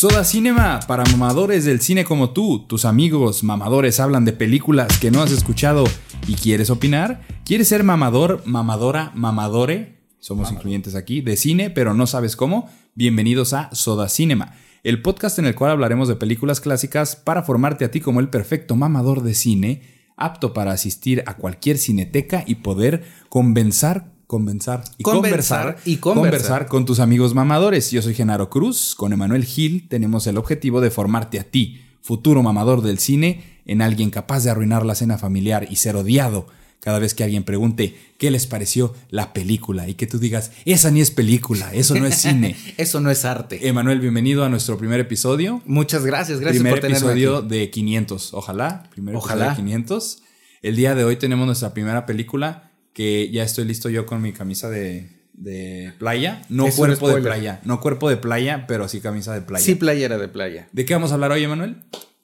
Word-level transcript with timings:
Soda 0.00 0.24
Cinema, 0.24 0.80
para 0.86 1.04
mamadores 1.04 1.66
del 1.66 1.82
cine 1.82 2.06
como 2.06 2.30
tú, 2.30 2.64
tus 2.66 2.86
amigos 2.86 3.44
mamadores 3.44 4.00
hablan 4.00 4.24
de 4.24 4.32
películas 4.32 4.98
que 4.98 5.10
no 5.10 5.20
has 5.20 5.30
escuchado 5.30 5.84
y 6.26 6.36
quieres 6.36 6.70
opinar. 6.70 7.20
¿Quieres 7.44 7.68
ser 7.68 7.84
mamador, 7.84 8.40
mamadora, 8.46 9.12
mamadore? 9.14 9.98
Somos 10.18 10.50
incluyentes 10.52 10.94
aquí, 10.94 11.20
de 11.20 11.36
cine, 11.36 11.68
pero 11.68 11.92
no 11.92 12.06
sabes 12.06 12.34
cómo. 12.34 12.70
Bienvenidos 12.94 13.52
a 13.52 13.68
Soda 13.74 14.08
Cinema, 14.08 14.54
el 14.84 15.02
podcast 15.02 15.38
en 15.38 15.44
el 15.44 15.54
cual 15.54 15.72
hablaremos 15.72 16.08
de 16.08 16.16
películas 16.16 16.62
clásicas 16.62 17.14
para 17.14 17.42
formarte 17.42 17.84
a 17.84 17.90
ti 17.90 18.00
como 18.00 18.20
el 18.20 18.30
perfecto 18.30 18.76
mamador 18.76 19.22
de 19.22 19.34
cine, 19.34 19.82
apto 20.16 20.54
para 20.54 20.72
asistir 20.72 21.22
a 21.26 21.36
cualquier 21.36 21.76
cineteca 21.76 22.42
y 22.46 22.54
poder 22.54 23.04
convencer 23.28 24.04
conversar 24.30 24.84
y 24.96 25.02
conversar, 25.02 25.76
y 25.84 25.96
conversar. 25.96 26.68
con 26.68 26.84
tus 26.84 27.00
amigos 27.00 27.34
mamadores. 27.34 27.90
Yo 27.90 28.00
soy 28.00 28.14
Genaro 28.14 28.48
Cruz, 28.48 28.94
con 28.94 29.12
Emanuel 29.12 29.44
Gil 29.44 29.88
tenemos 29.88 30.24
el 30.28 30.38
objetivo 30.38 30.80
de 30.80 30.92
formarte 30.92 31.40
a 31.40 31.42
ti, 31.42 31.82
futuro 32.00 32.40
mamador 32.40 32.80
del 32.80 33.00
cine, 33.00 33.42
en 33.66 33.82
alguien 33.82 34.10
capaz 34.10 34.44
de 34.44 34.50
arruinar 34.50 34.86
la 34.86 34.94
cena 34.94 35.18
familiar 35.18 35.66
y 35.68 35.76
ser 35.76 35.96
odiado 35.96 36.46
cada 36.78 37.00
vez 37.00 37.14
que 37.14 37.24
alguien 37.24 37.42
pregunte 37.42 37.96
qué 38.18 38.30
les 38.30 38.46
pareció 38.46 38.94
la 39.08 39.32
película 39.32 39.88
y 39.88 39.94
que 39.94 40.06
tú 40.06 40.20
digas, 40.20 40.52
esa 40.64 40.92
ni 40.92 41.00
es 41.00 41.10
película, 41.10 41.74
eso 41.74 41.96
no 41.96 42.06
es 42.06 42.14
cine. 42.14 42.54
eso 42.76 43.00
no 43.00 43.10
es 43.10 43.24
arte. 43.24 43.66
Emanuel, 43.66 43.98
bienvenido 43.98 44.44
a 44.44 44.48
nuestro 44.48 44.78
primer 44.78 45.00
episodio. 45.00 45.60
Muchas 45.66 46.06
gracias, 46.06 46.38
gracias 46.38 46.62
primer 46.62 46.74
por 46.74 46.80
tenerme 46.82 46.98
episodio 46.98 47.42
de 47.42 47.68
500, 47.68 48.32
ojalá, 48.34 48.84
primer 48.92 49.16
Ojalá. 49.16 49.46
episodio 49.46 49.66
de 49.66 49.74
500. 49.74 50.22
El 50.62 50.76
día 50.76 50.94
de 50.94 51.02
hoy 51.02 51.16
tenemos 51.16 51.46
nuestra 51.46 51.74
primera 51.74 52.06
película 52.06 52.69
que 52.92 53.30
ya 53.30 53.42
estoy 53.42 53.64
listo 53.64 53.88
yo 53.88 54.06
con 54.06 54.22
mi 54.22 54.32
camisa 54.32 54.68
de, 54.68 55.08
de 55.32 55.92
playa. 55.98 56.42
No 56.48 56.66
cuerpo 56.68 57.08
de 57.08 57.22
playa. 57.22 57.60
No 57.64 57.80
cuerpo 57.80 58.08
de 58.10 58.16
playa, 58.16 58.66
pero 58.66 58.88
sí 58.88 59.00
camisa 59.00 59.34
de 59.34 59.42
playa. 59.42 59.64
Sí, 59.64 59.74
playera 59.74 60.18
de 60.18 60.28
playa. 60.28 60.68
¿De 60.72 60.84
qué 60.84 60.94
vamos 60.94 61.10
a 61.10 61.14
hablar 61.14 61.32
hoy, 61.32 61.42
Emanuel? 61.42 61.76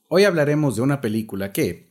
Hoy 0.08 0.24
hablaremos 0.24 0.76
de 0.76 0.82
una 0.82 1.00
película 1.00 1.52
que, 1.52 1.85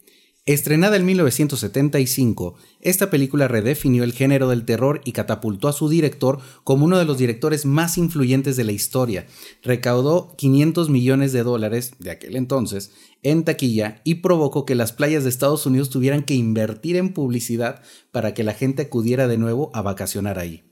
estrenada 0.45 0.95
en 0.95 1.05
1975, 1.05 2.55
esta 2.79 3.09
película 3.09 3.47
redefinió 3.47 4.03
el 4.03 4.13
género 4.13 4.47
del 4.47 4.63
terror 4.63 5.01
y 5.03 5.11
catapultó 5.11 5.67
a 5.67 5.73
su 5.73 5.89
director 5.89 6.39
como 6.63 6.85
uno 6.85 6.99
de 6.99 7.05
los 7.05 7.17
directores 7.17 7.65
más 7.65 7.97
influyentes 7.97 8.55
de 8.55 8.63
la 8.63 8.71
historia. 8.71 9.25
Recaudó 9.63 10.35
500 10.37 10.89
millones 10.89 11.33
de 11.33 11.41
dólares 11.41 11.93
de 11.97 12.11
aquel 12.11 12.35
entonces 12.35 12.91
en 13.23 13.43
taquilla 13.43 14.01
y 14.03 14.15
provocó 14.15 14.65
que 14.65 14.75
las 14.75 14.93
playas 14.93 15.23
de 15.23 15.29
Estados 15.29 15.65
Unidos 15.65 15.89
tuvieran 15.89 16.23
que 16.23 16.35
invertir 16.35 16.95
en 16.95 17.13
publicidad 17.13 17.81
para 18.11 18.35
que 18.35 18.43
la 18.43 18.53
gente 18.53 18.83
acudiera 18.83 19.27
de 19.27 19.39
nuevo 19.39 19.71
a 19.73 19.81
vacacionar 19.81 20.37
ahí. 20.37 20.63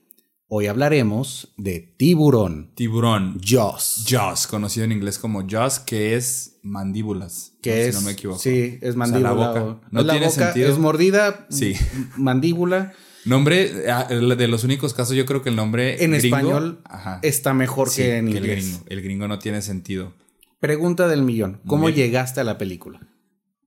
Hoy 0.48 0.68
hablaremos 0.68 1.52
de 1.58 1.80
tiburón. 1.80 2.74
Tiburón. 2.76 3.42
Jaws. 3.44 4.06
Jaws, 4.08 4.46
conocido 4.46 4.84
en 4.84 4.92
inglés 4.92 5.18
como 5.18 5.48
Jaws, 5.50 5.80
que 5.80 6.16
es 6.16 6.53
mandíbulas. 6.64 7.54
Que 7.62 7.88
es, 7.88 7.96
si 7.96 8.02
no 8.02 8.06
me 8.08 8.14
equivoco. 8.14 8.40
Sí, 8.40 8.80
es 8.82 8.96
mandíbula. 8.96 9.30
la 9.30 9.36
boca. 9.36 9.82
No 9.92 10.06
tiene 10.06 10.30
sentido. 10.30 10.72
Es 10.72 10.80
mordida. 10.80 11.46
Sí. 11.50 11.76
Mandíbula. 12.18 12.94
Nombre, 13.26 13.90
ah, 13.90 14.08
de 14.10 14.48
los 14.48 14.64
únicos 14.64 14.94
casos, 14.94 15.16
yo 15.16 15.26
creo 15.26 15.42
que 15.42 15.50
el 15.50 15.56
nombre. 15.56 16.04
En 16.04 16.14
español 16.14 16.82
está 17.22 17.54
mejor 17.54 17.94
que 17.94 18.18
en 18.18 18.30
inglés. 18.30 18.44
el 18.44 18.56
gringo. 18.56 18.84
El 18.88 19.02
gringo 19.02 19.28
no 19.28 19.40
tiene 19.40 19.62
sentido. 19.62 20.14
Pregunta 20.60 21.08
del 21.08 21.24
millón. 21.24 21.62
¿Cómo 21.68 21.90
llegaste 21.90 22.42
a 22.42 22.44
la 22.44 22.58
película? 22.58 23.02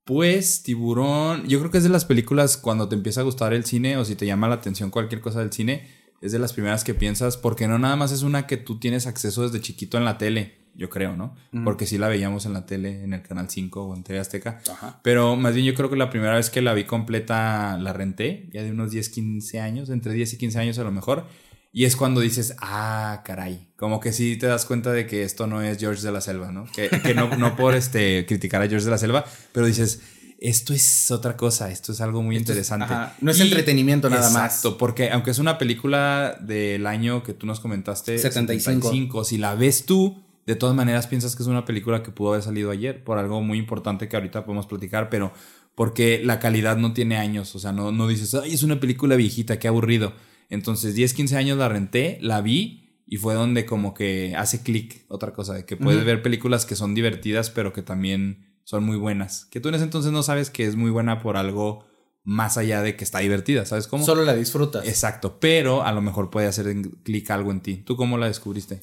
Pues 0.05 0.63
Tiburón, 0.63 1.49
yo 1.49 1.59
creo 1.59 1.71
que 1.73 1.79
es 1.79 1.85
de 1.85 1.91
las 1.91 2.05
películas 2.05 2.57
cuando 2.57 2.89
te 2.89 2.95
empieza 2.95 3.23
a 3.23 3.25
gustar 3.25 3.53
el 3.53 3.65
cine 3.65 3.97
o 3.97 4.05
si 4.05 4.15
te 4.15 4.25
llama 4.25 4.47
la 4.47 4.55
atención 4.55 4.91
cualquier 4.91 5.21
cosa 5.21 5.41
del 5.41 5.53
cine, 5.53 5.89
es 6.21 6.31
de 6.31 6.39
las 6.39 6.53
primeras 6.53 6.85
que 6.85 6.95
piensas 6.95 7.37
porque 7.37 7.67
no 7.67 7.79
nada 7.81 7.97
más 7.97 8.13
es 8.13 8.23
una 8.23 8.47
que 8.47 8.57
tú 8.57 8.79
tienes 8.79 9.09
acceso 9.09 9.43
desde 9.43 9.61
chiquito 9.61 9.99
en 9.99 10.05
la 10.05 10.17
tele, 10.17 10.59
yo 10.77 10.91
creo, 10.91 11.17
¿no? 11.17 11.35
Porque 11.65 11.87
sí 11.87 11.99
la 11.99 12.09
veíamos 12.09 12.45
en 12.47 12.53
la 12.53 12.67
tele, 12.67 13.03
en 13.03 13.15
el 13.15 13.23
Canal 13.23 13.49
5 13.49 13.83
o 13.83 13.97
en 13.97 14.03
TV 14.03 14.19
Azteca. 14.19 14.61
Pero 15.03 15.37
más 15.37 15.55
bien 15.55 15.67
yo 15.67 15.75
creo 15.75 15.89
que 15.89 15.97
la 15.97 16.11
primera 16.11 16.35
vez 16.35 16.51
que 16.51 16.61
la 16.61 16.75
vi 16.75 16.85
completa 16.85 17.79
la 17.79 17.93
renté, 17.93 18.49
ya 18.53 18.63
de 18.63 18.71
unos 18.71 18.91
10, 18.91 19.09
15 19.09 19.61
años, 19.61 19.91
entre 19.91 20.13
10 20.13 20.35
y 20.35 20.39
15 20.39 20.59
años 20.59 20.79
a 20.79 20.85
lo 20.85 20.93
mejor. 20.93 21.27
Y 21.73 21.85
es 21.85 21.97
cuando 21.97 22.21
dices, 22.21 22.57
ah, 22.61 23.23
caray. 23.25 23.69
Como 23.77 24.01
que 24.01 24.13
sí 24.13 24.37
te 24.37 24.47
das 24.47 24.65
cuenta 24.65 24.93
de 24.93 25.07
que 25.07 25.25
esto 25.25 25.47
no 25.47 25.61
es 25.61 25.79
George 25.79 26.03
de 26.03 26.13
la 26.13 26.21
Selva, 26.21 26.51
¿no? 26.51 26.67
Que, 26.75 26.91
no, 27.15 27.37
no, 27.37 27.57
por 27.57 27.75
este, 27.75 28.25
criticar 28.27 28.63
a 28.63 28.69
George 28.69 28.87
de 28.87 28.91
la 28.91 28.99
Selva, 28.99 29.25
pero 29.53 29.67
dices, 29.67 30.01
esto 30.39 30.73
es 30.73 31.11
otra 31.11 31.37
cosa, 31.37 31.71
esto 31.71 31.93
es 31.93 32.01
algo 32.01 32.23
muy 32.23 32.37
interesante. 32.37 32.87
no 33.21 33.31
es 33.31 33.41
entretenimiento 33.41 34.09
nada 34.09 34.31
más. 34.31 34.55
Exacto, 34.55 34.79
porque 34.79 35.11
aunque 35.11 35.31
es 35.31 35.39
una 35.39 35.59
película 35.59 36.39
del 36.41 36.87
año 36.87 37.23
que 37.23 37.33
tú 37.33 37.47
nos 37.47 37.61
comentaste, 37.61 38.19
75. 38.19 39.25
si 39.25 39.39
la 39.39 39.55
ves 39.55 39.87
tú, 39.87 40.23
de 40.47 40.57
todas 40.57 40.75
maneras 40.75 41.07
piensas 41.07 41.37
que 41.37 41.43
es 41.43 41.49
una 41.49 41.65
película 41.65 42.03
que 42.03 42.13
pudo 42.13 42.31
haber 42.31 42.43
salido 42.43 42.71
ayer, 42.71 43.05
por 43.05 43.19
algo 43.19 43.43
muy 43.43 43.59
importante 43.59 44.09
que 44.09 44.17
ahorita 44.17 44.45
podemos 44.45 44.67
platicar, 44.67 45.11
pero 45.11 45.33
porque 45.75 46.23
la 46.25 46.39
calidad 46.39 46.77
no 46.77 46.93
tiene 46.93 47.17
años, 47.17 47.55
o 47.55 47.59
sea, 47.59 47.73
no, 47.73 47.93
no 47.93 48.09
dices, 48.09 48.35
ay, 48.35 48.55
es 48.55 48.63
una 48.63 48.81
película 48.81 49.17
viejita, 49.17 49.59
qué 49.59 49.69
aburrido 49.69 50.15
entonces 50.49 50.95
10, 50.95 51.15
15 51.15 51.37
años 51.37 51.59
la 51.59 51.69
renté, 51.69 52.19
la 52.21 52.41
vi 52.41 53.03
y 53.07 53.19
fue 53.19 53.35
donde 53.35 53.67
como 53.67 53.95
que 53.95 54.35
hace 54.37 54.63
clic 54.63 55.05
otra 55.09 55.33
cosa, 55.33 55.55
de 55.55 55.65
que 55.65 55.77
puedes 55.77 56.05
ver 56.05 56.23
películas 56.23 56.67
que 56.67 56.77
son 56.77 56.95
divertidas 56.95 57.51
pero 57.51 57.73
que 57.73 57.83
también 57.83 58.61
son 58.65 58.85
muy 58.85 58.97
buenas. 58.97 59.47
Que 59.47 59.61
tú 59.61 59.69
en 59.69 59.77
ese 59.77 59.85
entonces 59.85 60.13
no 60.13 60.23
sabes 60.23 60.51
que 60.51 60.67
es 60.67 60.77
muy 60.77 60.91
buena 60.91 61.21
por 61.21 61.37
algo 61.37 61.85
más 62.25 62.57
allá 62.57 62.83
de 62.83 62.97
que 62.97 63.05
está 63.05 63.21
divertida, 63.21 63.65
¿sabes 63.65 63.87
cómo? 63.87 64.05
Solo 64.05 64.25
la 64.25 64.35
disfrutas. 64.35 64.87
Exacto, 64.87 65.39
pero 65.39 65.85
a 65.85 65.93
lo 65.93 66.03
mejor 66.03 66.31
puede 66.31 66.49
hacer 66.49 66.75
clic 67.05 67.31
algo 67.31 67.53
en 67.53 67.61
ti. 67.61 67.77
¿Tú 67.77 67.97
cómo 67.97 68.19
la 68.19 68.27
descubriste? 68.27 68.81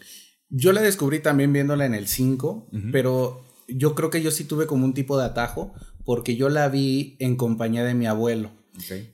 Yo 0.56 0.72
la 0.72 0.84
descubrí 0.84 1.20
también 1.20 1.52
viéndola 1.52 1.88
en 1.88 1.96
el 1.96 2.08
5, 2.08 2.68
pero 2.92 3.42
yo 3.68 3.96
creo 3.96 4.12
que 4.12 4.22
yo 4.22 4.30
sí 4.30 4.44
tuve 4.44 4.68
como 4.68 4.86
un 4.86 4.94
tipo 4.94 5.18
de 5.18 5.26
atajo 5.26 5.74
porque 6.06 6.36
yo 6.36 6.48
la 6.50 6.70
vi 6.70 7.16
en 7.18 7.38
compañía 7.38 7.84
de 7.84 7.96
mi 7.96 8.06
abuelo. 8.06 8.52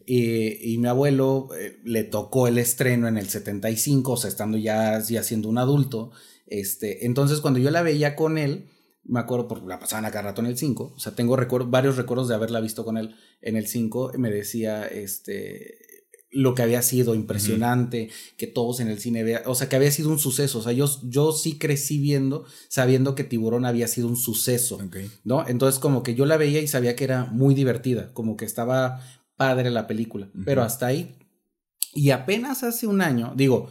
Y, 0.06 0.78
mi 0.80 0.88
abuelo 0.90 1.48
eh, 1.58 1.80
le 1.86 2.04
tocó 2.04 2.50
el 2.50 2.58
estreno 2.58 3.08
en 3.08 3.18
el 3.18 3.30
75, 3.30 4.12
o 4.12 4.18
sea, 4.18 4.30
estando 4.30 4.58
ya, 4.58 5.00
ya 5.00 5.24
siendo 5.24 5.48
un 5.48 5.60
adulto. 5.60 6.12
Este, 6.46 7.06
entonces, 7.06 7.40
cuando 7.40 7.60
yo 7.60 7.72
la 7.72 7.84
veía 7.84 8.18
con 8.18 8.38
él, 8.38 8.68
me 9.06 9.22
acuerdo, 9.22 9.48
porque 9.48 9.68
la 9.68 9.80
pasaban 9.80 10.04
acá 10.04 10.22
rato 10.22 10.42
en 10.42 10.48
el 10.48 10.58
5, 10.58 10.94
o 10.96 11.00
sea, 11.00 11.16
tengo 11.16 11.38
varios 11.68 11.96
recuerdos 11.96 12.28
de 12.28 12.36
haberla 12.36 12.60
visto 12.60 12.84
con 12.84 12.98
él 12.98 13.16
en 13.42 13.56
el 13.56 13.68
5, 13.68 14.12
me 14.18 14.30
decía, 14.30 14.86
este, 14.86 15.79
lo 16.32 16.54
que 16.54 16.62
había 16.62 16.82
sido 16.82 17.16
impresionante, 17.16 18.10
que 18.38 18.48
todos 18.48 18.80
en 18.80 18.88
el 18.88 19.00
cine 19.00 19.24
vean, 19.24 19.42
o 19.46 19.56
sea, 19.56 19.68
que 19.68 19.76
había 19.76 19.92
sido 19.92 20.10
un 20.10 20.20
suceso, 20.20 20.60
o 20.60 20.62
sea, 20.62 20.74
yo, 20.74 20.88
yo 21.04 21.32
sí 21.32 21.58
crecí 21.58 22.00
viendo, 22.00 22.46
sabiendo 22.68 23.16
que 23.16 23.24
Tiburón 23.24 23.66
había 23.66 23.88
sido 23.88 24.08
un 24.08 24.16
suceso, 24.16 24.80
¿no? 25.24 25.48
Entonces 25.48 25.80
como 25.80 26.04
que 26.04 26.16
yo 26.16 26.26
la 26.26 26.38
veía 26.38 26.62
y 26.62 26.68
sabía 26.68 26.96
que 26.96 27.04
era 27.04 27.26
muy 27.26 27.56
divertida, 27.56 28.14
como 28.14 28.38
que 28.38 28.46
estaba 28.46 29.02
padre 29.38 29.72
la 29.72 29.88
película, 29.88 30.30
pero 30.46 30.62
hasta 30.62 30.88
ahí. 30.88 31.16
Y 31.94 32.12
apenas 32.12 32.64
hace 32.64 32.86
un 32.86 33.02
año, 33.02 33.34
digo, 33.36 33.70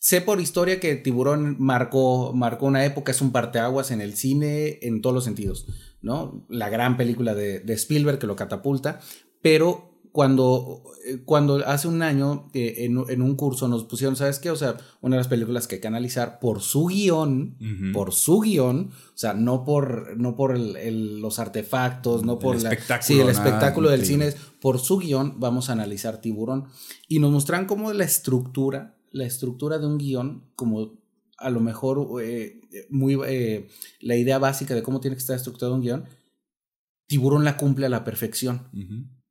sé 0.00 0.20
por 0.20 0.40
historia 0.40 0.80
que 0.80 0.96
Tiburón 0.96 1.56
marcó, 1.60 2.32
marcó 2.32 2.66
una 2.66 2.84
época, 2.84 3.12
es 3.12 3.20
un 3.20 3.30
parteaguas 3.30 3.92
en 3.92 4.00
el 4.00 4.16
cine 4.16 4.78
en 4.82 5.02
todos 5.02 5.14
los 5.14 5.24
sentidos, 5.24 5.66
¿no? 6.02 6.44
La 6.48 6.68
gran 6.68 6.96
película 6.96 7.34
de, 7.34 7.60
de 7.60 7.74
Spielberg 7.74 8.18
que 8.18 8.26
lo 8.26 8.34
catapulta, 8.34 9.00
pero 9.40 9.89
cuando, 10.12 10.82
eh, 11.06 11.22
cuando 11.24 11.56
hace 11.66 11.86
un 11.86 12.02
año 12.02 12.50
eh, 12.52 12.74
en, 12.78 13.22
un 13.22 13.36
curso 13.36 13.68
nos 13.68 13.84
pusieron, 13.84 14.16
¿sabes 14.16 14.38
qué? 14.38 14.50
O 14.50 14.56
sea, 14.56 14.76
una 15.00 15.16
de 15.16 15.20
las 15.20 15.28
películas 15.28 15.68
que 15.68 15.76
hay 15.76 15.80
que 15.80 15.86
analizar 15.86 16.40
por 16.40 16.60
su 16.60 16.86
guion, 16.86 17.56
por 17.92 18.12
su 18.12 18.40
guion, 18.40 18.90
o 18.90 19.18
sea, 19.18 19.34
no 19.34 19.64
por, 19.64 20.16
no 20.16 20.36
por 20.36 20.58
los 20.58 21.38
artefactos, 21.38 22.24
no 22.24 22.38
por 22.38 22.56
el 22.56 22.62
espectáculo. 22.62 23.06
Sí, 23.06 23.20
el 23.20 23.28
espectáculo 23.28 23.90
del 23.90 24.04
cine, 24.04 24.28
es 24.28 24.36
por 24.60 24.78
su 24.78 24.98
guion 24.98 25.38
vamos 25.38 25.70
a 25.70 25.74
analizar 25.74 26.20
Tiburón. 26.20 26.66
Y 27.06 27.20
nos 27.20 27.30
muestran 27.30 27.66
cómo 27.66 27.92
la 27.92 28.04
estructura, 28.04 28.96
la 29.12 29.26
estructura 29.26 29.78
de 29.78 29.86
un 29.86 29.98
guion, 29.98 30.50
como 30.56 30.98
a 31.38 31.50
lo 31.50 31.60
mejor 31.60 32.22
eh, 32.22 32.60
muy 32.90 33.16
la 34.00 34.16
idea 34.16 34.38
básica 34.38 34.74
de 34.74 34.82
cómo 34.82 35.00
tiene 35.00 35.16
que 35.16 35.20
estar 35.20 35.36
estructurado 35.36 35.74
un 35.74 35.82
guion, 35.82 36.04
Tiburón 37.06 37.44
la 37.44 37.56
cumple 37.56 37.86
a 37.86 37.88
la 37.88 38.04
perfección. 38.04 38.68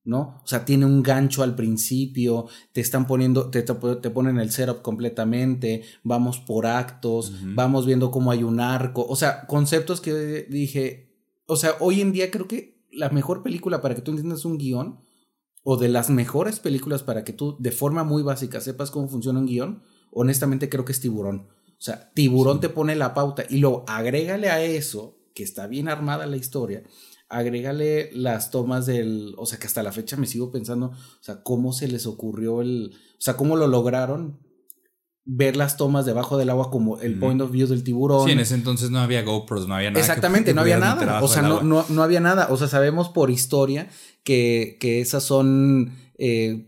¿No? 0.09 0.41
O 0.43 0.47
sea, 0.47 0.65
tiene 0.65 0.85
un 0.85 1.03
gancho 1.03 1.43
al 1.43 1.55
principio, 1.55 2.47
te 2.73 2.81
están 2.81 3.05
poniendo, 3.05 3.51
te, 3.51 3.61
te, 3.61 4.09
ponen 4.09 4.39
el 4.39 4.51
setup 4.51 4.81
completamente, 4.81 5.83
vamos 6.03 6.39
por 6.39 6.65
actos, 6.65 7.31
vamos 7.43 7.85
viendo 7.85 8.09
cómo 8.09 8.31
hay 8.31 8.41
un 8.43 8.59
arco, 8.59 9.05
o 9.07 9.15
sea, 9.15 9.45
conceptos 9.45 10.01
que 10.01 10.47
dije, 10.49 11.15
o 11.45 11.55
sea, 11.55 11.75
hoy 11.79 12.01
en 12.01 12.11
día 12.11 12.31
creo 12.31 12.47
que 12.47 12.83
la 12.91 13.09
mejor 13.09 13.43
película 13.43 13.81
para 13.81 13.93
que 13.93 14.01
tú 14.01 14.11
entiendas 14.11 14.45
un 14.45 14.57
guion, 14.57 14.99
o 15.63 15.77
de 15.77 15.89
las 15.89 16.09
mejores 16.09 16.59
películas 16.59 17.03
para 17.03 17.23
que 17.23 17.33
tú 17.33 17.55
de 17.59 17.71
forma 17.71 18.03
muy 18.03 18.23
básica 18.23 18.61
sepas 18.61 18.89
cómo 18.89 19.07
funciona 19.07 19.39
un 19.39 19.45
guion, 19.45 19.83
honestamente 20.11 20.69
creo 20.69 20.85
que 20.85 20.93
es 20.93 21.01
tiburón. 21.01 21.49
O 21.67 21.81
sea, 21.81 22.11
tiburón 22.13 22.59
te 22.59 22.69
pone 22.69 22.95
la 22.95 23.13
pauta 23.13 23.43
y 23.47 23.57
luego 23.57 23.85
agrégale 23.87 24.49
a 24.49 24.63
eso, 24.63 25.19
que 25.35 25.43
está 25.43 25.67
bien 25.67 25.87
armada 25.87 26.25
la 26.25 26.37
historia, 26.37 26.83
agrégale 27.29 28.09
las 28.13 28.51
tomas 28.51 28.85
del, 28.85 29.33
o 29.37 29.45
sea, 29.45 29.59
que 29.59 29.67
hasta 29.67 29.83
la 29.83 29.91
fecha 29.91 30.17
me 30.17 30.27
sigo 30.27 30.51
pensando, 30.51 30.87
o 30.87 31.23
sea, 31.23 31.43
cómo 31.43 31.73
se 31.73 31.87
les 31.87 32.05
ocurrió 32.05 32.61
el, 32.61 32.91
o 32.93 33.21
sea, 33.21 33.37
cómo 33.37 33.55
lo 33.55 33.67
lograron 33.67 34.39
ver 35.31 35.55
las 35.55 35.77
tomas 35.77 36.07
debajo 36.07 36.37
del 36.37 36.49
agua 36.49 36.71
como 36.71 36.99
el 36.99 37.19
point 37.19 37.39
of 37.39 37.51
view 37.51 37.67
del 37.67 37.83
tiburón. 37.83 38.25
Sí, 38.25 38.31
en 38.31 38.39
ese 38.39 38.55
entonces 38.55 38.89
no 38.89 38.99
había 38.99 39.21
GoPros, 39.21 39.67
no 39.67 39.75
había 39.75 39.91
nada. 39.91 39.99
Exactamente, 39.99 40.55
no 40.55 40.61
había 40.61 40.79
nada. 40.79 41.21
O 41.21 41.27
sea, 41.27 41.43
no, 41.43 41.61
no, 41.61 41.85
no, 41.87 42.01
había 42.01 42.19
nada. 42.19 42.47
O 42.49 42.57
sea, 42.57 42.67
sabemos 42.67 43.09
por 43.09 43.29
historia 43.29 43.89
que, 44.23 44.77
que 44.79 45.01
esas 45.01 45.23
son 45.23 45.93
eh, 46.17 46.67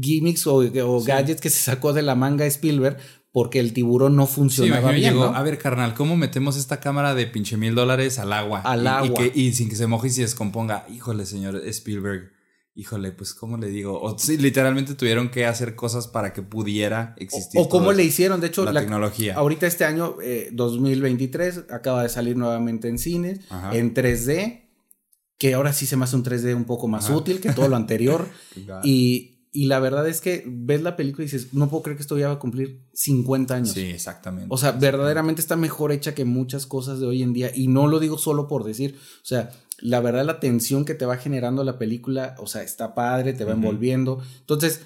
gimmicks 0.00 0.46
o, 0.46 0.60
gadgets 1.02 1.40
que 1.40 1.50
se 1.50 1.58
sacó 1.58 1.92
de 1.92 2.02
la 2.02 2.14
manga 2.14 2.46
Spielberg 2.46 2.98
porque 3.32 3.60
el 3.60 3.72
tiburón 3.72 4.16
no 4.16 4.26
funcionaba 4.26 4.92
bien. 4.92 5.16
A 5.18 5.42
ver, 5.42 5.58
carnal, 5.58 5.94
¿cómo 5.94 6.16
metemos 6.16 6.56
esta 6.56 6.80
cámara 6.80 7.14
de 7.14 7.26
pinche 7.26 7.56
mil 7.56 7.74
dólares 7.74 8.18
al 8.18 8.32
agua? 8.32 8.60
Al 8.60 8.86
agua. 8.86 9.22
Y, 9.34 9.52
sin 9.52 9.68
que 9.68 9.76
se 9.76 9.86
moje 9.86 10.08
y 10.08 10.10
se 10.10 10.22
descomponga. 10.22 10.86
Híjole, 10.92 11.26
señor 11.26 11.56
Spielberg. 11.66 12.32
Híjole, 12.74 13.12
pues, 13.12 13.34
¿cómo 13.34 13.56
le 13.56 13.68
digo? 13.68 14.00
O 14.00 14.18
sí, 14.18 14.36
literalmente 14.36 14.94
tuvieron 14.94 15.28
que 15.28 15.44
hacer 15.44 15.74
cosas 15.74 16.08
para 16.08 16.32
que 16.32 16.42
pudiera 16.42 17.14
existir. 17.18 17.60
O, 17.60 17.68
cómo 17.68 17.92
le 17.92 18.04
hicieron, 18.04 18.40
de 18.40 18.46
hecho, 18.46 18.64
la, 18.64 18.80
tecnología. 18.80 19.34
Ahorita 19.34 19.66
este 19.66 19.84
año, 19.84 20.16
2023, 20.52 21.56
eh, 21.56 21.64
acaba 21.70 22.02
de 22.02 22.08
salir 22.08 22.36
nuevamente 22.36 22.88
en 22.88 22.98
cines, 22.98 23.40
en 23.72 23.92
3D, 23.92 24.70
que 25.36 25.54
ahora 25.54 25.72
sí 25.72 25.86
se 25.86 25.96
me 25.96 26.04
hace 26.04 26.16
un 26.16 26.24
3D 26.24 26.54
un 26.54 26.64
poco 26.64 26.88
más 26.88 27.10
útil 27.10 27.40
que 27.40 27.52
todo 27.52 27.68
lo 27.68 27.76
anterior. 27.76 28.28
y, 28.84 29.39
y 29.52 29.66
la 29.66 29.80
verdad 29.80 30.06
es 30.06 30.20
que 30.20 30.44
ves 30.46 30.82
la 30.82 30.96
película 30.96 31.24
y 31.24 31.26
dices, 31.26 31.52
no 31.52 31.68
puedo 31.68 31.82
creer 31.82 31.96
que 31.96 32.02
esto 32.02 32.16
ya 32.16 32.28
va 32.28 32.34
a 32.34 32.38
cumplir 32.38 32.86
50 32.92 33.54
años. 33.54 33.72
Sí, 33.72 33.80
exactamente. 33.80 34.46
O 34.48 34.56
sea, 34.56 34.72
verdaderamente 34.72 35.40
está 35.40 35.56
mejor 35.56 35.90
hecha 35.90 36.14
que 36.14 36.24
muchas 36.24 36.66
cosas 36.66 37.00
de 37.00 37.06
hoy 37.06 37.22
en 37.22 37.32
día. 37.32 37.50
Y 37.52 37.66
no 37.66 37.88
lo 37.88 37.98
digo 37.98 38.16
solo 38.16 38.46
por 38.46 38.62
decir. 38.62 38.96
O 38.96 39.24
sea, 39.26 39.50
la 39.78 40.00
verdad, 40.00 40.24
la 40.24 40.38
tensión 40.38 40.84
que 40.84 40.94
te 40.94 41.04
va 41.04 41.16
generando 41.16 41.64
la 41.64 41.78
película, 41.78 42.36
o 42.38 42.46
sea, 42.46 42.62
está 42.62 42.94
padre, 42.94 43.32
te 43.32 43.44
va 43.44 43.52
envolviendo. 43.52 44.22
Entonces, 44.38 44.82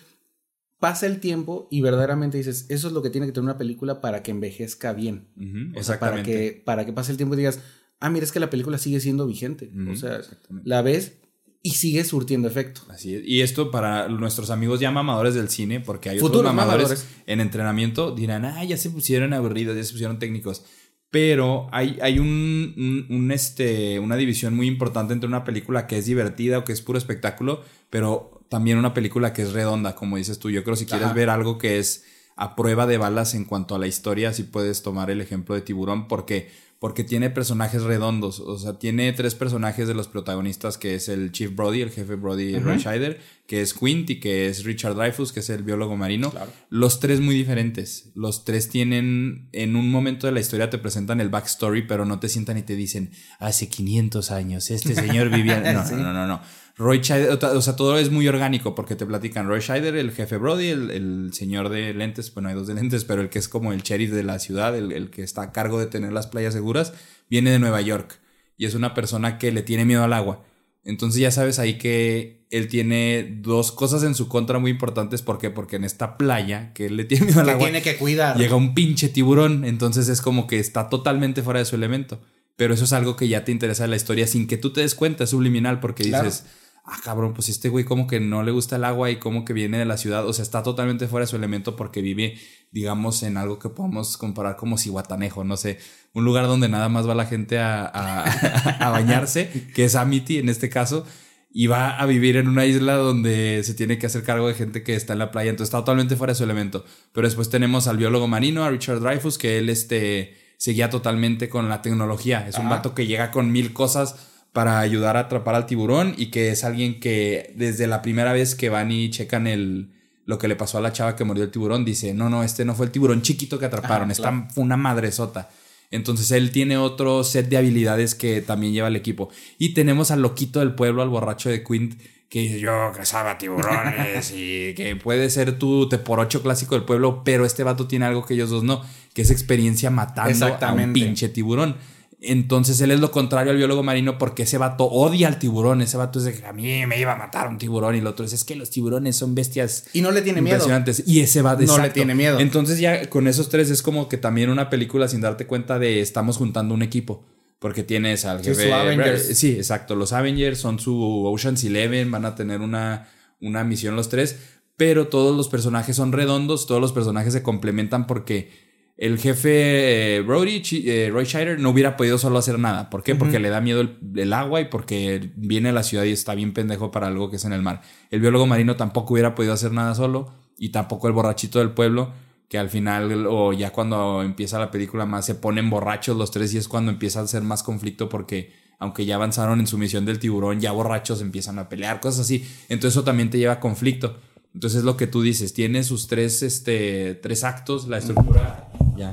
pasa 0.78 1.06
el 1.06 1.20
tiempo 1.20 1.68
y 1.70 1.82
verdaderamente 1.82 2.38
dices, 2.38 2.64
eso 2.70 2.88
es 2.88 2.94
lo 2.94 3.02
que 3.02 3.10
tiene 3.10 3.26
que 3.26 3.32
tener 3.32 3.44
una 3.44 3.58
película 3.58 4.00
para 4.00 4.22
que 4.22 4.30
envejezca 4.30 4.94
bien. 4.94 5.28
O 5.76 5.82
sea, 5.82 6.00
para 6.00 6.22
que, 6.22 6.62
para 6.64 6.86
que 6.86 6.94
pase 6.94 7.12
el 7.12 7.18
tiempo 7.18 7.34
y 7.34 7.38
digas, 7.38 7.60
ah, 8.00 8.08
mira, 8.08 8.24
es 8.24 8.32
que 8.32 8.40
la 8.40 8.48
película 8.48 8.78
sigue 8.78 9.00
siendo 9.00 9.26
vigente. 9.26 9.70
O 9.90 9.96
sea, 9.96 10.22
la 10.62 10.80
ves 10.80 11.18
y 11.66 11.70
sigue 11.70 12.04
surtiendo 12.04 12.46
efecto. 12.46 12.82
Así 12.90 13.14
es. 13.14 13.22
Y 13.24 13.40
esto 13.40 13.70
para 13.70 14.06
nuestros 14.08 14.50
amigos 14.50 14.80
ya 14.80 14.90
mamadores 14.90 15.34
del 15.34 15.48
cine, 15.48 15.80
porque 15.80 16.10
hay 16.10 16.20
otros 16.20 16.44
mamadores, 16.44 17.08
en 17.26 17.40
entrenamiento, 17.40 18.14
dirán, 18.14 18.44
ah, 18.44 18.62
ya 18.64 18.76
se 18.76 18.90
pusieron 18.90 19.32
aburridos, 19.32 19.74
ya 19.74 19.82
se 19.82 19.92
pusieron 19.92 20.18
técnicos. 20.18 20.62
Pero 21.08 21.68
hay, 21.72 21.96
hay 22.02 22.18
un, 22.18 23.06
un, 23.08 23.32
este, 23.32 23.98
una 23.98 24.16
división 24.16 24.54
muy 24.54 24.66
importante 24.66 25.14
entre 25.14 25.26
una 25.26 25.42
película 25.42 25.86
que 25.86 25.96
es 25.96 26.04
divertida 26.04 26.58
o 26.58 26.64
que 26.64 26.74
es 26.74 26.82
puro 26.82 26.98
espectáculo, 26.98 27.62
pero 27.88 28.42
también 28.50 28.76
una 28.76 28.92
película 28.92 29.32
que 29.32 29.40
es 29.40 29.54
redonda, 29.54 29.94
como 29.94 30.18
dices 30.18 30.38
tú. 30.38 30.50
Yo 30.50 30.64
creo 30.64 30.76
si 30.76 30.84
quieres 30.84 31.14
ver 31.14 31.30
algo 31.30 31.56
que 31.56 31.78
es 31.78 32.04
a 32.36 32.56
prueba 32.56 32.86
de 32.86 32.98
balas 32.98 33.34
en 33.34 33.46
cuanto 33.46 33.74
a 33.74 33.78
la 33.78 33.86
historia, 33.86 34.34
si 34.34 34.42
puedes 34.42 34.82
tomar 34.82 35.10
el 35.10 35.22
ejemplo 35.22 35.54
de 35.54 35.62
Tiburón, 35.62 36.08
porque 36.08 36.50
porque 36.84 37.02
tiene 37.02 37.30
personajes 37.30 37.82
redondos. 37.82 38.40
O 38.40 38.58
sea, 38.58 38.78
tiene 38.78 39.10
tres 39.14 39.34
personajes 39.34 39.88
de 39.88 39.94
los 39.94 40.06
protagonistas, 40.06 40.76
que 40.76 40.94
es 40.94 41.08
el 41.08 41.32
Chief 41.32 41.56
Brody, 41.56 41.80
el 41.80 41.88
jefe 41.88 42.14
Brody 42.14 42.56
uh 42.56 43.14
que 43.46 43.62
es 43.62 43.72
Quint 43.72 44.10
y 44.10 44.20
que 44.20 44.48
es 44.48 44.64
Richard 44.64 44.94
Dreyfus, 44.94 45.32
que 45.32 45.40
es 45.40 45.48
el 45.48 45.62
biólogo 45.62 45.96
marino. 45.96 46.30
Los 46.68 47.00
tres 47.00 47.20
muy 47.20 47.34
diferentes. 47.34 48.10
Los 48.14 48.44
tres 48.44 48.68
tienen, 48.68 49.48
en 49.52 49.76
un 49.76 49.90
momento 49.90 50.26
de 50.26 50.34
la 50.34 50.40
historia 50.40 50.68
te 50.68 50.76
presentan 50.76 51.22
el 51.22 51.30
backstory, 51.30 51.86
pero 51.86 52.04
no 52.04 52.20
te 52.20 52.28
sientan 52.28 52.58
y 52.58 52.62
te 52.62 52.76
dicen, 52.76 53.12
hace 53.38 53.70
500 53.70 54.30
años 54.30 54.70
este 54.70 54.94
señor 54.94 55.30
vivía... 55.30 55.62
No, 55.72 55.90
no, 55.90 56.12
no, 56.12 56.26
no. 56.26 56.42
Roy 56.76 56.98
Scheider, 57.00 57.30
o 57.30 57.62
sea, 57.62 57.76
todo 57.76 57.96
es 57.98 58.10
muy 58.10 58.26
orgánico 58.26 58.74
porque 58.74 58.96
te 58.96 59.06
platican 59.06 59.46
Roy 59.46 59.60
Scheider, 59.60 59.94
el 59.94 60.10
jefe 60.10 60.38
Brody, 60.38 60.70
el, 60.70 61.30
señor 61.32 61.68
de 61.68 61.94
lentes, 61.94 62.34
bueno, 62.34 62.48
hay 62.48 62.56
dos 62.56 62.66
de 62.66 62.74
lentes, 62.74 63.04
pero 63.04 63.22
el 63.22 63.28
que 63.28 63.38
es 63.38 63.48
como 63.48 63.72
el 63.72 63.82
sheriff 63.82 64.10
de 64.10 64.24
la 64.24 64.40
ciudad, 64.40 64.76
el, 64.76 65.10
que 65.10 65.22
está 65.22 65.42
a 65.42 65.52
cargo 65.52 65.78
de 65.78 65.86
tener 65.86 66.12
las 66.12 66.26
playas 66.26 66.52
seguras, 66.52 66.92
viene 67.30 67.50
de 67.50 67.60
Nueva 67.60 67.80
York 67.80 68.18
y 68.56 68.66
es 68.66 68.74
una 68.74 68.92
persona 68.92 69.38
que 69.38 69.52
le 69.52 69.62
tiene 69.62 69.84
miedo 69.84 70.02
al 70.02 70.12
agua. 70.12 70.42
Entonces 70.82 71.20
ya 71.20 71.30
sabes 71.30 71.58
ahí 71.58 71.78
que 71.78 72.46
él 72.50 72.68
tiene 72.68 73.38
dos 73.40 73.72
cosas 73.72 74.02
en 74.02 74.14
su 74.14 74.28
contra 74.28 74.58
muy 74.58 74.70
importantes. 74.70 75.22
¿Por 75.22 75.38
qué? 75.38 75.50
Porque 75.50 75.76
en 75.76 75.84
esta 75.84 76.18
playa 76.18 76.72
que 76.74 76.86
él 76.86 76.96
le 76.96 77.04
tiene 77.04 77.26
miedo 77.26 77.40
al 77.40 77.48
agua. 77.48 77.64
tiene 77.64 77.82
que 77.82 77.96
cuidar. 77.96 78.36
Llega 78.36 78.54
un 78.54 78.74
pinche 78.74 79.08
tiburón. 79.08 79.64
Entonces 79.64 80.08
es 80.08 80.20
como 80.20 80.46
que 80.46 80.58
está 80.58 80.90
totalmente 80.90 81.42
fuera 81.42 81.60
de 81.60 81.64
su 81.64 81.74
elemento. 81.74 82.20
Pero 82.56 82.74
eso 82.74 82.84
es 82.84 82.92
algo 82.92 83.16
que 83.16 83.28
ya 83.28 83.44
te 83.44 83.50
interesa 83.50 83.84
de 83.84 83.88
la 83.88 83.96
historia 83.96 84.26
sin 84.26 84.46
que 84.46 84.58
tú 84.58 84.72
te 84.74 84.82
des 84.82 84.94
cuenta, 84.94 85.24
es 85.24 85.30
subliminal, 85.30 85.80
porque 85.80 86.04
dices 86.04 86.44
ah, 86.84 86.98
cabrón, 87.02 87.34
pues 87.34 87.48
este 87.48 87.68
güey 87.68 87.84
como 87.84 88.06
que 88.06 88.20
no 88.20 88.42
le 88.42 88.52
gusta 88.52 88.76
el 88.76 88.84
agua 88.84 89.10
y 89.10 89.16
como 89.16 89.44
que 89.44 89.52
viene 89.52 89.78
de 89.78 89.84
la 89.86 89.96
ciudad, 89.96 90.26
o 90.26 90.32
sea, 90.32 90.42
está 90.42 90.62
totalmente 90.62 91.08
fuera 91.08 91.24
de 91.24 91.30
su 91.30 91.36
elemento 91.36 91.76
porque 91.76 92.02
vive, 92.02 92.38
digamos, 92.70 93.22
en 93.22 93.36
algo 93.36 93.58
que 93.58 93.70
podemos 93.70 94.16
comparar 94.16 94.56
como 94.56 94.76
Cihuatanejo, 94.76 95.44
no 95.44 95.56
sé, 95.56 95.78
un 96.12 96.24
lugar 96.24 96.46
donde 96.46 96.68
nada 96.68 96.88
más 96.88 97.08
va 97.08 97.14
la 97.14 97.26
gente 97.26 97.58
a, 97.58 97.86
a, 98.80 98.90
bañarse, 98.90 99.50
que 99.74 99.84
es 99.84 99.94
Amity 99.94 100.38
en 100.38 100.48
este 100.48 100.68
caso, 100.68 101.06
y 101.50 101.68
va 101.68 101.96
a 101.96 102.04
vivir 102.06 102.36
en 102.36 102.48
una 102.48 102.66
isla 102.66 102.94
donde 102.96 103.62
se 103.64 103.74
tiene 103.74 103.96
que 103.98 104.06
hacer 104.06 104.24
cargo 104.24 104.48
de 104.48 104.54
gente 104.54 104.82
que 104.82 104.94
está 104.94 105.12
en 105.14 105.20
la 105.20 105.30
playa, 105.30 105.50
entonces 105.50 105.68
está 105.68 105.78
totalmente 105.78 106.16
fuera 106.16 106.32
de 106.32 106.36
su 106.36 106.44
elemento. 106.44 106.84
Pero 107.12 107.28
después 107.28 107.48
tenemos 107.48 107.86
al 107.86 107.96
biólogo 107.96 108.26
marino, 108.26 108.64
a 108.64 108.70
Richard 108.70 109.00
Dreyfus, 109.00 109.38
que 109.38 109.58
él 109.58 109.68
este, 109.68 110.36
seguía 110.58 110.90
totalmente 110.90 111.48
con 111.48 111.68
la 111.68 111.80
tecnología, 111.80 112.46
es 112.48 112.58
un 112.58 112.68
vato 112.68 112.94
que 112.94 113.06
llega 113.06 113.30
con 113.30 113.52
mil 113.52 113.72
cosas 113.72 114.33
para 114.54 114.78
ayudar 114.78 115.16
a 115.16 115.20
atrapar 115.20 115.56
al 115.56 115.66
tiburón 115.66 116.14
y 116.16 116.26
que 116.26 116.50
es 116.50 116.62
alguien 116.62 117.00
que 117.00 117.52
desde 117.56 117.88
la 117.88 118.02
primera 118.02 118.32
vez 118.32 118.54
que 118.54 118.70
van 118.70 118.92
y 118.92 119.10
checan 119.10 119.48
el 119.48 119.90
lo 120.26 120.38
que 120.38 120.48
le 120.48 120.56
pasó 120.56 120.78
a 120.78 120.80
la 120.80 120.92
chava 120.92 121.16
que 121.16 121.24
murió 121.24 121.44
el 121.44 121.50
tiburón 121.50 121.84
dice, 121.84 122.14
"No, 122.14 122.30
no, 122.30 122.44
este 122.44 122.64
no 122.64 122.74
fue 122.74 122.86
el 122.86 122.92
tiburón 122.92 123.20
chiquito 123.20 123.58
que 123.58 123.66
atraparon, 123.66 124.10
esta 124.12 124.48
fue 124.54 124.62
una 124.62 124.76
madresota." 124.76 125.50
Entonces 125.90 126.30
él 126.30 126.52
tiene 126.52 126.78
otro 126.78 127.24
set 127.24 127.48
de 127.48 127.56
habilidades 127.56 128.14
que 128.14 128.40
también 128.40 128.72
lleva 128.72 128.88
el 128.88 128.96
equipo. 128.96 129.28
Y 129.58 129.74
tenemos 129.74 130.12
al 130.12 130.22
loquito 130.22 130.60
del 130.60 130.74
pueblo, 130.74 131.02
al 131.02 131.08
borracho 131.08 131.50
de 131.50 131.62
Quint, 131.62 132.00
que 132.28 132.40
dice, 132.40 132.60
yo 132.60 132.92
cazaba 132.96 133.36
tiburones 133.36 134.32
y 134.32 134.72
que 134.74 134.96
puede 134.96 135.30
ser 135.30 135.58
tu 135.58 135.88
te 135.88 135.98
por 135.98 136.20
ocho 136.20 136.42
clásico 136.42 136.76
del 136.76 136.84
pueblo, 136.84 137.22
pero 137.24 137.44
este 137.44 137.64
vato 137.64 137.86
tiene 137.86 138.06
algo 138.06 138.24
que 138.24 138.34
ellos 138.34 138.50
dos 138.50 138.62
no, 138.62 138.82
que 139.12 139.22
es 139.22 139.30
experiencia 139.30 139.90
matando 139.90 140.56
a 140.60 140.72
un 140.72 140.92
pinche 140.92 141.28
tiburón. 141.28 141.76
Entonces 142.26 142.80
él 142.80 142.90
es 142.90 143.00
lo 143.00 143.10
contrario 143.10 143.50
al 143.50 143.56
biólogo 143.56 143.82
marino 143.82 144.18
porque 144.18 144.44
ese 144.44 144.58
vato 144.58 144.84
odia 144.84 145.28
al 145.28 145.38
tiburón. 145.38 145.82
Ese 145.82 145.96
vato 145.96 146.18
es 146.18 146.24
de 146.24 146.34
que 146.34 146.46
a 146.46 146.52
mí 146.52 146.86
me 146.86 146.98
iba 146.98 147.12
a 147.12 147.16
matar 147.16 147.48
un 147.48 147.58
tiburón 147.58 147.94
y 147.94 147.98
el 147.98 148.06
otro 148.06 148.24
es, 148.24 148.32
es 148.32 148.44
que 148.44 148.54
los 148.56 148.70
tiburones 148.70 149.16
son 149.16 149.34
bestias. 149.34 149.86
Y 149.92 150.00
no 150.00 150.10
le 150.10 150.22
tiene 150.22 150.40
miedo. 150.40 150.66
Y 151.06 151.20
ese 151.20 151.42
va 151.42 151.56
No 151.56 151.78
le 151.78 151.90
tiene 151.90 152.14
miedo. 152.14 152.40
Entonces 152.40 152.78
ya 152.78 153.08
con 153.10 153.28
esos 153.28 153.48
tres 153.48 153.70
es 153.70 153.82
como 153.82 154.08
que 154.08 154.16
también 154.16 154.50
una 154.50 154.70
película 154.70 155.08
sin 155.08 155.20
darte 155.20 155.46
cuenta 155.46 155.78
de 155.78 156.00
estamos 156.00 156.36
juntando 156.36 156.74
un 156.74 156.82
equipo. 156.82 157.26
Porque 157.58 157.82
tienes 157.82 158.24
al 158.24 158.42
jefe. 158.42 158.72
Avengers. 158.72 159.38
Sí, 159.38 159.52
exacto. 159.52 159.94
Los 159.94 160.12
Avengers 160.12 160.58
son 160.58 160.78
su 160.78 161.24
Ocean's 161.26 161.64
Eleven. 161.64 162.10
Van 162.10 162.24
a 162.24 162.34
tener 162.34 162.60
una, 162.60 163.08
una 163.40 163.64
misión 163.64 163.96
los 163.96 164.08
tres. 164.08 164.38
Pero 164.76 165.08
todos 165.08 165.36
los 165.36 165.48
personajes 165.48 165.96
son 165.96 166.12
redondos. 166.12 166.66
Todos 166.66 166.80
los 166.80 166.92
personajes 166.92 167.32
se 167.32 167.42
complementan 167.42 168.06
porque 168.06 168.63
el 168.96 169.18
jefe 169.18 170.16
eh, 170.16 170.20
Brody, 170.20 170.62
eh, 170.86 171.10
Roy 171.12 171.24
Scheider, 171.24 171.58
no 171.58 171.70
hubiera 171.70 171.96
podido 171.96 172.16
solo 172.16 172.38
hacer 172.38 172.58
nada. 172.58 172.90
¿Por 172.90 173.02
qué? 173.02 173.16
Porque 173.16 173.40
le 173.40 173.48
da 173.48 173.60
miedo 173.60 173.80
el, 173.80 174.32
agua 174.32 174.60
y 174.60 174.66
porque 174.66 175.32
viene 175.34 175.70
a 175.70 175.72
la 175.72 175.82
ciudad 175.82 176.04
y 176.04 176.12
está 176.12 176.34
bien 176.34 176.52
pendejo 176.52 176.92
para 176.92 177.08
algo 177.08 177.28
que 177.28 177.36
es 177.36 177.44
en 177.44 177.52
el 177.52 177.62
mar. 177.62 177.82
El 178.10 178.20
biólogo 178.20 178.46
marino 178.46 178.76
tampoco 178.76 179.14
hubiera 179.14 179.34
podido 179.34 179.52
hacer 179.52 179.72
nada 179.72 179.94
solo 179.96 180.32
y 180.56 180.68
tampoco 180.68 181.08
el 181.08 181.12
borrachito 181.12 181.58
del 181.58 181.70
pueblo, 181.70 182.12
que 182.48 182.56
al 182.56 182.70
final 182.70 183.26
o 183.26 183.52
ya 183.52 183.72
cuando 183.72 184.22
empieza 184.22 184.60
la 184.60 184.70
película 184.70 185.06
más 185.06 185.26
se 185.26 185.34
ponen 185.34 185.70
borrachos 185.70 186.16
los 186.16 186.30
tres 186.30 186.54
y 186.54 186.58
es 186.58 186.68
cuando 186.68 186.92
empieza 186.92 187.20
a 187.20 187.26
ser 187.26 187.42
más 187.42 187.64
conflicto 187.64 188.08
porque 188.08 188.52
aunque 188.78 189.06
ya 189.06 189.16
avanzaron 189.16 189.58
en 189.58 189.66
su 189.66 189.76
misión 189.76 190.04
del 190.04 190.20
tiburón, 190.20 190.60
ya 190.60 190.70
borrachos 190.70 191.20
empiezan 191.20 191.58
a 191.58 191.68
pelear, 191.68 192.00
cosas 192.00 192.20
así. 192.20 192.46
Entonces 192.68 192.92
eso 192.92 193.02
también 193.02 193.30
te 193.30 193.38
lleva 193.38 193.54
a 193.54 193.60
conflicto. 193.60 194.20
Entonces 194.54 194.84
lo 194.84 194.96
que 194.96 195.06
tú 195.06 195.22
dices, 195.22 195.52
tiene 195.52 195.82
sus 195.82 196.06
tres, 196.06 196.42
este, 196.42 197.14
tres 197.16 197.44
actos, 197.44 197.88
la 197.88 197.98
estructura... 197.98 198.70
Ya, 198.96 199.12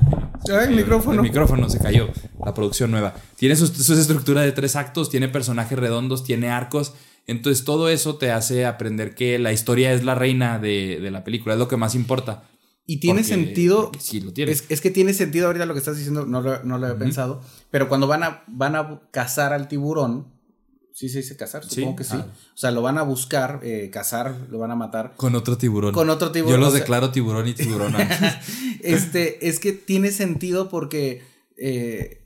el, 0.64 0.76
micrófono. 0.76 1.22
El 1.22 1.28
micrófono 1.28 1.68
se 1.68 1.78
cayó, 1.78 2.08
la 2.44 2.54
producción 2.54 2.90
nueva. 2.90 3.14
Tiene 3.36 3.56
su, 3.56 3.64
estructura 3.64 4.42
de 4.42 4.52
tres 4.52 4.76
actos, 4.76 5.10
tiene 5.10 5.28
personajes 5.28 5.78
redondos, 5.78 6.24
tiene 6.24 6.50
arcos. 6.50 6.94
Entonces 7.26 7.64
todo 7.64 7.88
eso 7.88 8.16
te 8.16 8.30
hace 8.30 8.66
aprender 8.66 9.14
que 9.14 9.38
la 9.38 9.52
historia 9.52 9.92
es 9.92 10.04
la 10.04 10.14
reina 10.14 10.58
de, 10.58 11.00
de 11.00 11.10
la 11.10 11.24
película, 11.24 11.54
es 11.54 11.58
lo 11.58 11.68
que 11.68 11.76
más 11.76 11.94
importa. 11.94 12.44
Y 12.86 12.98
tiene 12.98 13.22
sentido. 13.22 13.92
Sí, 13.98 14.20
lo 14.20 14.32
tiene. 14.32 14.52
Es, 14.52 14.64
es, 14.68 14.80
que 14.80 14.90
tiene 14.90 15.14
sentido 15.14 15.46
ahorita 15.46 15.66
lo 15.66 15.74
que 15.74 15.78
estás 15.78 15.96
diciendo, 15.96 16.26
no 16.26 16.40
lo, 16.40 16.62
no 16.64 16.78
lo 16.78 16.86
había 16.86 16.98
pensado. 16.98 17.40
Pero 17.70 17.88
cuando 17.88 18.06
van 18.06 18.24
a, 18.24 18.42
van 18.48 18.74
a 18.74 19.02
cazar 19.12 19.52
al 19.52 19.68
tiburón, 19.68 20.31
Sí 20.94 21.08
se 21.08 21.18
dice 21.18 21.36
cazar, 21.36 21.64
supongo 21.64 21.96
que 21.96 22.04
sí. 22.04 22.14
Ah. 22.14 22.26
O 22.54 22.56
sea, 22.56 22.70
lo 22.70 22.82
van 22.82 22.98
a 22.98 23.02
buscar, 23.02 23.60
eh, 23.62 23.88
cazar, 23.90 24.36
lo 24.50 24.58
van 24.58 24.72
a 24.72 24.76
matar. 24.76 25.14
Con 25.16 25.34
otro 25.34 25.56
tiburón. 25.56 25.94
Con 25.94 26.10
otro 26.10 26.32
tiburón. 26.32 26.60
Yo 26.60 26.64
los 26.64 26.74
declaro 26.74 27.10
tiburón 27.10 27.48
y 27.48 27.54
tiburón. 27.54 27.94
este, 28.82 29.48
es 29.48 29.58
que 29.58 29.72
tiene 29.72 30.10
sentido 30.10 30.68
porque 30.68 31.22
eh, 31.56 32.22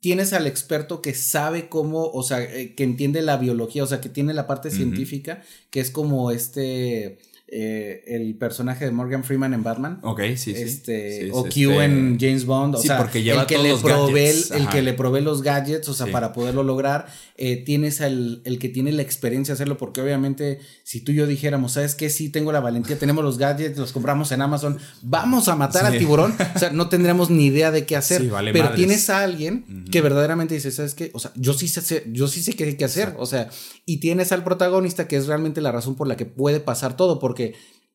tienes 0.00 0.32
al 0.32 0.46
experto 0.46 1.02
que 1.02 1.14
sabe 1.14 1.68
cómo, 1.68 2.06
o 2.06 2.22
sea, 2.22 2.42
eh, 2.42 2.74
que 2.74 2.82
entiende 2.82 3.20
la 3.20 3.36
biología, 3.36 3.84
o 3.84 3.86
sea, 3.86 4.00
que 4.00 4.08
tiene 4.08 4.32
la 4.32 4.46
parte 4.46 4.70
científica, 4.70 5.42
que 5.70 5.80
es 5.80 5.90
como 5.90 6.30
este 6.30 7.18
eh, 7.54 8.02
el 8.06 8.34
personaje 8.38 8.86
de 8.86 8.92
Morgan 8.92 9.24
Freeman 9.24 9.52
en 9.52 9.62
Batman. 9.62 9.98
Ok, 10.02 10.20
sí, 10.36 10.36
sí. 10.36 10.52
Este, 10.56 11.24
Sí, 11.26 11.30
o 11.34 11.44
sí, 11.44 11.66
Q 11.66 11.70
este- 11.72 11.84
en 11.84 12.16
James 12.18 12.46
Bond. 12.46 12.76
O 12.76 12.78
Sí, 12.80 12.88
sea, 12.88 12.96
porque 12.96 13.22
lleva 13.22 13.42
el 13.42 13.46
que 13.46 13.56
todos 13.56 13.66
le 13.66 13.72
los 13.72 13.82
provee, 13.82 14.14
gadgets, 14.24 14.50
el 14.52 14.68
que 14.70 14.80
le 14.80 14.94
provee 14.94 15.20
los 15.20 15.42
gadgets, 15.42 15.86
o 15.86 15.92
sea, 15.92 16.06
para 16.06 16.32
poderlo 16.32 16.62
lograr. 16.62 17.08
Eh, 17.36 17.56
tienes 17.58 18.00
al 18.00 18.40
el 18.46 18.58
que 18.58 18.70
tiene 18.70 18.90
la 18.92 19.02
experiencia 19.02 19.52
de 19.52 19.56
hacerlo, 19.56 19.76
porque 19.76 20.00
obviamente, 20.00 20.60
si 20.82 21.00
tú 21.02 21.12
y 21.12 21.16
yo 21.16 21.26
dijéramos, 21.26 21.72
¿sabes 21.72 21.94
qué? 21.94 22.08
Sí, 22.08 22.30
tengo 22.30 22.52
la 22.52 22.60
valentía, 22.60 22.98
tenemos 22.98 23.22
los 23.22 23.36
gadgets, 23.36 23.76
los 23.76 23.92
compramos 23.92 24.32
en 24.32 24.40
Amazon, 24.40 24.78
vamos 25.02 25.48
a 25.48 25.54
matar 25.56 25.84
al 25.84 25.98
tiburón. 25.98 26.34
O 26.54 26.58
sea, 26.58 26.70
no 26.70 26.88
tendríamos 26.88 27.28
ni 27.28 27.46
idea 27.46 27.70
de 27.70 27.84
qué 27.84 27.96
hacer. 27.96 28.22
Sí, 28.22 28.28
vale 28.28 28.52
pero 28.52 28.64
madres. 28.64 28.78
tienes 28.78 29.10
a 29.10 29.22
alguien 29.22 29.84
que 29.90 30.00
verdaderamente 30.00 30.54
dice, 30.54 30.70
¿sabes 30.70 30.94
qué? 30.94 31.10
O 31.12 31.18
sea, 31.18 31.32
yo 31.36 31.52
sí 31.52 31.68
sé, 31.68 32.04
yo 32.12 32.28
sí 32.28 32.42
sé 32.42 32.54
qué 32.54 32.64
hay 32.64 32.76
que 32.76 32.84
hacer. 32.86 33.14
O 33.18 33.26
sea, 33.26 33.50
y 33.84 33.98
tienes 33.98 34.32
al 34.32 34.42
protagonista 34.44 35.06
que 35.06 35.16
es 35.16 35.26
realmente 35.26 35.60
la 35.60 35.70
razón 35.72 35.96
por 35.96 36.06
la 36.08 36.16
que 36.16 36.24
puede 36.24 36.60
pasar 36.60 36.96
todo, 36.96 37.18
porque 37.18 37.41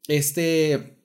este. 0.07 0.97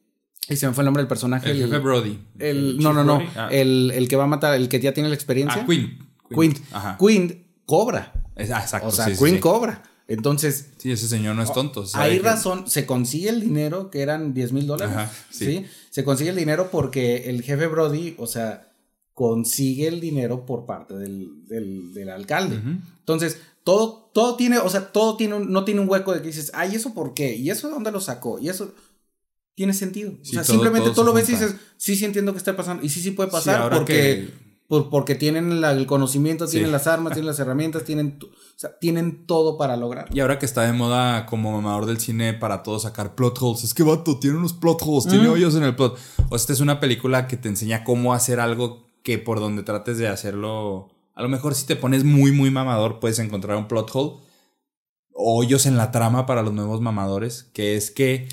Y 0.48 0.56
se 0.56 0.66
me 0.66 0.72
fue 0.74 0.82
el 0.82 0.86
nombre 0.86 1.02
del 1.02 1.08
personaje. 1.08 1.50
El 1.50 1.58
jefe 1.58 1.78
Brody. 1.78 2.18
el- 2.38 2.78
no, 2.78 2.92
no, 2.92 3.04
no. 3.04 3.16
Brody. 3.18 3.30
Ah. 3.36 3.48
El, 3.50 3.92
el 3.94 4.08
que 4.08 4.16
va 4.16 4.24
a 4.24 4.26
matar, 4.26 4.54
el 4.54 4.68
que 4.68 4.80
ya 4.80 4.92
tiene 4.92 5.08
la 5.08 5.14
experiencia. 5.14 5.62
Ah, 5.62 5.66
Queen. 5.66 5.98
Queen. 6.34 6.54
Ajá. 6.72 6.96
Queen 6.98 7.46
cobra. 7.64 8.12
Ah, 8.36 8.42
exacto. 8.42 8.88
O 8.88 8.90
sea, 8.90 9.06
sí, 9.06 9.14
sí. 9.14 9.38
cobra. 9.40 9.82
Entonces, 10.08 10.70
Sí, 10.78 10.90
ese 10.90 11.06
señor 11.08 11.36
no 11.36 11.42
es 11.42 11.52
tonto. 11.52 11.84
hay 11.94 12.18
que- 12.18 12.22
razón, 12.24 12.68
se 12.68 12.84
consigue 12.86 13.28
el 13.30 13.40
dinero, 13.40 13.88
que 13.90 14.00
eran 14.02 14.34
10 14.34 14.52
mil 14.52 14.66
dólares. 14.66 14.94
Sí. 15.30 15.44
sí. 15.46 15.66
Se 15.90 16.04
consigue 16.04 16.30
el 16.30 16.36
dinero 16.36 16.68
porque 16.72 17.30
el 17.30 17.42
jefe 17.42 17.66
Brody, 17.68 18.14
o 18.18 18.26
sea, 18.26 18.68
consigue 19.14 19.86
el 19.88 20.00
dinero 20.00 20.44
por 20.44 20.66
parte 20.66 20.94
del, 20.94 21.46
del, 21.46 21.92
del 21.94 22.08
alcalde. 22.10 22.60
Entonces, 22.98 23.38
todo, 23.64 24.10
todo 24.12 24.36
tiene, 24.36 24.58
o 24.58 24.68
sea, 24.68 24.92
todo 24.92 25.16
tiene 25.16 25.34
un- 25.34 25.50
no 25.52 25.64
tiene 25.64 25.80
un 25.80 25.88
hueco 25.88 26.12
de 26.12 26.20
que 26.20 26.28
dices, 26.28 26.50
ay, 26.54 26.74
¿eso 26.74 26.94
por 26.94 27.14
qué? 27.14 27.34
¿Y 27.36 27.50
eso 27.50 27.68
de 27.68 27.74
dónde 27.74 27.92
lo 27.92 28.00
sacó? 28.00 28.38
Y 28.38 28.48
eso 28.48 28.72
tiene 29.54 29.72
sentido. 29.74 30.12
Sí, 30.22 30.30
o 30.30 30.32
sea, 30.34 30.42
todo- 30.42 30.52
simplemente 30.52 30.90
todo 30.90 30.94
tú 31.02 31.04
lo 31.04 31.12
ves 31.12 31.28
y 31.28 31.32
dices, 31.32 31.54
sí, 31.76 31.96
sí 31.96 32.04
entiendo 32.04 32.32
que 32.32 32.38
está 32.38 32.56
pasando. 32.56 32.82
Y 32.84 32.88
sí, 32.88 33.00
sí 33.00 33.10
puede 33.12 33.30
pasar 33.30 33.70
porque, 33.70 33.94
que- 33.94 34.52
por- 34.68 34.88
porque 34.90 35.14
tienen 35.14 35.60
la- 35.60 35.72
el 35.72 35.86
conocimiento, 35.86 36.46
Sí. 36.46 36.52
tienen 36.52 36.72
las 36.72 36.86
armas, 36.86 37.12
tienen 37.12 37.26
las 37.26 37.38
herramientas, 37.40 37.84
tienen, 37.84 38.18
o 38.22 38.28
sea, 38.56 38.78
tienen 38.78 39.26
todo 39.26 39.58
para 39.58 39.76
lograr. 39.76 40.08
Y 40.14 40.20
ahora 40.20 40.38
que 40.38 40.46
está 40.46 40.62
de 40.62 40.72
moda 40.72 41.26
como 41.26 41.52
mamador 41.52 41.84
del 41.86 41.98
cine 42.00 42.32
para 42.32 42.62
todo 42.62 42.78
sacar 42.78 43.14
plot 43.14 43.36
holes. 43.40 43.64
Es 43.64 43.74
que 43.74 43.82
vato, 43.82 44.18
tiene 44.18 44.38
unos 44.38 44.54
plot 44.54 44.80
holes, 44.84 45.06
tiene 45.08 45.28
hoyos 45.28 45.54
en 45.54 45.64
el 45.64 45.76
plot. 45.76 45.98
O 46.30 46.36
esta 46.36 46.52
es 46.54 46.60
una 46.60 46.80
película 46.80 47.26
que 47.28 47.36
te 47.36 47.48
enseña 47.48 47.84
cómo 47.84 48.14
hacer 48.14 48.40
algo 48.40 48.86
que 49.02 49.18
por 49.18 49.40
donde 49.40 49.62
trates 49.62 49.98
de 49.98 50.08
hacerlo. 50.08 50.88
A 51.14 51.22
lo 51.22 51.28
mejor 51.28 51.54
si 51.54 51.66
te 51.66 51.76
pones 51.76 52.04
muy, 52.04 52.32
muy 52.32 52.50
mamador, 52.50 53.00
puedes 53.00 53.18
encontrar 53.18 53.56
un 53.56 53.68
plot 53.68 53.90
hole. 53.92 54.22
O 55.14 55.38
hoyos 55.38 55.66
en 55.66 55.76
la 55.76 55.90
trama 55.90 56.24
para 56.26 56.42
los 56.42 56.54
nuevos 56.54 56.80
mamadores. 56.80 57.50
Que 57.52 57.76
es 57.76 57.90
que. 57.90 58.28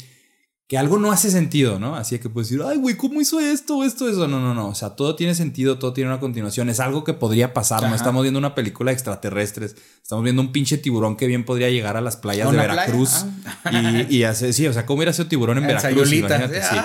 Que 0.67 0.77
algo 0.77 0.99
no 0.99 1.11
hace 1.11 1.31
sentido, 1.31 1.79
¿no? 1.79 1.95
Así 1.95 2.19
que 2.19 2.29
puedes 2.29 2.47
decir, 2.47 2.63
ay, 2.63 2.77
güey, 2.77 2.95
¿cómo 2.95 3.19
hizo 3.19 3.39
esto, 3.39 3.83
esto, 3.83 4.07
eso? 4.07 4.27
No, 4.27 4.39
no, 4.39 4.53
no. 4.53 4.67
O 4.67 4.75
sea, 4.75 4.91
todo 4.91 5.15
tiene 5.15 5.33
sentido, 5.33 5.79
todo 5.79 5.93
tiene 5.93 6.11
una 6.11 6.19
continuación. 6.19 6.69
Es 6.69 6.79
algo 6.79 7.03
que 7.03 7.13
podría 7.13 7.55
pasar. 7.55 7.81
No 7.89 7.95
estamos 7.95 8.21
viendo 8.21 8.37
una 8.37 8.53
película 8.53 8.91
de 8.91 8.93
extraterrestres. 8.93 9.75
Estamos 9.99 10.23
viendo 10.23 10.43
un 10.43 10.51
pinche 10.51 10.77
tiburón 10.77 11.15
que 11.17 11.25
bien 11.25 11.43
podría 11.43 11.71
llegar 11.71 11.97
a 11.97 12.01
las 12.01 12.17
playas 12.17 12.51
de 12.51 12.53
playa, 12.53 12.69
Veracruz. 12.69 13.25
Y, 13.71 14.17
y 14.17 14.23
hace, 14.25 14.53
sí, 14.53 14.67
o 14.67 14.73
sea, 14.73 14.85
¿cómo 14.85 14.97
hubiera 14.97 15.11
sido 15.11 15.27
tiburón 15.27 15.57
en 15.57 15.63
En 15.63 15.69
Veracruz? 15.69 16.13
Imagínate, 16.13 16.61
sí. 16.61 16.75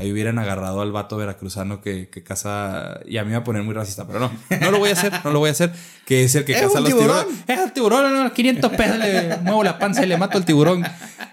Ahí 0.00 0.10
hubieran 0.10 0.38
agarrado 0.38 0.80
al 0.80 0.92
vato 0.92 1.18
veracruzano 1.18 1.82
que, 1.82 2.08
que 2.08 2.22
caza. 2.22 3.00
Y 3.04 3.18
a 3.18 3.22
mí 3.22 3.28
me 3.28 3.34
va 3.36 3.42
a 3.42 3.44
poner 3.44 3.62
muy 3.62 3.74
racista, 3.74 4.06
pero 4.06 4.18
no, 4.18 4.32
no 4.60 4.70
lo 4.70 4.78
voy 4.78 4.88
a 4.88 4.92
hacer, 4.94 5.12
no 5.24 5.30
lo 5.30 5.40
voy 5.40 5.50
a 5.50 5.52
hacer. 5.52 5.72
Que 6.06 6.24
es 6.24 6.34
el 6.34 6.44
que 6.46 6.52
¡Es 6.56 6.62
caza 6.62 6.78
un 6.78 6.84
los 6.84 6.92
tiburón! 6.94 7.18
tiburones. 7.26 7.44
Es 7.48 7.58
el 7.60 7.72
tiburón, 7.72 8.14
no, 8.14 8.32
500 8.32 8.70
pesos, 8.72 8.98
le 8.98 9.36
muevo 9.42 9.62
la 9.62 9.78
panza 9.78 10.02
y 10.02 10.08
le 10.08 10.16
mato 10.16 10.38
al 10.38 10.46
tiburón. 10.46 10.84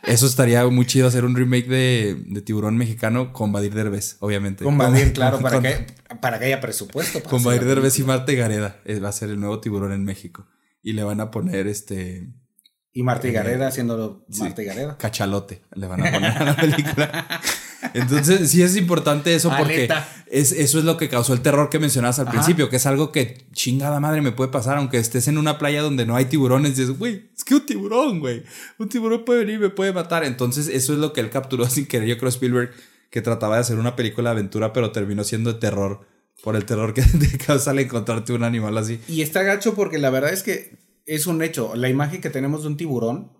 Eso 0.04 0.26
estaría 0.28 0.68
muy 0.68 0.86
chido 0.86 1.08
hacer 1.08 1.24
un 1.24 1.36
remake 1.36 1.68
de, 1.68 2.22
de 2.28 2.42
tiburón 2.42 2.76
mexicano 2.78 3.32
con 3.32 3.52
Badir 3.54 3.74
Derbez, 3.74 4.18
obviamente. 4.20 4.64
Con 4.66 4.78
Badir, 4.78 5.14
claro, 5.14 5.40
para 5.40 5.56
con- 5.56 5.64
que, 5.64 5.88
para 6.20 6.38
que 6.38 6.46
haya 6.46 6.60
presupuesto. 6.60 7.20
para 7.20 7.30
Con 7.30 7.44
Badir 7.44 7.64
Derbez 7.64 7.98
y 8.00 8.02
y 8.04 8.36
Gareda. 8.36 8.82
eh, 8.86 9.00
Va 9.00 9.10
a 9.10 9.14
ser 9.14 9.30
el 9.30 9.40
nuevo 9.40 9.60
tiburón 9.62 9.94
en 9.94 10.04
México. 10.04 10.46
Y 10.84 10.92
le 10.94 11.04
van 11.04 11.22
a 11.22 11.32
poner 11.32 11.68
este. 11.68 12.28
Y 12.94 13.04
Marta 13.04 13.28
y 13.28 13.32
Gareda 13.32 13.68
haciéndolo 13.68 14.26
Sí. 14.30 14.42
Marta 14.42 14.62
y 14.62 14.66
Gareda. 14.66 14.98
Cachalote 14.98 15.62
le 15.76 15.88
van 15.88 16.06
a 16.06 16.12
poner 16.12 16.32
a 16.32 16.44
la 16.44 16.56
película. 16.56 17.28
Entonces, 17.94 18.50
sí 18.50 18.62
es 18.64 18.76
importante 18.76 19.36
eso 19.36 19.50
porque 19.58 19.76
Aleta. 19.76 20.08
es, 20.28 20.52
eso 20.52 20.80
es 20.80 20.86
lo 20.86 20.98
que 20.98 21.10
causó 21.10 21.34
el 21.34 21.42
terror 21.42 21.70
que 21.70 21.80
mencionabas 21.80 22.20
al 22.20 22.28
Ajá. 22.28 22.34
principio, 22.38 22.70
que 22.70 22.78
es 22.78 22.86
algo 22.86 23.12
que 23.12 23.46
chingada 23.54 24.00
madre 24.00 24.22
me 24.22 24.32
puede 24.32 24.52
pasar, 24.52 24.78
aunque 24.78 24.98
estés 24.98 25.28
en 25.28 25.38
una 25.38 25.58
playa 25.58 25.82
donde 25.82 26.06
no 26.06 26.16
hay 26.16 26.26
tiburones, 26.26 26.72
y 26.72 26.82
dices, 26.82 26.98
güey, 26.98 27.30
es 27.36 27.44
que 27.44 27.56
un 27.56 27.66
tiburón, 27.66 28.20
güey, 28.20 28.44
un 28.78 28.90
tiburón 28.90 29.26
puede 29.26 29.40
venir 29.40 29.56
y 29.56 29.60
me 29.60 29.70
puede 29.70 29.94
matar. 29.94 30.24
Entonces, 30.24 30.68
eso 30.68 30.94
es 30.94 31.00
lo 31.00 31.14
que 31.14 31.22
él 31.22 31.30
capturó 31.30 31.66
sin 31.70 31.86
querer. 31.86 32.08
Yo 32.08 32.18
creo 32.18 32.30
Spielberg 32.30 32.72
que 33.10 33.22
trataba 33.22 33.56
de 33.56 33.62
hacer 33.62 33.78
una 33.78 33.96
película 33.96 34.32
de 34.32 34.34
aventura, 34.38 34.74
pero 34.74 34.92
terminó 34.92 35.24
siendo 35.24 35.54
de 35.54 35.60
terror 35.60 36.02
por 36.44 36.56
el 36.56 36.66
terror 36.66 36.94
que 36.94 37.02
te 37.20 37.38
causa 37.38 37.72
al 37.72 37.80
encontrarte 37.80 38.34
un 38.34 38.44
animal 38.44 38.78
así. 38.78 39.00
Y 39.08 39.22
está 39.22 39.44
gacho 39.44 39.76
porque 39.76 39.98
la 39.98 40.10
verdad 40.10 40.34
es 40.34 40.44
que 40.44 40.78
es 41.06 41.26
un 41.26 41.42
hecho. 41.42 41.76
La 41.76 41.90
imagen 41.90 42.22
que 42.22 42.30
tenemos 42.30 42.64
de 42.64 42.68
un 42.70 42.78
tiburón 42.78 43.32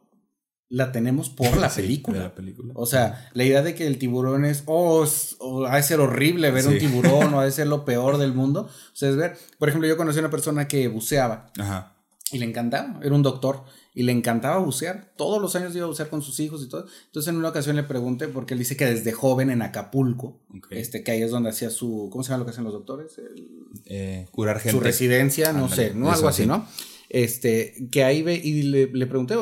la 0.70 0.92
tenemos 0.92 1.30
por 1.30 1.56
la 1.58 1.70
Sí, 1.70 1.82
película. 1.82 2.20
la 2.20 2.36
película. 2.36 2.74
O 2.76 2.86
sea, 2.86 3.30
la 3.34 3.44
idea 3.44 3.62
de 3.64 3.74
que 3.76 3.88
el 3.88 3.98
tiburón 3.98 4.44
es, 4.46 4.64
oh, 4.66 5.04
es- 5.04 5.36
oh, 5.40 5.66
ha 5.66 5.78
de 5.78 5.84
ser 5.84 6.00
horrible 6.00 6.52
ver 6.52 6.68
un 6.68 6.78
tiburón 6.78 7.34
o 7.34 7.40
ha 7.40 7.46
de 7.46 7.52
ser 7.52 7.68
lo 7.68 7.86
peor 7.86 8.18
del 8.20 8.34
mundo. 8.34 8.62
O 8.64 8.96
sea, 8.96 9.10
es 9.10 9.16
ver, 9.16 9.38
por 9.60 9.70
ejemplo, 9.70 9.88
yo 9.88 9.98
conocí 9.98 10.18
a 10.20 10.22
una 10.22 10.30
persona 10.32 10.68
que 10.68 10.88
buceaba 10.90 11.52
Ajá. 11.58 11.96
y 12.32 12.38
le 12.40 12.46
encantaba, 12.46 13.00
era 13.04 13.16
un 13.16 13.24
doctor 13.24 13.64
y 13.96 14.04
le 14.04 14.12
encantaba 14.12 14.58
bucear. 14.60 15.14
Todos 15.18 15.42
los 15.42 15.56
años 15.56 15.76
iba 15.76 15.86
a 15.86 15.88
bucear 15.88 16.10
con 16.10 16.22
sus 16.22 16.40
hijos 16.40 16.62
y 16.62 16.70
todo. 16.70 16.86
Entonces 17.06 17.30
en 17.32 17.38
una 17.38 17.50
ocasión 17.50 17.76
le 17.76 17.82
pregunté, 17.84 18.28
porque 18.28 18.54
él 18.54 18.60
dice 18.60 18.78
que 18.78 18.86
desde 18.86 19.12
joven 19.12 19.50
en 19.50 19.62
Acapulco, 19.64 20.40
este, 20.70 21.02
que 21.04 21.12
ahí 21.12 21.22
es 21.24 21.32
donde 21.32 21.50
hacía 21.50 21.70
su, 21.72 22.10
¿cómo 22.12 22.24
se 22.24 22.30
llama 22.30 22.40
lo 22.40 22.46
que 22.46 22.52
hacen 22.52 22.64
los 22.66 22.74
doctores? 22.74 23.18
El- 23.18 23.48
Eh, 23.86 24.28
curar 24.32 24.60
gente. 24.60 24.72
su 24.78 24.84
residencia, 24.84 25.52
no 25.54 25.68
sé, 25.70 25.94
no 25.96 26.12
algo 26.12 26.28
así, 26.28 26.44
sí. 26.44 26.48
¿no? 26.48 26.68
Este, 27.10 27.74
que 27.92 28.04
ahí 28.04 28.22
ve 28.22 28.36
y 28.36 28.64
le, 28.64 28.88
le 28.88 29.08
pregunté, 29.08 29.36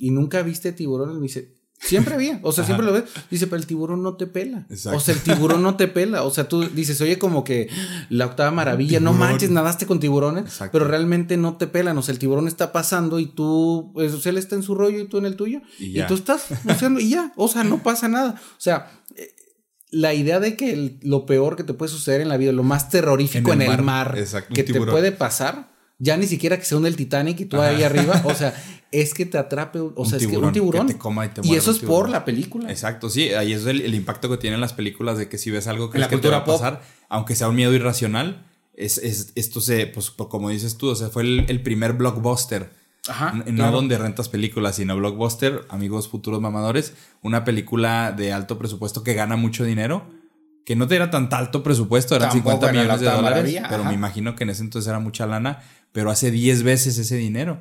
¿y 0.00 0.10
nunca 0.10 0.42
viste 0.42 0.72
tiburones? 0.72 1.14
Me 1.16 1.22
dice, 1.22 1.54
siempre 1.82 2.16
vi, 2.18 2.32
o 2.42 2.52
sea, 2.52 2.64
siempre 2.66 2.84
lo 2.86 2.92
ves. 2.92 3.04
Dice, 3.30 3.46
pero 3.46 3.56
el 3.58 3.66
tiburón 3.66 4.02
no 4.02 4.16
te 4.16 4.26
pela. 4.26 4.66
Exacto. 4.70 4.98
O 4.98 5.00
sea, 5.00 5.14
el 5.14 5.20
tiburón 5.20 5.62
no 5.62 5.76
te 5.76 5.88
pela. 5.96 6.24
O 6.24 6.30
sea, 6.30 6.48
tú 6.48 6.62
dices, 6.68 7.00
oye, 7.00 7.18
como 7.18 7.44
que 7.44 7.68
la 8.08 8.26
octava 8.26 8.50
maravilla, 8.50 9.00
no 9.00 9.12
manches, 9.12 9.50
nadaste 9.50 9.86
con 9.86 10.00
tiburones, 10.00 10.44
Exacto. 10.44 10.72
pero 10.72 10.86
realmente 10.86 11.36
no 11.36 11.56
te 11.56 11.66
pelan. 11.66 11.96
O 11.98 12.02
sea, 12.02 12.12
el 12.12 12.18
tiburón 12.18 12.48
está 12.48 12.72
pasando 12.72 13.18
y 13.18 13.26
tú, 13.26 13.90
pues, 13.94 14.12
o 14.12 14.20
sea, 14.20 14.30
él 14.30 14.38
está 14.38 14.56
en 14.56 14.62
su 14.62 14.74
rollo 14.74 14.98
y 15.00 15.06
tú 15.08 15.18
en 15.18 15.26
el 15.26 15.36
tuyo. 15.36 15.60
Y 15.78 16.02
tú 16.04 16.14
estás 16.14 16.46
buceando 16.64 17.00
y 17.00 17.10
ya. 17.10 17.32
O 17.36 17.48
sea, 17.48 17.64
no 17.64 17.82
pasa 17.82 18.08
nada. 18.08 18.34
O 18.52 18.60
sea, 18.60 18.90
eh, 19.16 19.28
la 19.90 20.14
idea 20.14 20.38
de 20.38 20.56
que 20.56 20.72
el- 20.72 20.98
lo 21.02 21.26
peor 21.26 21.56
que 21.56 21.64
te 21.64 21.74
puede 21.74 21.90
suceder 21.90 22.20
en 22.20 22.28
la 22.28 22.36
vida, 22.36 22.52
lo 22.52 22.62
más 22.62 22.90
terrorífico 22.90 23.52
En 23.52 23.62
en 23.62 23.70
el 23.70 23.76
mar. 23.78 23.82
mar, 24.08 24.18
Exacto, 24.18 24.48
un 24.50 24.54
que 24.54 24.62
te 24.64 24.80
puede 24.80 25.10
pasar, 25.12 25.72
ya 25.98 26.16
ni 26.16 26.26
siquiera 26.26 26.58
que 26.58 26.64
se 26.64 26.76
hunde 26.76 26.88
el 26.88 26.96
Titanic 26.96 27.40
y 27.40 27.44
tú 27.46 27.60
ahí 27.60 27.82
arriba, 27.82 28.22
o 28.24 28.34
sea, 28.34 28.54
es 28.92 29.14
que 29.14 29.24
te 29.26 29.38
atrape, 29.38 29.78
o 29.80 30.04
sea, 30.04 30.18
es 30.18 30.26
que 30.26 30.36
un 30.36 30.52
tiburón. 30.52 30.86
que 30.86 30.94
te 30.94 30.98
coma 30.98 31.26
y 31.26 31.28
te 31.28 31.40
y 31.46 31.54
eso 31.54 31.70
es 31.70 31.78
por 31.78 32.08
la 32.08 32.24
película. 32.24 32.70
Exacto, 32.70 33.08
sí, 33.08 33.30
ahí 33.34 33.52
es 33.52 33.64
el, 33.66 33.80
el 33.82 33.94
impacto 33.94 34.28
que 34.28 34.36
tienen 34.36 34.60
las 34.60 34.72
películas 34.72 35.16
de 35.18 35.28
que 35.28 35.38
si 35.38 35.50
ves 35.50 35.66
algo 35.68 35.90
que, 35.90 35.98
la 35.98 36.06
es 36.06 36.10
que 36.10 36.18
te 36.18 36.28
va 36.28 36.38
a 36.38 36.44
pasar, 36.44 36.82
aunque 37.08 37.36
sea 37.36 37.48
un 37.48 37.54
miedo 37.56 37.72
irracional, 37.72 38.46
es, 38.74 38.98
es- 38.98 39.32
esto 39.36 39.60
se, 39.60 39.86
pues 39.86 40.10
po- 40.10 40.28
como 40.28 40.48
dices 40.50 40.76
tú, 40.76 40.88
o 40.88 40.94
sea, 40.96 41.08
fue 41.08 41.22
el, 41.22 41.44
el 41.48 41.62
primer 41.62 41.92
blockbuster. 41.92 42.70
Ajá. 43.08 43.32
No 43.32 43.44
claro. 43.44 43.72
donde 43.76 43.96
rentas 43.96 44.28
películas, 44.28 44.76
sino 44.76 44.94
blockbuster, 44.96 45.62
amigos 45.70 46.08
futuros 46.08 46.40
mamadores, 46.40 46.92
una 47.22 47.44
película 47.44 48.12
de 48.12 48.32
alto 48.32 48.58
presupuesto 48.58 49.02
que 49.02 49.14
gana 49.14 49.36
mucho 49.36 49.64
dinero, 49.64 50.04
que 50.66 50.76
no 50.76 50.86
te 50.86 50.96
era 50.96 51.10
tan 51.10 51.28
alto 51.32 51.62
presupuesto, 51.62 52.14
eran 52.14 52.28
Tampoco 52.30 52.50
50 52.56 52.66
era 52.66 52.72
la 52.76 52.82
millones 52.94 53.00
de 53.00 53.16
dólares, 53.16 53.56
pero 53.70 53.80
ajá. 53.82 53.88
me 53.88 53.94
imagino 53.94 54.36
que 54.36 54.44
en 54.44 54.50
ese 54.50 54.62
entonces 54.62 54.88
era 54.88 54.98
mucha 54.98 55.26
lana, 55.26 55.62
pero 55.92 56.10
hace 56.10 56.30
10 56.30 56.62
veces 56.62 56.98
ese 56.98 57.16
dinero. 57.16 57.60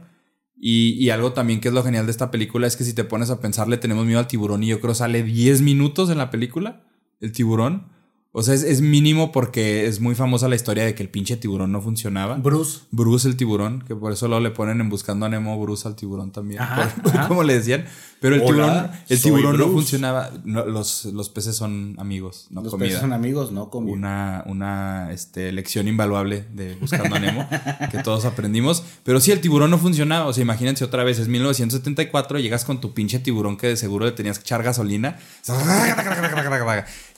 Y, 0.60 0.92
y 1.04 1.10
algo 1.10 1.32
también 1.32 1.62
que 1.62 1.70
es 1.70 1.74
lo 1.74 1.84
genial 1.84 2.06
de 2.06 2.12
esta 2.12 2.32
película 2.32 2.68
es 2.68 2.76
que 2.76 2.84
si 2.84 2.94
te 2.94 3.06
pones 3.06 3.30
a 3.30 3.40
pensar, 3.40 3.68
le 3.68 3.78
tenemos 3.78 4.06
miedo 4.06 4.20
al 4.20 4.28
tiburón 4.28 4.64
y 4.64 4.68
yo 4.68 4.82
creo 4.82 4.94
sale 4.94 5.24
10 5.24 5.62
minutos 5.62 6.10
en 6.10 6.18
la 6.18 6.30
película, 6.30 6.84
el 7.22 7.32
tiburón. 7.32 7.99
O 8.32 8.44
sea, 8.44 8.54
es, 8.54 8.62
es 8.64 8.82
mínimo 8.82 9.32
porque 9.32 9.88
es 9.88 10.00
muy 10.02 10.14
famosa 10.14 10.48
la 10.48 10.56
historia 10.56 10.86
de 10.86 10.94
que 10.94 11.02
el 11.02 11.10
pinche 11.10 11.36
tiburón 11.36 11.72
no 11.72 11.82
funcionaba. 11.82 12.36
Bruce. 12.36 12.82
Bruce 12.92 13.28
el 13.28 13.36
tiburón, 13.36 13.84
que 13.88 13.96
por 13.96 14.12
eso 14.14 14.28
luego 14.28 14.44
le 14.44 14.52
ponen 14.52 14.80
en 14.82 14.90
Buscando 14.90 15.26
a 15.26 15.30
Nemo 15.30 15.60
Bruce 15.60 15.88
al 15.88 15.96
tiburón 15.96 16.32
también, 16.32 16.62
Ajá, 16.62 16.94
por- 17.02 17.12
ajá. 17.18 17.28
como 17.28 17.42
le 17.44 17.56
decían. 17.56 17.86
Pero 18.22 18.36
el 18.36 18.42
Hola, 18.42 18.52
tiburón, 18.52 18.92
el 19.08 19.22
tiburón 19.22 19.58
no 19.58 19.68
funcionaba. 19.70 20.30
No, 20.44 20.66
los, 20.66 21.06
los 21.06 21.30
peces 21.30 21.56
son 21.56 21.96
amigos, 22.00 22.48
no 22.50 22.62
Los 22.62 22.72
comida. 22.72 22.88
peces 22.88 23.00
son 23.02 23.14
amigos, 23.14 23.52
no 23.54 23.70
comida. 23.70 23.94
una, 23.96 24.44
una 24.46 25.12
este, 25.14 25.52
lección 25.54 25.88
invaluable 25.88 26.46
de 26.54 26.76
Buscando 26.76 27.16
a 27.16 27.20
Nemo 27.20 27.48
que 27.90 28.00
todos 28.04 28.26
aprendimos. 28.26 28.84
Pero 29.06 29.22
sí, 29.22 29.32
el 29.32 29.40
tiburón 29.40 29.72
no 29.72 29.78
funcionaba. 29.78 30.26
O 30.26 30.34
sea, 30.34 30.42
imagínense 30.42 30.84
otra 30.84 31.06
vez, 31.06 31.18
es 31.18 31.30
1974, 31.30 32.40
llegas 32.40 32.66
con 32.66 32.82
tu 32.82 32.94
pinche 32.94 33.20
tiburón 33.20 33.56
que 33.56 33.68
de 33.68 33.78
seguro 33.78 34.06
le 34.06 34.12
tenías 34.12 34.38
que 34.38 34.44
echar 34.44 34.62
gasolina. 34.64 35.18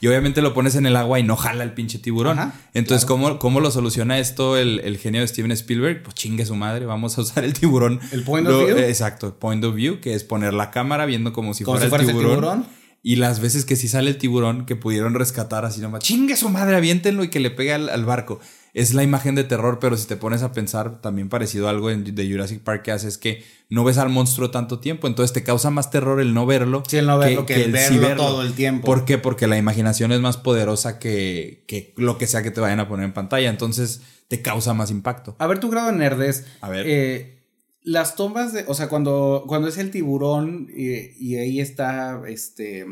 Y 0.00 0.06
obviamente 0.08 0.40
lo 0.42 0.54
pones 0.54 0.74
en 0.76 0.86
el 0.86 0.96
agua 1.02 1.20
y 1.20 1.22
no 1.22 1.36
jala 1.36 1.62
el 1.64 1.72
pinche 1.74 1.98
tiburón. 1.98 2.38
Ajá, 2.38 2.54
Entonces, 2.74 3.04
¿cómo, 3.04 3.38
¿cómo 3.38 3.60
lo 3.60 3.70
soluciona 3.70 4.18
esto 4.18 4.56
el, 4.56 4.80
el 4.80 4.96
genio 4.96 5.20
de 5.20 5.28
Steven 5.28 5.52
Spielberg? 5.52 6.02
Pues 6.02 6.14
chingue 6.14 6.46
su 6.46 6.54
madre, 6.56 6.86
vamos 6.86 7.18
a 7.18 7.20
usar 7.20 7.44
el 7.44 7.52
tiburón. 7.52 8.00
El 8.12 8.24
point 8.24 8.48
of 8.48 8.64
view. 8.66 8.76
eh, 8.78 8.88
Exacto, 8.88 9.38
point 9.38 9.62
of 9.64 9.74
view, 9.74 10.00
que 10.00 10.14
es 10.14 10.24
poner 10.24 10.54
la 10.54 10.70
cámara 10.70 11.04
viendo 11.04 11.32
como 11.32 11.52
si 11.54 11.64
Como 11.64 11.76
fuera 11.78 11.82
si 11.82 11.84
el 11.86 11.90
fueras 11.90 12.08
el 12.08 12.14
tiburón. 12.16 12.40
tiburón. 12.40 12.66
Y 13.04 13.16
las 13.16 13.40
veces 13.40 13.64
que 13.64 13.74
sí 13.74 13.88
sale 13.88 14.10
el 14.10 14.16
tiburón 14.16 14.64
que 14.64 14.76
pudieron 14.76 15.14
rescatar 15.14 15.64
así 15.64 15.80
nomás, 15.80 16.04
chingue 16.04 16.36
su 16.36 16.48
madre, 16.48 16.76
aviéntenlo 16.76 17.24
y 17.24 17.28
que 17.30 17.40
le 17.40 17.50
pegue 17.50 17.72
al, 17.72 18.04
barco. 18.04 18.38
Es 18.74 18.94
la 18.94 19.02
imagen 19.02 19.34
de 19.34 19.44
terror, 19.44 19.78
pero 19.80 19.96
si 19.98 20.06
te 20.06 20.16
pones 20.16 20.42
a 20.42 20.52
pensar, 20.52 21.02
también 21.02 21.28
parecido 21.28 21.66
a 21.66 21.70
algo 21.70 21.88
de 21.88 22.30
Jurassic 22.30 22.60
Park 22.60 22.82
que 22.82 22.92
hace 22.92 23.06
es 23.06 23.18
que 23.18 23.44
no 23.68 23.84
ves 23.84 23.98
al 23.98 24.08
monstruo 24.08 24.50
tanto 24.50 24.78
tiempo, 24.78 25.06
entonces 25.06 25.34
te 25.34 25.42
causa 25.42 25.70
más 25.70 25.90
terror 25.90 26.20
el 26.20 26.32
no 26.32 26.46
verlo. 26.46 26.82
Sí, 26.88 26.96
el 26.96 27.06
no 27.06 27.18
verlo 27.18 27.44
que, 27.44 27.64
el, 27.64 27.72
verlo, 27.72 28.16
todo 28.16 28.42
el 28.42 28.54
tiempo. 28.54 28.86
¿Por 28.86 29.04
qué? 29.04 29.18
Porque 29.18 29.46
la 29.46 29.58
imaginación 29.58 30.10
es 30.12 30.20
más 30.20 30.38
poderosa 30.38 30.98
que, 30.98 31.64
que 31.66 31.92
lo 31.98 32.16
que 32.16 32.26
sea 32.26 32.42
que 32.42 32.50
te 32.50 32.60
vayan 32.60 32.80
a 32.80 32.88
poner 32.88 33.04
en 33.04 33.12
pantalla, 33.12 33.50
entonces 33.50 34.00
te 34.28 34.40
causa 34.40 34.72
más 34.72 34.90
impacto. 34.90 35.36
A 35.38 35.46
ver 35.46 35.60
tu 35.60 35.68
grado 35.68 35.92
de 35.92 35.98
nerdes. 35.98 36.46
A 36.62 36.70
ver. 36.70 36.86
Eh, 36.88 37.42
las 37.84 38.16
tomas 38.16 38.52
de, 38.52 38.64
o 38.68 38.74
sea, 38.74 38.88
cuando, 38.88 39.44
cuando 39.46 39.68
es 39.68 39.76
el 39.76 39.90
tiburón 39.90 40.70
y, 40.74 41.36
ahí 41.36 41.60
está, 41.60 42.22
este, 42.26 42.86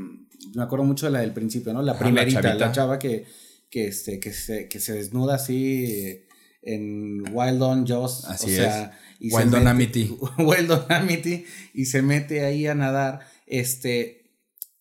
me 0.54 0.62
acuerdo 0.62 0.84
mucho 0.84 1.06
de 1.06 1.12
la 1.12 1.20
del 1.20 1.32
principio, 1.32 1.72
¿no? 1.72 1.82
La 1.82 1.98
primerita, 1.98 2.54
la, 2.54 2.72
chava 2.72 2.98
que, 2.98 3.24
que, 3.70 3.86
este, 3.88 4.20
que, 4.20 4.32
se, 4.32 4.68
que 4.68 4.80
se 4.80 4.94
desnuda 4.94 5.36
así 5.36 6.24
en 6.62 7.22
Wild 7.32 7.62
On 7.62 7.86
Joss. 7.86 8.24
Así 8.26 8.46
o 8.46 8.56
sea, 8.56 8.98
es. 9.20 9.32
Wild 9.32 9.54
On 9.54 9.66
Amity. 9.66 10.16
Wild 10.38 10.70
On 10.70 10.86
Amity 10.88 11.44
y 11.74 11.86
se 11.86 12.02
mete 12.02 12.44
ahí 12.44 12.66
a 12.66 12.74
nadar. 12.74 13.20
Este, 13.46 14.20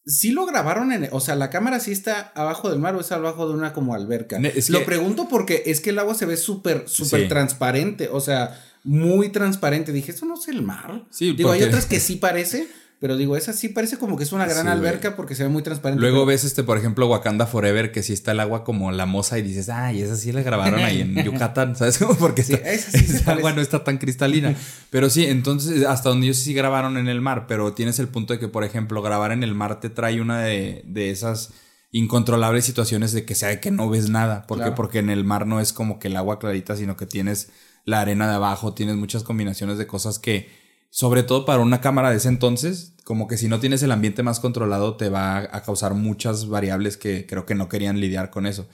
Sí 0.09 0.31
lo 0.31 0.47
grabaron 0.47 0.91
en, 0.91 1.07
o 1.11 1.19
sea, 1.19 1.35
la 1.35 1.51
cámara 1.51 1.79
sí 1.79 1.91
está 1.91 2.31
abajo 2.33 2.71
del 2.71 2.79
mar 2.79 2.95
o 2.95 2.99
es 2.99 3.11
abajo 3.11 3.47
de 3.47 3.53
una 3.53 3.73
como 3.73 3.93
alberca. 3.93 4.39
lo 4.69 4.85
pregunto 4.85 5.27
porque 5.29 5.63
es 5.67 5.81
que 5.81 5.91
el 5.91 5.99
agua 5.99 6.15
se 6.15 6.25
ve 6.25 6.35
súper, 6.35 6.89
súper 6.89 7.27
transparente, 7.27 8.09
o 8.11 8.19
sea, 8.19 8.59
muy 8.83 9.29
transparente. 9.29 9.91
Dije, 9.91 10.11
¿eso 10.11 10.25
no 10.25 10.33
es 10.33 10.47
el 10.47 10.63
mar? 10.63 11.05
Sí, 11.11 11.33
Digo, 11.33 11.51
hay 11.51 11.61
otras 11.61 11.85
que 11.85 11.99
sí 11.99 12.15
parece, 12.15 12.67
pero 12.99 13.15
digo, 13.15 13.37
esa 13.37 13.53
sí 13.53 13.69
parece 13.69 13.97
como 13.97 14.17
que 14.17 14.23
es 14.23 14.33
una 14.33 14.45
gran 14.45 14.67
alberca 14.67 15.15
porque 15.15 15.33
se 15.33 15.43
ve 15.43 15.49
muy 15.49 15.63
transparente. 15.63 16.01
Luego 16.01 16.25
ves 16.25 16.43
este, 16.43 16.63
por 16.63 16.77
ejemplo, 16.77 17.07
Wakanda 17.07 17.45
Forever, 17.45 17.93
que 17.93 18.03
sí 18.03 18.11
está 18.11 18.33
el 18.33 18.41
agua 18.41 18.65
como 18.65 18.91
la 18.91 19.05
moza 19.05 19.39
y 19.39 19.41
dices, 19.41 19.69
ay, 19.69 20.01
esa 20.01 20.17
sí 20.17 20.33
la 20.33 20.41
grabaron 20.41 20.81
ahí 20.81 21.01
en 21.01 21.15
Yucatán, 21.23 21.77
¿sabes? 21.77 21.97
cómo? 21.97 22.15
Porque 22.19 22.43
sí, 22.43 22.53
esa, 22.61 23.31
agua 23.31 23.53
no 23.53 23.61
está 23.61 23.85
tan 23.85 23.99
cristalina. 23.99 24.53
pero 24.89 25.09
sí, 25.09 25.25
entonces, 25.25 25.85
hasta 25.85 26.09
donde 26.09 26.27
ellos 26.27 26.37
sí 26.37 26.53
grabaron 26.53 26.97
en 26.97 27.07
el 27.07 27.21
mar, 27.21 27.45
pero 27.47 27.73
tienes 27.73 27.99
el 27.99 28.09
punto 28.09 28.33
de 28.33 28.39
que, 28.39 28.49
por 28.49 28.65
ejemplo, 28.65 29.01
grabar 29.01 29.31
en 29.31 29.43
el 29.43 29.55
mar 29.55 29.79
te 29.79 29.89
trae 29.89 30.19
una 30.19 30.41
de, 30.41 30.83
de 30.85 31.09
esas 31.09 31.53
incontrolables 31.91 32.65
situaciones 32.65 33.13
de 33.13 33.23
que 33.23 33.33
sea 33.33 33.61
que 33.61 33.71
no 33.71 33.89
ves 33.89 34.09
nada. 34.09 34.45
¿Por 34.45 34.61
qué? 34.61 34.71
Porque 34.71 34.99
en 34.99 35.09
el 35.09 35.23
mar 35.23 35.47
no 35.47 35.61
es 35.61 35.71
como 35.71 35.99
que 35.99 36.09
el 36.09 36.17
agua 36.17 36.37
clarita, 36.37 36.75
sino 36.75 36.97
que 36.97 37.05
tienes 37.05 37.49
la 37.85 38.01
arena 38.01 38.27
de 38.27 38.35
abajo, 38.35 38.73
tienes 38.73 38.97
muchas 38.97 39.23
combinaciones 39.23 39.77
de 39.77 39.87
cosas 39.87 40.19
que, 40.19 40.49
sobre 40.89 41.23
todo 41.23 41.45
para 41.45 41.59
una 41.59 41.81
cámara 41.81 42.09
de 42.11 42.17
ese 42.17 42.29
entonces, 42.29 42.93
como 43.03 43.27
que 43.27 43.37
si 43.37 43.47
no 43.47 43.59
tienes 43.59 43.81
el 43.83 43.91
ambiente 43.91 44.23
más 44.23 44.39
controlado, 44.39 44.95
te 44.95 45.09
va 45.09 45.37
a 45.37 45.63
causar 45.63 45.93
muchas 45.93 46.47
variables 46.47 46.97
que 46.97 47.25
creo 47.25 47.45
que 47.45 47.55
no 47.55 47.69
querían 47.69 47.99
lidiar 47.99 48.29
con 48.29 48.45
eso. 48.45 48.67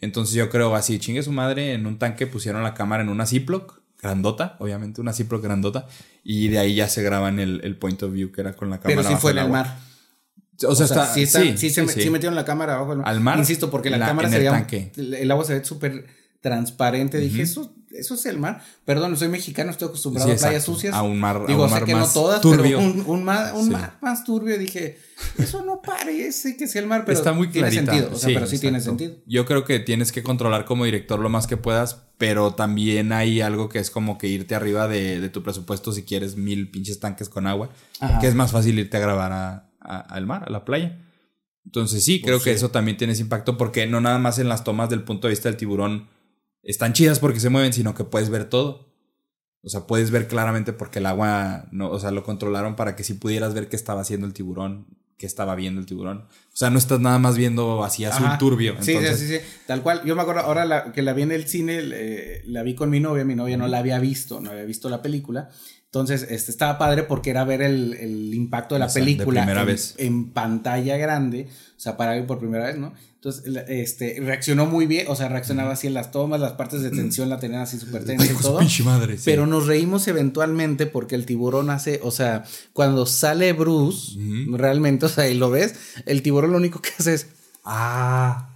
Entonces 0.00 0.34
yo 0.34 0.50
creo 0.50 0.74
así, 0.74 0.98
chingue 0.98 1.22
su 1.22 1.32
madre, 1.32 1.72
en 1.72 1.86
un 1.86 1.98
tanque 1.98 2.26
pusieron 2.26 2.62
la 2.62 2.74
cámara 2.74 3.02
en 3.02 3.08
una 3.08 3.26
Ziploc, 3.26 3.80
grandota, 4.00 4.56
obviamente, 4.58 5.00
una 5.00 5.12
Ziploc 5.12 5.42
grandota, 5.42 5.86
y 6.22 6.48
de 6.48 6.58
ahí 6.58 6.74
ya 6.74 6.88
se 6.88 7.02
graban 7.02 7.38
el, 7.38 7.60
el 7.64 7.76
point 7.76 8.02
of 8.02 8.12
view 8.12 8.32
que 8.32 8.40
era 8.40 8.54
con 8.54 8.70
la 8.70 8.78
cámara. 8.80 9.02
Pero 9.02 9.08
sí 9.08 9.20
fue 9.20 9.32
en 9.32 9.38
el 9.38 9.50
mar. 9.50 9.78
O 10.66 10.74
sea, 10.74 10.86
está, 10.86 11.06
sí, 11.12 11.26
sí, 11.26 11.70
sí, 11.70 12.10
metieron 12.10 12.34
la 12.34 12.44
cámara 12.44 12.76
abajo 12.76 13.02
al 13.04 13.20
mar. 13.20 13.38
Insisto, 13.38 13.70
porque 13.70 13.90
la, 13.90 13.98
cámara 13.98 14.30
se 14.30 14.38
veía, 14.38 14.66
el 14.96 15.30
agua 15.30 15.44
se 15.44 15.58
ve 15.58 15.64
súper 15.64 16.06
transparente. 16.40 17.18
Dije, 17.18 17.42
eso, 17.42 17.74
eso 17.98 18.14
es 18.14 18.26
el 18.26 18.38
mar. 18.38 18.62
Perdón, 18.84 19.16
soy 19.16 19.28
mexicano, 19.28 19.70
estoy 19.70 19.88
acostumbrado 19.88 20.30
a 20.30 20.36
playas 20.36 20.64
sucias. 20.64 20.94
A 20.94 21.02
un 21.02 21.18
mar, 21.18 21.46
Digo, 21.46 21.62
a 21.62 21.66
un 21.66 21.70
mar 21.70 21.80
sé 21.80 21.86
que 21.86 21.94
no 21.94 22.06
todas, 22.06 22.40
pero 22.40 22.78
un, 22.78 23.24
mar, 23.24 23.54
un 23.54 23.70
mar 23.70 23.98
más 24.00 24.24
turbio. 24.24 24.58
Dije, 24.58 24.98
eso 25.38 25.64
no 25.64 25.80
parece 25.82 26.56
que 26.56 26.66
sea 26.66 26.82
el 26.82 26.88
mar, 26.88 27.04
pero 27.04 27.18
Está 27.18 27.32
muy 27.32 27.48
tiene 27.48 27.70
sentido. 27.70 28.10
O 28.12 28.16
sea, 28.16 28.32
pero 28.32 28.46
sí 28.46 28.58
tiene 28.58 28.80
sentido. 28.80 29.16
Yo 29.26 29.46
creo 29.46 29.64
que 29.64 29.78
tienes 29.80 30.12
que 30.12 30.22
controlar 30.22 30.64
como 30.64 30.84
director 30.84 31.18
lo 31.18 31.28
más 31.28 31.46
que 31.46 31.56
puedas, 31.56 32.02
pero 32.18 32.54
también 32.54 33.12
hay 33.12 33.40
algo 33.40 33.68
que 33.68 33.78
es 33.78 33.90
como 33.90 34.18
que 34.18 34.28
irte 34.28 34.54
arriba 34.54 34.88
de, 34.88 35.28
tu 35.30 35.42
presupuesto 35.42 35.92
si 35.92 36.02
quieres 36.02 36.36
mil 36.36 36.70
pinches 36.70 37.00
tanques 37.00 37.28
con 37.28 37.46
agua, 37.46 37.70
que 38.20 38.26
es 38.26 38.34
más 38.34 38.52
fácil 38.52 38.78
irte 38.78 38.96
a 38.96 39.00
grabar 39.00 39.70
al 39.80 40.26
mar, 40.26 40.44
a 40.46 40.50
la 40.50 40.64
playa. 40.64 41.02
Entonces 41.66 42.04
sí, 42.04 42.22
creo 42.22 42.36
pues 42.36 42.44
que 42.44 42.52
eso 42.52 42.70
también 42.70 42.96
tienes 42.96 43.18
impacto 43.18 43.56
porque 43.58 43.86
no 43.86 44.00
nada 44.00 44.18
más 44.18 44.38
en 44.38 44.48
las 44.48 44.62
tomas 44.62 44.88
del 44.88 45.02
punto 45.02 45.26
de 45.26 45.32
vista 45.32 45.48
del 45.48 45.58
tiburón 45.58 46.08
están 46.66 46.92
chidas 46.92 47.18
porque 47.18 47.40
se 47.40 47.48
mueven, 47.48 47.72
sino 47.72 47.94
que 47.94 48.04
puedes 48.04 48.28
ver 48.28 48.48
todo. 48.48 48.86
O 49.62 49.68
sea, 49.68 49.86
puedes 49.86 50.10
ver 50.10 50.28
claramente 50.28 50.72
porque 50.72 51.00
el 51.00 51.06
agua, 51.06 51.66
no, 51.72 51.90
o 51.90 51.98
sea, 51.98 52.10
lo 52.12 52.22
controlaron 52.22 52.76
para 52.76 52.94
que 52.94 53.02
si 53.02 53.14
pudieras 53.14 53.52
ver 53.54 53.68
qué 53.68 53.74
estaba 53.74 54.02
haciendo 54.02 54.26
el 54.26 54.32
tiburón, 54.32 54.86
qué 55.18 55.26
estaba 55.26 55.56
viendo 55.56 55.80
el 55.80 55.86
tiburón. 55.86 56.18
O 56.18 56.56
sea, 56.56 56.70
no 56.70 56.78
estás 56.78 57.00
nada 57.00 57.18
más 57.18 57.36
viendo 57.36 57.82
así 57.82 58.04
azul 58.04 58.28
turbio. 58.38 58.76
Sí, 58.80 58.96
sí, 59.14 59.26
sí, 59.26 59.38
tal 59.66 59.82
cual. 59.82 60.02
Yo 60.04 60.14
me 60.14 60.22
acuerdo 60.22 60.42
ahora 60.42 60.92
que 60.92 61.02
la 61.02 61.14
vi 61.14 61.22
en 61.22 61.32
el 61.32 61.48
cine, 61.48 61.82
la 62.44 62.62
vi 62.62 62.74
con 62.74 62.90
mi 62.90 63.00
novia, 63.00 63.24
mi 63.24 63.34
novia 63.34 63.56
no 63.56 63.66
la 63.66 63.78
había 63.78 63.98
visto, 63.98 64.40
no 64.40 64.50
había 64.50 64.64
visto 64.64 64.88
la 64.88 65.02
película. 65.02 65.48
Entonces, 66.00 66.28
este, 66.30 66.50
estaba 66.50 66.78
padre 66.78 67.04
porque 67.04 67.30
era 67.30 67.44
ver 67.44 67.62
el, 67.62 68.34
impacto 68.34 68.74
de 68.74 68.80
la 68.80 68.88
película 68.88 69.42
primera 69.42 69.62
en, 69.62 69.66
vez. 69.66 69.94
en 69.96 70.30
pantalla 70.30 70.96
grande, 70.96 71.48
o 71.76 71.80
sea, 71.80 71.96
para 71.96 72.12
ver 72.12 72.26
por 72.26 72.38
primera 72.38 72.66
vez, 72.66 72.76
¿no? 72.76 72.92
Entonces, 73.14 73.64
este, 73.68 74.18
reaccionó 74.20 74.66
muy 74.66 74.86
bien, 74.86 75.06
o 75.08 75.16
sea, 75.16 75.28
reaccionaba 75.28 75.72
así 75.72 75.86
en 75.86 75.94
las 75.94 76.10
tomas, 76.10 76.38
las 76.38 76.52
partes 76.52 76.82
de 76.82 76.90
tensión 76.90 77.28
la 77.28 77.40
tenían 77.40 77.62
así 77.62 77.78
súper 77.78 78.04
tensa 78.04 78.26
y 78.26 78.36
todo. 78.36 78.60
Madre, 78.84 79.18
Pero 79.24 79.46
nos 79.46 79.66
reímos 79.66 80.06
eventualmente 80.06 80.86
porque 80.86 81.14
el 81.14 81.26
tiburón 81.26 81.70
hace, 81.70 81.98
o 82.04 82.10
sea, 82.10 82.44
cuando 82.72 83.06
sale 83.06 83.52
Bruce, 83.52 84.18
realmente, 84.50 85.06
o 85.06 85.08
sea, 85.08 85.28
y 85.28 85.34
lo 85.34 85.50
ves, 85.50 85.74
el 86.04 86.22
tiburón 86.22 86.52
lo 86.52 86.58
único 86.58 86.80
que 86.80 86.90
hace 86.98 87.14
es. 87.14 87.26
Ah, 87.64 88.50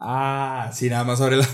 ah, 0.00 0.70
sí, 0.72 0.88
nada 0.88 1.04
más 1.04 1.18
sobre 1.18 1.36
la. 1.36 1.48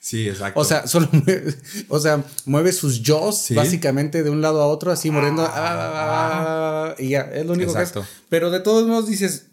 Sí, 0.00 0.28
exacto. 0.28 0.60
O 0.60 0.64
sea, 0.64 0.86
solo 0.86 1.08
mueve, 1.12 1.54
o 1.88 1.98
sea, 1.98 2.22
mueve 2.44 2.72
sus 2.72 3.02
jaws 3.04 3.48
básicamente 3.54 4.22
de 4.22 4.30
un 4.30 4.40
lado 4.40 4.62
a 4.62 4.66
otro, 4.66 4.90
así 4.90 5.10
mordiendo. 5.10 5.42
Ah, 5.42 5.50
ah, 5.54 6.94
y 6.98 7.10
ya, 7.10 7.22
es 7.32 7.46
lo 7.46 7.52
único 7.54 7.72
que 7.72 7.78
hace. 7.80 8.00
Pero 8.28 8.50
de 8.50 8.60
todos 8.60 8.86
modos 8.86 9.08
dices, 9.08 9.46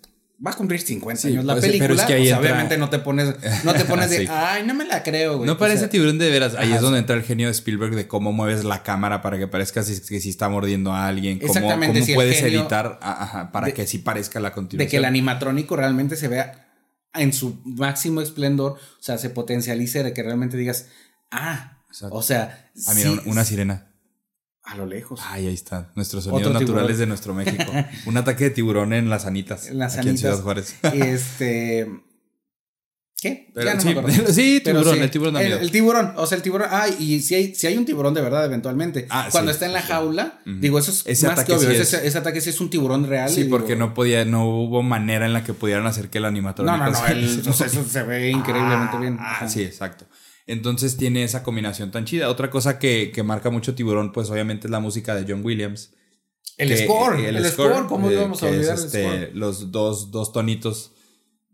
va 0.46 0.52
a 0.52 0.54
cumplir 0.54 0.82
50 0.82 1.28
años 1.28 1.46
la 1.46 1.56
película. 1.56 1.88
Pero 1.88 1.94
es 2.00 2.02
que 2.02 2.14
ahí 2.14 2.32
obviamente 2.32 2.78
no 2.78 2.90
te 2.90 3.00
pones, 3.00 3.36
no 3.64 3.74
te 3.74 3.86
pones 3.86 4.10
de, 4.10 4.28
ay, 4.30 4.64
no 4.66 4.74
me 4.74 4.86
la 4.86 5.02
creo, 5.04 5.38
güey. 5.38 5.48
No 5.48 5.58
parece 5.58 5.88
tiburón 5.88 6.18
de 6.18 6.30
veras. 6.30 6.56
Ahí 6.56 6.74
es 6.74 6.82
donde 6.82 7.00
entra 7.00 7.16
el 7.16 7.24
genio 7.24 7.48
de 7.48 7.52
Spielberg 7.52 7.96
de 7.96 8.08
cómo 8.08 8.32
mueves 8.32 8.64
la 8.64 8.84
cámara 8.84 9.22
para 9.22 9.38
que 9.38 9.48
parezca 9.48 9.84
que 9.84 10.20
si 10.20 10.30
está 10.30 10.50
mordiendo 10.50 10.94
a 10.94 11.08
alguien. 11.08 11.40
Cómo, 11.40 11.54
Exactamente. 11.54 12.02
Cómo 12.02 12.14
puedes 12.16 12.42
editar 12.42 13.00
para 13.52 13.72
que 13.72 13.88
sí 13.88 14.00
parezca 14.00 14.40
la 14.40 14.52
continuación. 14.52 14.88
De 14.88 14.92
que 14.92 14.98
el 14.98 15.06
animatrónico 15.06 15.76
realmente 15.76 16.16
se 16.16 16.28
vea 16.28 16.65
en 17.18 17.34
su 17.34 17.62
máximo 17.66 18.22
esplendor, 18.22 18.74
o 18.74 19.04
sea, 19.04 19.18
se 19.18 19.30
potencialice 19.30 20.04
de 20.04 20.14
que 20.14 20.24
realmente 20.24 20.58
digas, 20.58 20.88
ah, 21.32 21.82
o 22.12 22.22
sea. 22.22 22.72
Ah, 22.88 22.94
mira, 22.94 23.12
una 23.26 23.44
sirena. 23.44 23.92
A 24.64 24.76
lo 24.76 24.88
lejos. 24.88 25.22
Ay, 25.24 25.48
ahí 25.48 25.54
está. 25.54 25.92
Nuestros 25.96 26.24
sonidos 26.24 26.54
naturales 26.54 26.98
de 26.98 27.06
nuestro 27.06 27.36
México. 27.36 27.72
Un 28.08 28.18
ataque 28.18 28.46
de 28.46 28.50
tiburón 28.50 28.94
en 28.94 29.10
las 29.10 29.26
Anitas. 29.26 29.68
En 29.68 29.78
las 29.78 29.98
Anitas. 29.98 30.22
Ciudad 30.22 30.42
Juárez. 30.42 30.76
este. 30.94 31.88
¿Qué? 33.26 33.48
ya 33.56 33.74
no 33.74 33.82
sí, 33.82 33.88
me 33.88 34.00
acuerdo. 34.00 34.28
sí, 34.34 34.62
tiburón, 34.64 35.02
el 35.02 35.10
tiburón 35.10 35.38
El, 35.38 35.72
tiburón, 35.72 36.14
o 36.16 36.28
sea, 36.28 36.36
el 36.36 36.44
tiburón. 36.44 36.68
Ah, 36.70 36.88
y 37.00 37.22
si 37.22 37.34
hay, 37.34 37.56
si 37.56 37.66
hay 37.66 37.76
un 37.76 37.84
tiburón 37.84 38.14
de 38.14 38.22
verdad, 38.22 38.46
eventualmente. 38.46 39.08
Ah, 39.10 39.30
Cuando 39.32 39.50
está 39.50 39.66
en 39.66 39.74
la 39.74 39.82
jaula, 39.82 40.42
digo, 40.46 40.78
eso 40.78 40.92
es 40.92 41.02
ese 41.08 41.26
más 41.26 41.44
que 41.44 41.54
obvio. 41.54 41.72
ese, 41.72 42.06
ese, 42.06 42.18
ataque 42.20 42.40
sí 42.40 42.52
es 42.52 42.62
un 42.62 42.70
tiburón 42.70 43.08
real. 43.08 43.32
Sí, 43.32 43.46
porque 43.46 43.76
no 43.76 43.96
podía, 43.96 44.26
no 44.26 44.48
hubo 44.48 44.84
manera 44.84 45.26
en 45.26 45.34
la 45.34 45.44
que 45.44 45.56
pudieran 45.56 45.88
hacer 45.88 46.12
que 46.12 46.20
el 46.20 46.26
animador. 46.26 46.68
No, 46.68 46.78
no, 46.78 46.86
no, 46.86 46.92
o 46.92 47.54
sea, 47.54 47.66
eso 47.66 47.84
se 47.84 48.04
ve 48.04 48.30
increíblemente 48.30 48.98
bien. 49.00 49.18
Ah, 49.20 49.50
sí, 49.50 49.64
exacto. 49.64 50.06
Entonces 50.46 50.96
tiene 50.96 51.24
esa 51.24 51.42
combinación 51.42 51.90
tan 51.90 52.06
chida. 52.06 52.30
Otra 52.30 52.52
cosa 52.52 52.78
que, 52.78 53.12
que 53.12 53.24
marca 53.24 53.50
mucho 53.50 53.74
Tiburón, 53.74 54.12
pues 54.12 54.30
obviamente 54.30 54.68
es 54.68 54.72
la 54.72 54.80
música 54.80 55.16
de 55.16 55.26
John 55.28 55.44
Williams. 55.44 55.94
El 56.58 56.78
score, 56.78 57.22
el, 57.22 57.44
score, 57.46 57.88
¿cómo 57.88 58.12
íbamos 58.12 58.44
a 58.44 58.46
olvidar 58.46 58.76
este, 58.76 59.32
Los 59.34 59.72
dos, 59.72 60.12
dos 60.12 60.32
tonitos 60.32 60.92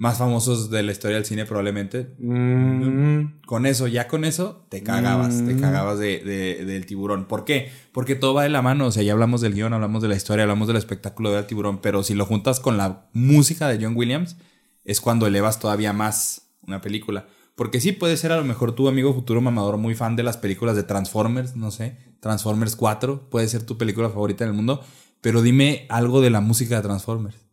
más 0.01 0.17
famosos 0.17 0.71
de 0.71 0.81
la 0.81 0.93
historia 0.93 1.17
del 1.17 1.27
cine 1.27 1.45
probablemente. 1.45 2.15
Mm. 2.17 3.41
Con 3.45 3.67
eso, 3.67 3.85
ya 3.85 4.07
con 4.07 4.25
eso, 4.25 4.65
te 4.67 4.81
cagabas, 4.81 5.45
te 5.45 5.53
mm. 5.53 5.61
cagabas 5.61 5.99
de, 5.99 6.21
de, 6.21 6.65
del 6.65 6.87
tiburón. 6.87 7.27
¿Por 7.27 7.45
qué? 7.45 7.69
Porque 7.91 8.15
todo 8.15 8.33
va 8.33 8.41
de 8.41 8.49
la 8.49 8.63
mano, 8.63 8.87
o 8.87 8.91
sea, 8.91 9.03
ya 9.03 9.13
hablamos 9.13 9.41
del 9.41 9.53
guion, 9.53 9.73
hablamos 9.73 10.01
de 10.01 10.07
la 10.07 10.15
historia, 10.15 10.41
hablamos 10.41 10.67
del 10.67 10.77
espectáculo 10.77 11.29
del 11.31 11.45
tiburón, 11.45 11.81
pero 11.81 12.01
si 12.01 12.15
lo 12.15 12.25
juntas 12.25 12.59
con 12.59 12.77
la 12.77 13.09
música 13.13 13.67
de 13.67 13.77
John 13.79 13.95
Williams, 13.95 14.37
es 14.85 15.01
cuando 15.01 15.27
elevas 15.27 15.59
todavía 15.59 15.93
más 15.93 16.47
una 16.63 16.81
película. 16.81 17.27
Porque 17.53 17.79
sí 17.79 17.91
puede 17.91 18.17
ser 18.17 18.31
a 18.31 18.37
lo 18.37 18.43
mejor 18.43 18.73
tu 18.73 18.87
amigo 18.87 19.13
futuro 19.13 19.39
mamador 19.39 19.77
muy 19.77 19.93
fan 19.93 20.15
de 20.15 20.23
las 20.23 20.37
películas 20.37 20.75
de 20.75 20.81
Transformers, 20.81 21.55
no 21.55 21.69
sé, 21.69 21.99
Transformers 22.21 22.75
4, 22.75 23.29
puede 23.29 23.47
ser 23.47 23.67
tu 23.67 23.77
película 23.77 24.09
favorita 24.09 24.45
en 24.45 24.49
el 24.49 24.55
mundo, 24.55 24.83
pero 25.21 25.43
dime 25.43 25.85
algo 25.89 26.21
de 26.21 26.31
la 26.31 26.41
música 26.41 26.77
de 26.77 26.81
Transformers. 26.81 27.50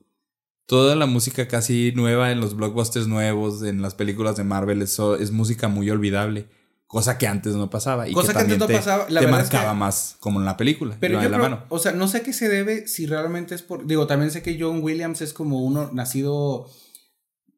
Toda 0.68 0.94
la 0.96 1.07
música 1.07 1.48
casi 1.48 1.92
nueva 1.96 2.31
en 2.31 2.42
los 2.42 2.54
blockbusters 2.54 3.07
nuevos, 3.07 3.62
en 3.62 3.81
las 3.81 3.94
películas 3.94 4.37
de 4.37 4.44
Marvel, 4.44 4.83
eso 4.83 5.16
es 5.16 5.31
música 5.31 5.68
muy 5.68 5.88
olvidable. 5.88 6.46
Cosa 6.87 7.16
que 7.16 7.26
antes 7.26 7.54
no 7.54 7.70
pasaba. 7.70 8.07
Y 8.07 8.12
Cosa 8.12 8.35
que, 8.35 8.40
antes 8.40 8.59
no 8.59 8.68
pasaba. 8.68 9.07
La 9.09 9.22
te 9.22 9.28
marcaba 9.28 9.72
más 9.72 10.16
como 10.20 10.40
en 10.40 10.44
la 10.44 10.59
película. 10.59 10.94
Pero 11.00 11.22
yo 11.22 11.31
creo, 11.31 11.64
o 11.70 11.78
sea, 11.78 11.92
no 11.92 12.07
sé 12.07 12.18
a 12.18 12.22
qué 12.22 12.35
se 12.35 12.50
debe 12.50 12.87
si 12.87 13.07
realmente 13.07 13.54
es 13.54 13.62
por. 13.62 13.87
Digo, 13.87 14.07
también 14.07 14.31
sé 14.31 14.42
que 14.42 14.59
John 14.61 14.83
Williams 14.83 15.22
es 15.22 15.33
como 15.33 15.64
uno 15.64 15.88
nacido. 15.90 16.70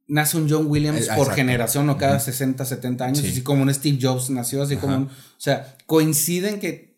Nace 0.06 0.36
un 0.36 0.48
John 0.48 0.66
Williams 0.68 1.08
eh, 1.08 1.10
por 1.16 1.32
generación 1.32 1.90
o 1.90 1.96
cada 1.96 2.20
60, 2.20 2.64
70 2.64 3.04
años. 3.04 3.18
Así 3.24 3.42
como 3.42 3.62
un 3.62 3.74
Steve 3.74 3.98
Jobs 4.00 4.30
nació, 4.30 4.62
así 4.62 4.76
como 4.76 4.96
un. 4.96 5.02
O 5.06 5.10
sea, 5.36 5.76
coinciden 5.86 6.60
que 6.60 6.89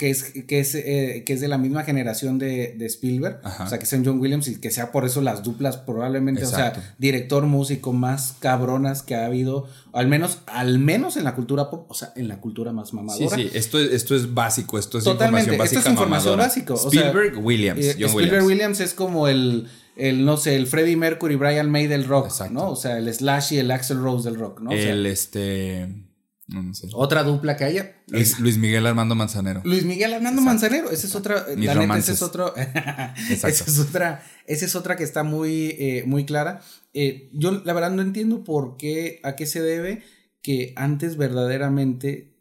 que 0.00 0.08
es, 0.08 0.32
que 0.48 0.60
es, 0.60 0.74
eh, 0.74 1.24
que 1.26 1.34
es 1.34 1.42
de 1.42 1.48
la 1.48 1.58
misma 1.58 1.82
generación 1.82 2.38
de, 2.38 2.74
de 2.74 2.86
Spielberg, 2.86 3.38
o 3.44 3.66
sea, 3.66 3.78
que 3.78 3.84
sean 3.84 4.02
John 4.02 4.18
Williams 4.18 4.48
y 4.48 4.58
que 4.58 4.70
sea 4.70 4.92
por 4.92 5.04
eso 5.04 5.20
las 5.20 5.42
duplas 5.42 5.76
probablemente, 5.76 6.42
o 6.42 6.48
sea, 6.48 6.72
director, 6.96 7.44
músico 7.44 7.92
más 7.92 8.34
cabronas 8.38 9.02
que 9.02 9.14
ha 9.14 9.26
habido, 9.26 9.68
al 9.92 10.08
menos, 10.08 10.38
al 10.46 10.78
menos 10.78 11.18
en 11.18 11.24
la 11.24 11.34
cultura 11.34 11.68
pop, 11.68 11.84
o 11.90 11.92
sea, 11.92 12.14
en 12.16 12.28
la 12.28 12.40
cultura 12.40 12.72
más 12.72 12.94
mamadora. 12.94 13.36
Sí, 13.36 13.42
sí, 13.42 13.50
esto 13.52 13.78
es, 13.78 13.92
esto 13.92 14.16
es 14.16 14.32
básico, 14.32 14.78
esto 14.78 14.96
es 14.96 15.06
información 15.06 15.58
básica 15.58 15.64
esto 15.64 15.78
es 15.80 15.86
información 15.86 16.38
básica. 16.38 16.74
Spielberg, 16.76 17.36
Williams, 17.36 17.84
eh, 17.84 17.90
Spielberg 17.90 18.46
Williams. 18.46 18.80
es 18.80 18.94
como 18.94 19.28
el, 19.28 19.68
el, 19.96 20.24
no 20.24 20.38
sé, 20.38 20.56
el 20.56 20.66
Freddie 20.66 20.96
Mercury, 20.96 21.36
Brian 21.36 21.70
May 21.70 21.88
del 21.88 22.04
rock, 22.04 22.30
¿no? 22.50 22.70
O 22.70 22.76
sea, 22.76 22.96
el 22.96 23.12
Slash 23.12 23.52
y 23.52 23.58
el 23.58 23.70
Axel 23.70 24.00
Rose 24.00 24.30
del 24.30 24.40
rock, 24.40 24.62
¿no? 24.62 24.72
el, 24.72 25.04
este... 25.04 26.08
Otra 26.92 27.22
dupla 27.22 27.56
que 27.56 27.64
haya. 27.64 27.96
Es 28.12 28.38
Luis 28.40 28.58
Miguel 28.58 28.86
Armando 28.86 29.14
Manzanero. 29.14 29.62
Luis 29.64 29.84
Miguel 29.84 30.12
Armando 30.12 30.42
Manzanero. 30.42 30.90
Esa 30.90 31.06
es 31.06 31.14
otra. 31.14 31.46
la 31.56 31.74
neta, 31.74 31.98
esa 31.98 32.12
es 32.12 32.22
otro. 32.22 32.54
esa 33.30 33.48
es 33.48 33.78
otra. 33.78 34.22
Esa 34.46 34.64
es 34.64 34.74
otra 34.74 34.96
que 34.96 35.04
está 35.04 35.22
muy, 35.22 35.76
eh, 35.78 36.04
muy 36.06 36.24
clara. 36.24 36.60
Eh, 36.92 37.30
yo 37.32 37.52
la 37.64 37.72
verdad 37.72 37.90
no 37.90 38.02
entiendo 38.02 38.44
por 38.44 38.76
qué, 38.76 39.20
a 39.22 39.36
qué 39.36 39.46
se 39.46 39.62
debe 39.62 40.02
que 40.42 40.72
antes 40.76 41.16
verdaderamente 41.16 42.36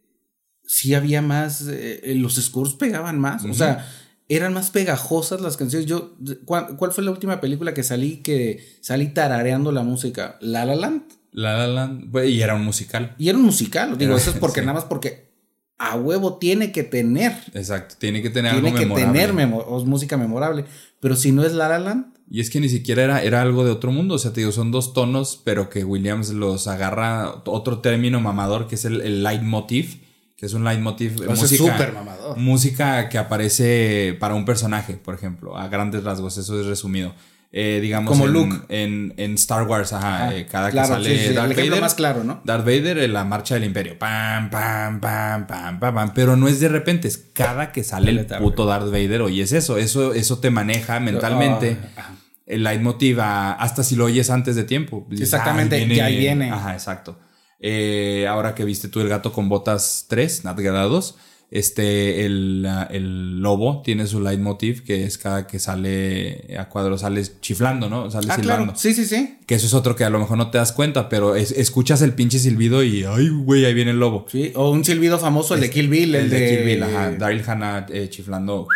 sí 0.65 0.93
había 0.93 1.21
más. 1.21 1.65
Eh, 1.69 2.13
los 2.15 2.35
scores 2.35 2.73
pegaban 2.73 3.19
más. 3.19 3.45
O 3.45 3.53
sea, 3.53 3.87
eran 4.27 4.53
más 4.53 4.71
pegajosas 4.71 5.41
las 5.41 5.57
canciones. 5.57 5.87
Yo, 5.87 6.15
¿cuál, 6.45 6.77
¿cuál, 6.77 6.91
fue 6.91 7.03
la 7.03 7.11
última 7.11 7.41
película 7.41 7.73
que 7.73 7.83
salí 7.83 8.17
que 8.17 8.77
salí 8.81 9.07
tarareando 9.07 9.71
la 9.71 9.83
música? 9.83 10.37
La 10.41 10.65
La 10.65 10.75
Land. 10.75 11.18
La 11.31 11.57
La 11.57 11.67
Land, 11.67 12.15
y 12.25 12.41
era 12.41 12.55
un 12.55 12.65
musical. 12.65 13.15
Y 13.17 13.29
era 13.29 13.37
un 13.37 13.45
musical, 13.45 13.97
digo, 13.97 14.15
eso 14.15 14.31
es 14.31 14.37
porque 14.37 14.61
nada 14.61 14.73
más 14.73 14.85
porque 14.85 15.29
a 15.77 15.95
huevo 15.95 16.37
tiene 16.37 16.71
que 16.71 16.83
tener. 16.83 17.33
Exacto, 17.53 17.95
tiene 17.97 18.21
que 18.21 18.29
tener 18.29 18.53
tiene 18.53 18.73
que 18.73 18.85
tener 18.85 19.33
música 19.33 20.17
memorable, 20.17 20.65
pero 20.99 21.15
si 21.15 21.31
no 21.31 21.43
es 21.43 21.53
La 21.53 21.69
La 21.69 21.79
Land. 21.79 22.13
Y 22.31 22.41
es 22.41 22.51
que 22.51 22.59
ni 22.59 22.69
siquiera 22.69 23.03
era, 23.03 23.23
era 23.23 23.41
algo 23.41 23.65
de 23.65 23.71
otro 23.71 23.91
mundo, 23.91 24.15
o 24.15 24.17
sea, 24.19 24.33
te 24.33 24.41
digo, 24.41 24.51
son 24.51 24.71
dos 24.71 24.93
tonos, 24.93 25.41
pero 25.43 25.69
que 25.69 25.83
Williams 25.83 26.29
los 26.29 26.67
agarra 26.67 27.41
otro 27.45 27.79
término 27.79 28.21
mamador 28.21 28.67
que 28.67 28.75
es 28.75 28.85
el, 28.85 29.01
el 29.01 29.23
leitmotiv, 29.23 30.01
que 30.35 30.45
es 30.45 30.53
un 30.53 30.63
leitmotiv. 30.63 31.27
música, 31.27 31.91
mamador. 31.93 32.37
Música 32.37 33.09
que 33.09 33.17
aparece 33.17 34.15
para 34.19 34.35
un 34.35 34.45
personaje, 34.45 34.93
por 34.93 35.15
ejemplo, 35.15 35.57
a 35.57 35.67
grandes 35.69 36.03
rasgos, 36.03 36.37
eso 36.37 36.59
es 36.59 36.67
resumido. 36.67 37.13
Eh, 37.51 37.79
digamos, 37.81 38.11
como 38.11 38.25
en, 38.25 38.33
Luke. 38.33 38.55
En, 38.69 39.13
en 39.17 39.33
Star 39.33 39.63
Wars, 39.63 39.91
ajá, 39.91 40.35
eh, 40.35 40.45
cada 40.45 40.69
que 40.69 40.77
sale 40.77 41.33
Darth 41.33 41.55
Vader. 41.55 41.81
más 41.81 41.95
claro, 41.95 42.23
¿no? 42.23 42.41
Darth 42.43 42.63
Vader 42.63 42.99
en 42.99 43.13
la 43.13 43.23
marcha 43.23 43.55
del 43.55 43.63
imperio. 43.63 43.97
Pam, 43.97 44.51
pam, 44.51 44.99
pam, 44.99 45.47
pam, 45.47 45.79
pam, 45.79 45.95
pam. 45.95 46.11
Pero 46.13 46.35
no 46.35 46.47
es 46.47 46.59
de 46.59 46.69
repente, 46.69 47.07
es 47.07 47.17
cada 47.33 47.71
que 47.71 47.83
sale 47.83 48.11
el 48.11 48.25
puto 48.25 48.67
Darth 48.67 48.91
Vader. 48.91 49.23
Oye, 49.23 49.41
es 49.41 49.51
eso, 49.51 49.77
eso, 49.77 50.13
eso 50.13 50.39
te 50.39 50.51
maneja 50.51 50.99
mentalmente. 50.99 51.77
Ah, 51.97 52.11
el 52.45 52.63
leitmotiv, 52.63 53.19
hasta 53.19 53.83
si 53.83 53.95
lo 53.95 54.05
oyes 54.05 54.29
antes 54.29 54.55
de 54.55 54.63
tiempo. 54.63 55.07
Exactamente, 55.11 55.87
ya 55.87 56.05
ahí 56.05 56.19
viene. 56.19 56.51
Ajá, 56.51 56.73
exacto. 56.73 57.19
Eh, 57.59 58.27
ahora 58.29 58.53
que 58.53 58.63
viste 58.63 58.89
tú 58.89 59.01
el 59.01 59.09
gato 59.09 59.33
con 59.33 59.49
botas 59.49 60.05
3, 60.07 60.45
Nat 60.45 60.57
2 60.57 61.15
este, 61.51 62.25
el, 62.25 62.67
el, 62.91 63.39
lobo 63.39 63.81
tiene 63.83 64.05
su 64.05 64.21
leitmotiv, 64.21 64.83
que 64.83 65.03
es 65.03 65.17
cada 65.17 65.47
que 65.47 65.57
sale 65.57 66.55
a 66.57 66.69
cuadro, 66.69 66.97
sale 66.97 67.23
chiflando, 67.41 67.89
¿no? 67.89 68.11
Sale 68.11 68.27
ah, 68.29 68.35
silbando. 68.35 68.75
Sí, 68.75 68.93
sí, 68.93 69.05
sí. 69.05 69.37
Que 69.47 69.55
eso 69.55 69.65
es 69.65 69.73
otro 69.73 69.95
que 69.95 70.03
a 70.03 70.11
lo 70.11 70.19
mejor 70.19 70.37
no 70.37 70.51
te 70.51 70.59
das 70.59 70.71
cuenta, 70.71 71.09
pero 71.09 71.35
escuchas 71.35 72.03
el 72.03 72.13
pinche 72.13 72.37
silbido 72.37 72.83
y, 72.83 73.03
ay, 73.03 73.29
güey, 73.29 73.65
ahí 73.65 73.73
viene 73.73 73.91
el 73.91 73.99
lobo. 73.99 74.27
Sí, 74.29 74.51
o 74.55 74.69
un 74.69 74.85
silbido 74.85 75.17
famoso, 75.17 75.55
el 75.55 75.61
de 75.61 75.71
Kill 75.71 75.89
Bill, 75.89 76.13
el, 76.13 76.29
de... 76.29 76.49
Kill 76.49 76.65
Bill, 76.65 76.83
ajá. 76.83 77.11
Daryl 77.11 77.43
Hannah 77.45 77.87
eh, 77.89 78.09
chiflando. 78.09 78.67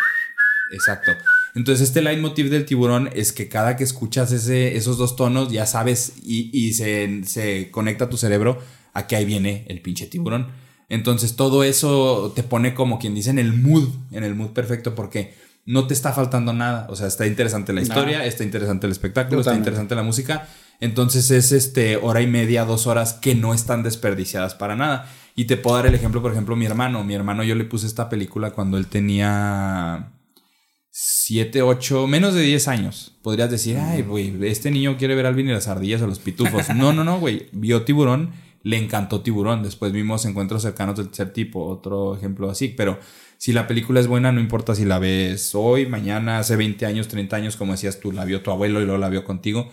Exacto. 0.72 1.12
Entonces, 1.54 1.86
este 1.86 2.02
leitmotiv 2.02 2.50
del 2.50 2.64
tiburón 2.64 3.08
es 3.14 3.32
que 3.32 3.48
cada 3.48 3.76
que 3.76 3.84
escuchas 3.84 4.32
ese, 4.32 4.76
esos 4.76 4.98
dos 4.98 5.14
tonos, 5.14 5.52
ya 5.52 5.66
sabes 5.66 6.14
y, 6.24 6.50
y 6.52 6.72
se, 6.72 7.22
se 7.24 7.70
conecta 7.70 8.10
tu 8.10 8.16
cerebro 8.16 8.58
a 8.94 9.06
que 9.06 9.14
ahí 9.14 9.24
viene 9.24 9.64
el 9.68 9.80
pinche 9.80 10.06
tiburón. 10.06 10.63
Entonces 10.88 11.36
todo 11.36 11.64
eso 11.64 12.32
te 12.34 12.42
pone 12.42 12.74
como 12.74 12.98
quien 12.98 13.14
dice 13.14 13.30
en 13.30 13.38
el 13.38 13.52
mood, 13.52 13.88
en 14.12 14.24
el 14.24 14.34
mood 14.34 14.50
perfecto 14.50 14.94
porque 14.94 15.34
no 15.66 15.86
te 15.86 15.94
está 15.94 16.12
faltando 16.12 16.52
nada. 16.52 16.86
O 16.90 16.96
sea, 16.96 17.06
está 17.06 17.26
interesante 17.26 17.72
la 17.72 17.82
historia, 17.82 18.24
está 18.24 18.44
interesante 18.44 18.86
el 18.86 18.92
espectáculo, 18.92 19.40
está 19.40 19.54
interesante 19.54 19.94
la 19.94 20.02
música. 20.02 20.46
Entonces 20.80 21.30
es 21.30 21.52
este 21.52 21.96
hora 21.96 22.20
y 22.20 22.26
media, 22.26 22.64
dos 22.64 22.86
horas 22.86 23.14
que 23.14 23.34
no 23.34 23.54
están 23.54 23.82
desperdiciadas 23.82 24.54
para 24.54 24.76
nada. 24.76 25.10
Y 25.36 25.46
te 25.46 25.56
puedo 25.56 25.76
dar 25.76 25.86
el 25.86 25.94
ejemplo, 25.94 26.22
por 26.22 26.32
ejemplo, 26.32 26.56
mi 26.56 26.66
hermano. 26.66 27.02
Mi 27.04 27.14
hermano 27.14 27.42
yo 27.42 27.54
le 27.54 27.64
puse 27.64 27.86
esta 27.86 28.08
película 28.08 28.50
cuando 28.50 28.76
él 28.76 28.86
tenía 28.86 30.12
7, 30.90 31.62
8, 31.62 32.06
menos 32.06 32.34
de 32.34 32.42
10 32.42 32.68
años. 32.68 33.16
Podrías 33.22 33.50
decir, 33.50 33.78
ay, 33.78 34.02
güey, 34.02 34.36
este 34.46 34.70
niño 34.70 34.96
quiere 34.96 35.14
ver 35.14 35.26
Alvin 35.26 35.48
y 35.48 35.52
las 35.52 35.66
ardillas 35.66 36.02
o 36.02 36.06
los 36.06 36.18
pitufos. 36.18 36.68
No, 36.74 36.92
no, 36.92 37.02
no, 37.02 37.18
güey. 37.18 37.48
Vio 37.52 37.82
tiburón 37.82 38.32
le 38.64 38.78
encantó 38.78 39.20
Tiburón. 39.20 39.62
Después 39.62 39.92
vimos 39.92 40.24
Encuentros 40.24 40.62
cercanos 40.62 40.96
del 40.96 41.06
tercer 41.06 41.32
tipo, 41.32 41.64
otro 41.66 42.16
ejemplo 42.16 42.50
así. 42.50 42.68
Pero 42.68 42.98
si 43.38 43.52
la 43.52 43.68
película 43.68 44.00
es 44.00 44.08
buena, 44.08 44.32
no 44.32 44.40
importa 44.40 44.74
si 44.74 44.84
la 44.84 44.98
ves 44.98 45.54
hoy, 45.54 45.86
mañana, 45.86 46.38
hace 46.38 46.56
20 46.56 46.86
años, 46.86 47.06
30 47.06 47.36
años, 47.36 47.56
como 47.56 47.72
decías 47.72 48.00
tú, 48.00 48.10
la 48.10 48.24
vio 48.24 48.42
tu 48.42 48.50
abuelo 48.50 48.80
y 48.80 48.84
luego 48.84 48.98
la 48.98 49.10
vio 49.10 49.22
contigo. 49.22 49.70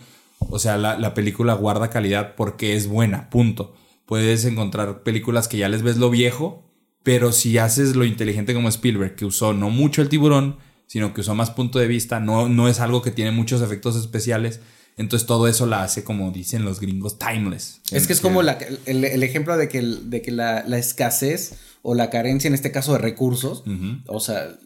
O 0.50 0.58
sea, 0.58 0.76
la, 0.76 1.14
película 1.14 1.54
guarda 1.54 1.90
calidad 1.90 2.34
porque 2.36 2.76
es 2.76 2.86
buena, 2.86 3.30
punto. 3.30 3.74
Puedes 4.04 4.44
encontrar 4.44 5.02
películas 5.02 5.48
que 5.48 5.56
ya 5.56 5.68
les 5.68 5.82
ves 5.82 5.96
lo 5.96 6.10
viejo, 6.10 6.62
pero 7.02 7.32
si 7.32 7.58
haces 7.58 7.96
lo 7.96 8.04
inteligente 8.04 8.52
como 8.52 8.68
Spielberg, 8.68 9.14
que 9.14 9.24
usó 9.24 9.54
no 9.54 9.70
mucho 9.70 10.02
el 10.02 10.08
tiburón, 10.08 10.58
sino 10.86 11.14
que 11.14 11.22
usó 11.22 11.34
más 11.34 11.50
punto 11.50 11.78
de 11.78 11.86
vista, 11.86 12.20
no, 12.20 12.48
no 12.48 12.68
es 12.68 12.80
algo 12.80 13.00
que 13.00 13.10
tiene 13.10 13.30
muchos 13.30 13.62
efectos 13.62 13.96
especiales, 13.96 14.60
entonces 14.96 15.26
todo 15.26 15.48
eso 15.48 15.66
la 15.66 15.82
hace, 15.82 16.04
como 16.04 16.30
dicen 16.30 16.64
los 16.64 16.80
gringos, 16.80 17.18
timeless. 17.18 17.80
Es 17.90 18.06
que 18.06 18.12
es 18.12 18.20
como 18.20 18.42
el, 18.42 19.22
ejemplo 19.22 19.56
de 19.56 19.68
que, 19.68 19.80
de 19.80 20.22
que 20.22 20.30
la, 20.30 20.60
escasez 20.76 21.54
o 21.82 21.94
la 21.94 22.10
carencia, 22.10 22.48
en 22.48 22.54
este 22.54 22.72
caso 22.72 22.92
de 22.92 22.98
recursos, 22.98 23.64
o 24.06 24.20
sea, 24.20 24.56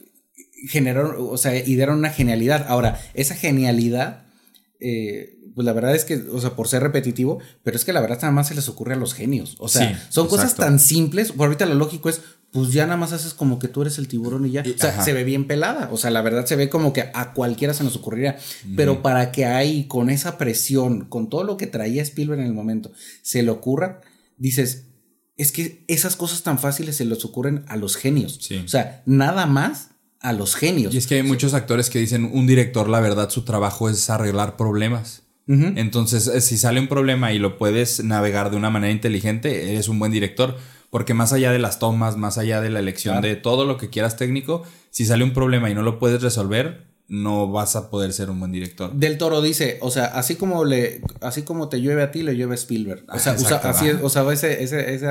generaron, 0.69 1.15
o 1.19 1.37
sea, 1.37 1.57
idearon 1.57 1.99
una 1.99 2.11
genialidad. 2.11 2.67
Ahora, 2.69 3.01
esa 3.15 3.35
genialidad, 3.35 4.25
eh, 4.81 5.39
pues 5.55 5.65
la 5.65 5.73
verdad 5.73 5.95
es 5.95 6.05
que, 6.05 6.17
o 6.17 6.41
sea, 6.41 6.51
por 6.51 6.69
ser 6.69 6.83
repetitivo, 6.83 7.39
pero 7.63 7.77
es 7.77 7.85
que 7.85 7.93
la 7.93 8.01
verdad 8.01 8.19
nada 8.21 8.33
más 8.33 8.49
se 8.49 8.55
les 8.55 8.69
ocurre 8.69 8.95
a 8.95 8.99
los 8.99 9.15
genios. 9.15 9.57
O 9.59 9.69
sea, 9.69 10.07
son 10.11 10.29
cosas 10.29 10.55
tan 10.55 10.79
simples. 10.79 11.33
Por 11.33 11.47
ahorita 11.47 11.67
lo 11.67 11.77
lógico 11.77 12.09
es, 12.09 12.21
pues 12.57 12.73
ya 12.73 12.87
nada 12.87 12.97
más 12.97 13.13
haces 13.13 13.35
como 13.35 13.59
que 13.59 13.69
tú 13.69 13.83
eres 13.83 13.99
el 13.99 14.09
tiburón 14.09 14.47
y 14.47 14.53
ya. 14.53 14.63
o 14.63 14.79
sea, 14.79 15.03
se 15.03 15.13
ve 15.13 15.25
bien 15.25 15.47
pelada. 15.47 15.91
O 15.93 15.99
sea, 15.99 16.11
la 16.11 16.23
verdad 16.23 16.47
se 16.47 16.57
ve 16.57 16.71
como 16.71 16.95
que 16.95 17.11
a 17.13 17.35
cualquiera 17.35 17.75
se 17.75 17.85
nos 17.85 17.97
ocurriría. 17.97 18.39
Pero 18.77 19.03
para 19.03 19.31
que 19.31 19.45
ahí, 19.45 19.85
con 19.85 20.09
esa 20.09 20.39
presión, 20.39 21.05
con 21.05 21.29
todo 21.29 21.45
lo 21.45 21.59
que 21.59 21.67
traía 21.67 22.01
Spielberg 22.01 22.41
en 22.41 22.47
el 22.47 22.55
momento, 22.55 22.93
se 23.21 23.43
le 23.43 23.51
ocurra, 23.51 24.01
dices, 24.39 24.87
es 25.37 25.53
que 25.53 25.85
esas 25.87 26.17
cosas 26.17 26.45
tan 26.45 26.59
fáciles 26.59 26.97
se 26.97 27.05
les 27.05 27.23
ocurren 27.27 27.63
a 27.69 27.77
los 27.77 27.95
genios. 27.95 28.51
O 28.65 28.69
sea, 28.69 29.03
nada 29.05 29.45
más 29.45 29.91
a 30.21 30.33
los 30.33 30.55
genios. 30.55 30.95
Y 30.95 30.97
es 30.97 31.07
que 31.07 31.17
hay 31.17 31.23
muchos 31.25 31.53
actores 31.53 31.91
que 31.91 31.99
dicen, 31.99 32.31
un 32.33 32.47
director, 32.47 32.89
la 32.89 33.01
verdad, 33.01 33.29
su 33.29 33.45
trabajo 33.45 33.91
es 33.91 34.09
arreglar 34.09 34.57
problemas. 34.57 35.25
Entonces, 35.47 36.27
eh, 36.27 36.41
si 36.41 36.57
sale 36.57 36.81
un 36.81 36.89
problema 36.89 37.35
y 37.35 37.39
lo 37.39 37.59
puedes 37.59 38.03
navegar 38.03 38.51
de 38.51 38.57
una 38.57 38.71
manera 38.71 38.93
inteligente, 38.93 39.73
eres 39.73 39.89
un 39.89 39.99
buen 39.99 40.11
director 40.11 40.57
porque 40.97 41.13
más 41.13 41.35
allá 41.35 41.53
de 41.53 41.59
las 41.59 41.79
tomas, 41.79 42.17
más 42.17 42.39
allá 42.39 42.63
de 42.63 42.71
la 42.71 42.79
elección 42.79 43.21
de 43.21 43.37
todo 43.37 43.67
lo 43.67 43.77
que 43.77 43.91
quieras 43.91 44.17
técnico, 44.17 44.63
si 44.89 45.05
sale 45.05 45.25
un 45.25 45.35
problema 45.35 45.69
y 45.69 45.75
no 45.75 45.83
lo 45.83 45.99
puedes 45.99 46.23
resolver, 46.23 46.87
no 47.09 47.53
vas 47.53 47.77
a 47.77 47.89
poder 47.89 48.13
ser 48.13 48.31
un 48.31 48.41
buen 48.41 48.51
director. 48.51 48.93
Del 48.93 49.17
Toro 49.17 49.41
dice, 49.41 49.79
o 49.81 49.93
sea, 49.93 50.07
así 50.07 50.35
como 50.35 50.65
le, 50.65 51.03
así 51.21 51.43
como 51.43 51.69
te 51.69 51.81
llueve 51.81 52.03
a 52.03 52.11
ti, 52.11 52.25
le 52.25 52.35
llueve 52.35 52.55
a 52.55 52.57
Spielberg. 52.57 53.05
O 53.13 53.19
sea, 53.21 53.33
así 53.35 53.91
o 54.03 54.09
sea, 54.09 54.33
ese, 54.33 54.65
ese, 54.65 54.93
ese, 54.93 55.11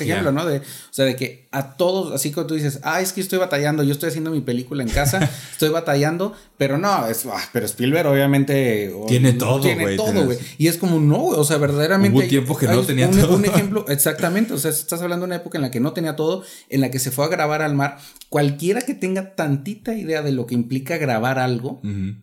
ejemplo, 0.00 0.32
¿no? 0.32 0.44
De, 0.44 0.58
o 0.58 0.62
sea, 0.90 1.04
de 1.04 1.14
que 1.14 1.46
a 1.52 1.76
todos, 1.76 2.12
así 2.12 2.32
como 2.32 2.48
tú 2.48 2.54
dices, 2.54 2.80
ah, 2.82 3.00
es 3.00 3.12
que 3.12 3.20
estoy 3.20 3.38
batallando, 3.38 3.84
yo 3.84 3.92
estoy 3.92 4.08
haciendo 4.08 4.32
mi 4.32 4.40
película 4.40 4.82
en 4.82 4.88
casa, 4.88 5.30
estoy 5.52 5.68
batallando, 5.68 6.34
pero 6.58 6.78
no, 6.78 7.06
es, 7.06 7.24
ah, 7.26 7.48
pero 7.52 7.64
Spielberg 7.66 8.08
obviamente 8.08 8.92
tiene 9.06 9.32
todo, 9.34 9.60
tiene 9.60 9.94
todo, 9.96 10.24
güey. 10.24 10.38
Y 10.58 10.66
es 10.66 10.78
como 10.78 10.98
no, 10.98 11.26
o 11.26 11.44
sea, 11.44 11.58
verdaderamente 11.58 12.18
hubo 12.18 12.26
tiempo 12.26 12.56
que 12.56 12.66
no 12.66 12.82
tenía 12.82 13.06
un, 13.06 13.16
todo. 13.16 13.36
Un 13.36 13.44
ejemplo, 13.44 13.84
exactamente, 13.88 14.52
o 14.52 14.58
sea, 14.58 14.72
estás 14.72 15.00
hablando 15.00 15.26
de 15.26 15.28
una 15.28 15.36
época 15.36 15.58
en 15.58 15.62
la 15.62 15.70
que 15.70 15.78
no 15.78 15.92
tenía 15.92 16.16
todo, 16.16 16.42
en 16.68 16.80
la 16.80 16.90
que 16.90 16.98
se 16.98 17.12
fue 17.12 17.24
a 17.24 17.28
grabar 17.28 17.62
al 17.62 17.76
mar. 17.76 17.98
Cualquiera 18.28 18.80
que 18.80 18.94
tenga 18.94 19.34
tantita 19.36 19.94
idea 19.94 20.22
de 20.22 20.32
lo 20.32 20.46
que 20.46 20.54
implica 20.54 20.96
grabar 20.98 21.19
algo, 21.28 21.80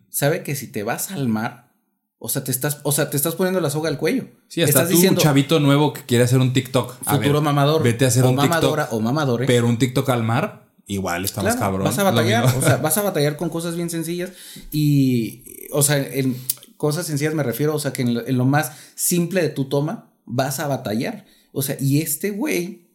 sabe 0.10 0.44
que 0.44 0.56
si 0.56 0.68
te 0.68 0.84
vas 0.84 1.12
al 1.12 1.28
mar, 1.28 1.68
O 2.20 2.30
sea, 2.30 2.44
te 2.44 2.50
estás, 2.50 2.80
o 2.84 2.92
sea, 2.92 3.12
te 3.12 3.18
estás 3.18 3.36
poniendo 3.36 3.62
la 3.62 3.70
soga 3.70 3.90
al 3.90 4.00
cuello. 4.00 4.26
Sí, 4.48 4.64
hasta 4.64 4.84
estás 4.84 5.00
tú, 5.00 5.08
un 5.08 5.18
chavito 5.18 5.60
nuevo 5.60 5.94
que 5.94 6.02
quiere 6.02 6.24
hacer 6.24 6.40
un 6.40 6.52
TikTok. 6.52 6.96
futuro 7.04 7.42
mamador. 7.42 7.84
Vete 7.84 8.06
a 8.06 8.08
hacer 8.08 8.24
o 8.24 8.30
un 8.30 8.36
mamadora, 8.36 8.86
TikTok. 8.86 9.00
o 9.00 9.02
mamadore. 9.02 9.46
Pero 9.46 9.68
un 9.68 9.78
TikTok 9.78 10.10
al 10.10 10.24
mar, 10.24 10.68
igual 10.88 11.26
está 11.26 11.44
más 11.44 11.56
Claro, 11.56 11.72
cabrón. 11.72 11.86
Vas 11.86 12.00
a 12.00 12.04
batallar, 12.04 12.46
o 12.46 12.62
sea, 12.62 12.78
vas 12.78 12.98
a 12.98 13.04
batallar 13.04 13.38
con 13.38 13.50
cosas 13.50 13.76
bien 13.76 13.92
sencillas 13.92 14.32
y, 14.72 15.44
o 15.72 15.84
sea, 15.84 15.98
en 15.98 16.36
cosas 16.76 17.06
sencillas 17.06 17.36
me 17.36 17.44
refiero, 17.44 17.76
o 17.76 17.80
sea, 17.80 17.94
que 17.94 18.02
en 18.02 18.16
lo, 18.16 18.26
en 18.26 18.36
lo 18.36 18.46
más 18.46 18.72
simple 18.96 19.44
de 19.44 19.50
tu 19.50 19.66
toma 19.66 20.12
vas 20.26 20.60
a 20.60 20.68
batallar. 20.68 21.26
O 21.52 21.62
sea, 21.62 21.78
y 21.80 22.02
este 22.02 22.32
güey 22.32 22.88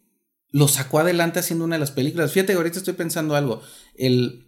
lo 0.51 0.67
sacó 0.67 0.99
adelante 0.99 1.39
haciendo 1.39 1.65
una 1.65 1.75
de 1.75 1.79
las 1.79 1.91
películas. 1.91 2.31
Fíjate, 2.31 2.53
ahorita 2.53 2.77
estoy 2.77 2.93
pensando 2.93 3.35
algo. 3.35 3.61
El, 3.95 4.47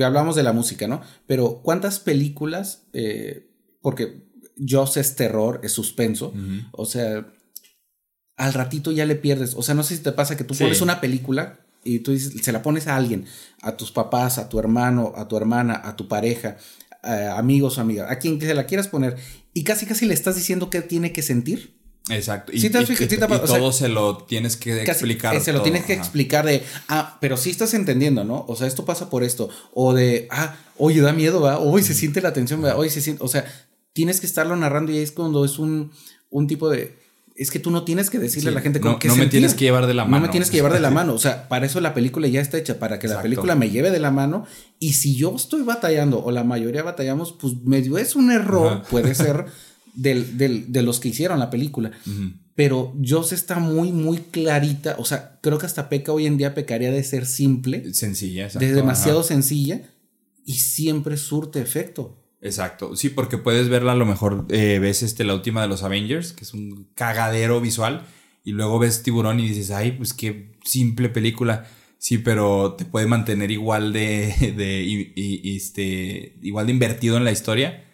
hablamos 0.00 0.36
de 0.36 0.42
la 0.42 0.52
música, 0.52 0.86
¿no? 0.88 1.00
Pero 1.26 1.60
¿cuántas 1.62 1.98
películas, 2.00 2.84
eh, 2.92 3.48
porque 3.80 4.22
Joss 4.66 4.96
es 4.96 5.16
terror, 5.16 5.60
es 5.62 5.72
suspenso, 5.72 6.32
o 6.72 6.84
sea, 6.84 7.26
al 8.36 8.54
ratito 8.54 8.90
ya 8.92 9.06
le 9.06 9.14
pierdes. 9.16 9.54
O 9.54 9.62
sea, 9.62 9.74
no 9.74 9.82
sé 9.82 9.96
si 9.96 10.02
te 10.02 10.12
pasa 10.12 10.36
que 10.36 10.44
tú 10.44 10.54
Sí. 10.54 10.64
pones 10.64 10.80
una 10.80 11.00
película 11.00 11.60
y 11.84 12.00
tú 12.00 12.12
dices, 12.12 12.32
se 12.42 12.52
la 12.52 12.62
pones 12.62 12.86
a 12.86 12.96
alguien, 12.96 13.26
a 13.60 13.76
tus 13.76 13.90
papás, 13.92 14.38
a 14.38 14.48
tu 14.48 14.58
hermano, 14.58 15.12
a 15.16 15.28
tu 15.28 15.36
hermana, 15.36 15.80
a 15.84 15.96
tu 15.96 16.08
pareja, 16.08 16.56
a 17.02 17.38
amigos 17.38 17.78
o 17.78 17.80
amigas, 17.80 18.10
a 18.10 18.18
quien 18.18 18.38
que 18.38 18.46
se 18.46 18.54
la 18.54 18.66
quieras 18.66 18.88
poner, 18.88 19.16
y 19.52 19.64
casi 19.64 19.86
casi 19.86 20.06
le 20.06 20.14
estás 20.14 20.36
diciendo 20.36 20.70
qué 20.70 20.80
tiene 20.82 21.12
que 21.12 21.22
sentir. 21.22 21.74
Exacto. 22.10 22.52
Y, 22.52 22.60
Sí 22.60 22.68
te 22.70 22.78
has 22.78 22.84
y- 22.84 22.86
fijado, 22.88 23.04
y- 23.06 23.08
sí 23.10 23.16
te 23.16 23.22
ha 23.24 23.26
y 23.26 23.30
pasado, 23.30 23.44
o 23.44 23.48
sea, 23.48 23.58
todo 23.58 23.72
se 23.72 23.88
lo 23.88 24.16
tienes 24.18 24.56
que 24.56 24.82
explicar. 24.82 25.40
se 25.40 25.52
lo 25.52 25.58
todo, 25.58 25.62
tienes 25.64 25.84
que 25.84 25.92
ajá. 25.94 26.02
explicar 26.02 26.44
de, 26.46 26.62
ah, 26.88 27.18
pero 27.20 27.36
sí 27.36 27.50
estás 27.50 27.74
entendiendo, 27.74 28.24
¿no? 28.24 28.44
O 28.48 28.56
sea, 28.56 28.66
esto 28.66 28.84
pasa 28.84 29.08
por 29.08 29.22
esto. 29.22 29.48
O 29.72 29.94
de, 29.94 30.26
ah, 30.30 30.56
oye, 30.78 31.00
da 31.00 31.12
miedo, 31.12 31.40
¿va? 31.40 31.58
Oye, 31.58 31.84
se 31.84 31.94
siente 31.94 32.20
la 32.20 32.32
tensión, 32.32 32.64
¿va? 32.64 32.76
Oye, 32.76 32.90
se 32.90 33.00
siente, 33.00 33.22
o 33.22 33.28
sea, 33.28 33.44
tienes 33.92 34.20
que 34.20 34.26
estarlo 34.26 34.56
narrando 34.56 34.90
y 34.90 34.98
es 34.98 35.12
cuando 35.12 35.44
es 35.44 35.58
un, 35.58 35.92
un 36.30 36.46
tipo 36.48 36.68
de, 36.68 36.98
es 37.36 37.50
que 37.50 37.58
tú 37.60 37.70
no 37.70 37.84
tienes 37.84 38.10
que 38.10 38.18
decirle 38.18 38.50
Sí, 38.50 38.54
a 38.54 38.58
la 38.58 38.60
gente 38.62 38.80
no- 38.80 38.86
cómo 38.86 38.98
que 38.98 39.08
no 39.08 39.16
me 39.16 39.26
tienes 39.26 39.54
que 39.54 39.64
llevar 39.64 39.86
de 39.86 39.94
la 39.94 40.04
No 40.04 40.10
mano. 40.10 40.26
me 40.26 40.28
tienes 40.30 40.50
que 40.50 40.56
llevar 40.56 40.72
de 40.72 40.80
la 40.80 40.90
mano. 40.90 41.14
O 41.14 41.18
sea, 41.18 41.48
para 41.48 41.66
eso 41.66 41.80
la 41.80 41.94
película 41.94 42.26
ya 42.26 42.40
está 42.40 42.58
hecha, 42.58 42.78
para 42.80 42.98
que 42.98 43.06
la 43.08 43.22
película 43.22 43.54
me 43.54 43.70
lleve 43.70 43.90
de 43.92 44.00
la 44.00 44.10
mano. 44.10 44.44
Y 44.80 44.94
si 44.94 45.14
yo 45.14 45.34
estoy 45.36 45.62
batallando, 45.62 46.22
o 46.22 46.30
la 46.32 46.42
mayoría 46.44 46.82
batallamos, 46.82 47.32
pues 47.32 47.54
medio 47.64 47.96
es 47.96 48.16
un 48.16 48.32
error, 48.32 48.72
Ajá. 48.72 48.82
puede 48.90 49.14
ser, 49.14 49.46
del, 49.94 50.36
del- 50.38 50.72
de 50.72 50.82
los 50.82 51.00
que 51.00 51.08
hicieron 51.08 51.38
la 51.38 51.50
película. 51.50 51.90
Ujú. 52.06 52.32
Pero 52.54 52.94
Joss 53.02 53.32
está 53.32 53.58
muy, 53.58 53.92
muy 53.92 54.18
clarita. 54.18 54.96
O 54.98 55.04
sea, 55.04 55.38
creo 55.42 55.58
que 55.58 55.66
hasta 55.66 55.88
peca 55.88 56.12
hoy 56.12 56.26
en 56.26 56.36
día 56.36 56.54
pecaría 56.54 56.90
de 56.90 57.02
ser 57.02 57.24
simple, 57.26 57.92
Sencilla, 57.94 58.44
exacto. 58.46 58.66
de 58.66 58.74
demasiado 58.74 59.20
ajá. 59.20 59.28
sencilla 59.28 59.82
y 60.44 60.54
siempre 60.54 61.16
surte 61.16 61.60
efecto. 61.60 62.18
Exacto. 62.42 62.94
Sí, 62.96 63.08
porque 63.08 63.38
puedes 63.38 63.68
verla 63.68 63.92
a 63.92 63.96
lo 63.96 64.04
mejor, 64.04 64.46
eh, 64.50 64.78
ves 64.80 65.02
este, 65.02 65.24
la 65.24 65.34
última 65.34 65.62
de 65.62 65.68
los 65.68 65.82
Avengers, 65.82 66.32
que 66.32 66.44
es 66.44 66.52
un 66.52 66.88
cagadero 66.94 67.60
visual, 67.60 68.04
y 68.44 68.50
luego 68.52 68.78
ves 68.80 69.02
Tiburón 69.02 69.38
y 69.40 69.48
dices, 69.48 69.70
ay, 69.70 69.92
pues 69.92 70.12
qué 70.12 70.52
simple 70.64 71.08
película. 71.08 71.66
Sí, 71.98 72.18
pero 72.18 72.74
te 72.74 72.84
puede 72.84 73.06
mantener 73.06 73.50
igual 73.52 73.92
de, 73.92 74.34
de 74.56 74.82
y- 74.82 75.12
y- 75.14 75.56
este, 75.56 76.36
igual 76.42 76.66
de 76.66 76.72
invertido 76.72 77.16
en 77.16 77.24
la 77.24 77.30
historia 77.32 77.84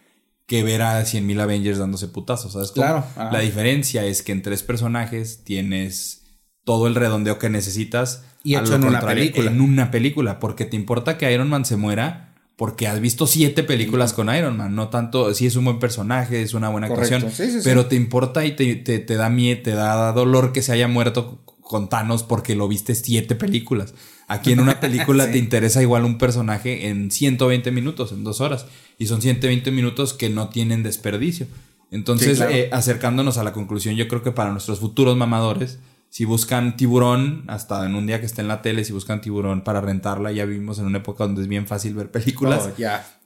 que 0.48 0.64
ver 0.64 0.82
a 0.82 1.00
100.000 1.04 1.40
Avengers 1.40 1.78
dándose 1.78 2.08
putazos, 2.08 2.54
¿sabes? 2.54 2.72
cómo? 2.72 2.84
Claro. 2.84 3.04
La 3.30 3.38
diferencia 3.38 4.04
es 4.04 4.22
que 4.22 4.32
en 4.32 4.42
tres 4.42 4.64
personajes 4.64 5.44
tienes 5.44 6.24
todo 6.64 6.86
el 6.88 6.94
redondeo 6.96 7.38
que 7.38 7.48
necesitas. 7.50 8.24
Y 8.42 8.56
hecho 8.56 8.74
en 8.74 8.84
una 8.84 9.00
película. 9.00 9.50
En 9.50 9.60
una 9.60 9.90
película, 9.92 10.40
porque 10.40 10.64
te 10.64 10.74
importa 10.74 11.16
que 11.18 11.30
Iron 11.32 11.48
Man 11.48 11.64
se 11.64 11.76
muera 11.76 12.24
porque 12.56 12.88
has 12.88 12.98
visto 12.98 13.28
siete 13.28 13.62
películas 13.62 14.12
con 14.12 14.34
Iron 14.34 14.56
Man, 14.56 14.74
no 14.74 14.88
tanto, 14.88 15.32
sí 15.32 15.46
es 15.46 15.54
un 15.54 15.64
buen 15.66 15.78
personaje, 15.78 16.42
es 16.42 16.54
una 16.54 16.68
buena 16.70 16.88
Correcto. 16.88 17.14
actuación, 17.16 17.50
Sí, 17.52 17.58
sí, 17.58 17.60
pero 17.62 17.86
te 17.86 17.94
importa 17.94 18.44
y 18.44 18.56
te, 18.56 18.74
te- 18.74 18.98
te 18.98 19.14
da 19.14 19.28
miedo, 19.28 19.60
te 19.62 19.70
da 19.72 20.10
dolor 20.12 20.52
que 20.52 20.62
se 20.62 20.72
haya 20.72 20.88
muerto 20.88 21.44
con 21.60 21.88
Thanos 21.88 22.24
porque 22.24 22.56
lo 22.56 22.66
viste 22.66 22.96
siete 22.96 23.36
películas. 23.36 23.94
Aquí 24.26 24.50
en 24.52 24.60
una 24.60 24.80
película 24.80 25.30
te 25.30 25.38
interesa 25.38 25.82
igual 25.82 26.04
un 26.04 26.18
personaje 26.18 26.88
en 26.88 27.12
120 27.12 27.70
minutos, 27.70 28.10
en 28.10 28.24
dos 28.24 28.40
horas, 28.40 28.66
y 28.98 29.06
son 29.06 29.22
120 29.22 29.70
minutos 29.70 30.12
que 30.12 30.28
no 30.28 30.48
tienen 30.48 30.82
desperdicio. 30.82 31.46
Entonces, 31.90 32.30
Sí, 32.32 32.34
claro. 32.36 32.52
eh, 32.54 32.68
acercándonos 32.72 33.38
a 33.38 33.44
la 33.44 33.52
conclusión, 33.52 33.94
yo 33.96 34.08
creo 34.08 34.22
que 34.22 34.32
para 34.32 34.50
nuestros 34.50 34.80
futuros 34.80 35.16
mamadores, 35.16 35.78
si 36.10 36.24
buscan 36.24 36.76
tiburón, 36.76 37.44
hasta 37.48 37.84
en 37.86 37.94
un 37.94 38.06
día 38.06 38.20
que 38.20 38.26
esté 38.26 38.40
en 38.42 38.48
la 38.48 38.60
tele, 38.62 38.84
si 38.84 38.92
buscan 38.92 39.20
tiburón 39.20 39.62
para 39.62 39.80
rentarla, 39.80 40.32
ya 40.32 40.44
vivimos 40.44 40.78
en 40.78 40.86
una 40.86 40.98
época 40.98 41.24
donde 41.24 41.42
es 41.42 41.48
bien 41.48 41.66
fácil 41.66 41.94
ver 41.94 42.10
películas, 42.10 42.66
Oh, 42.66 42.72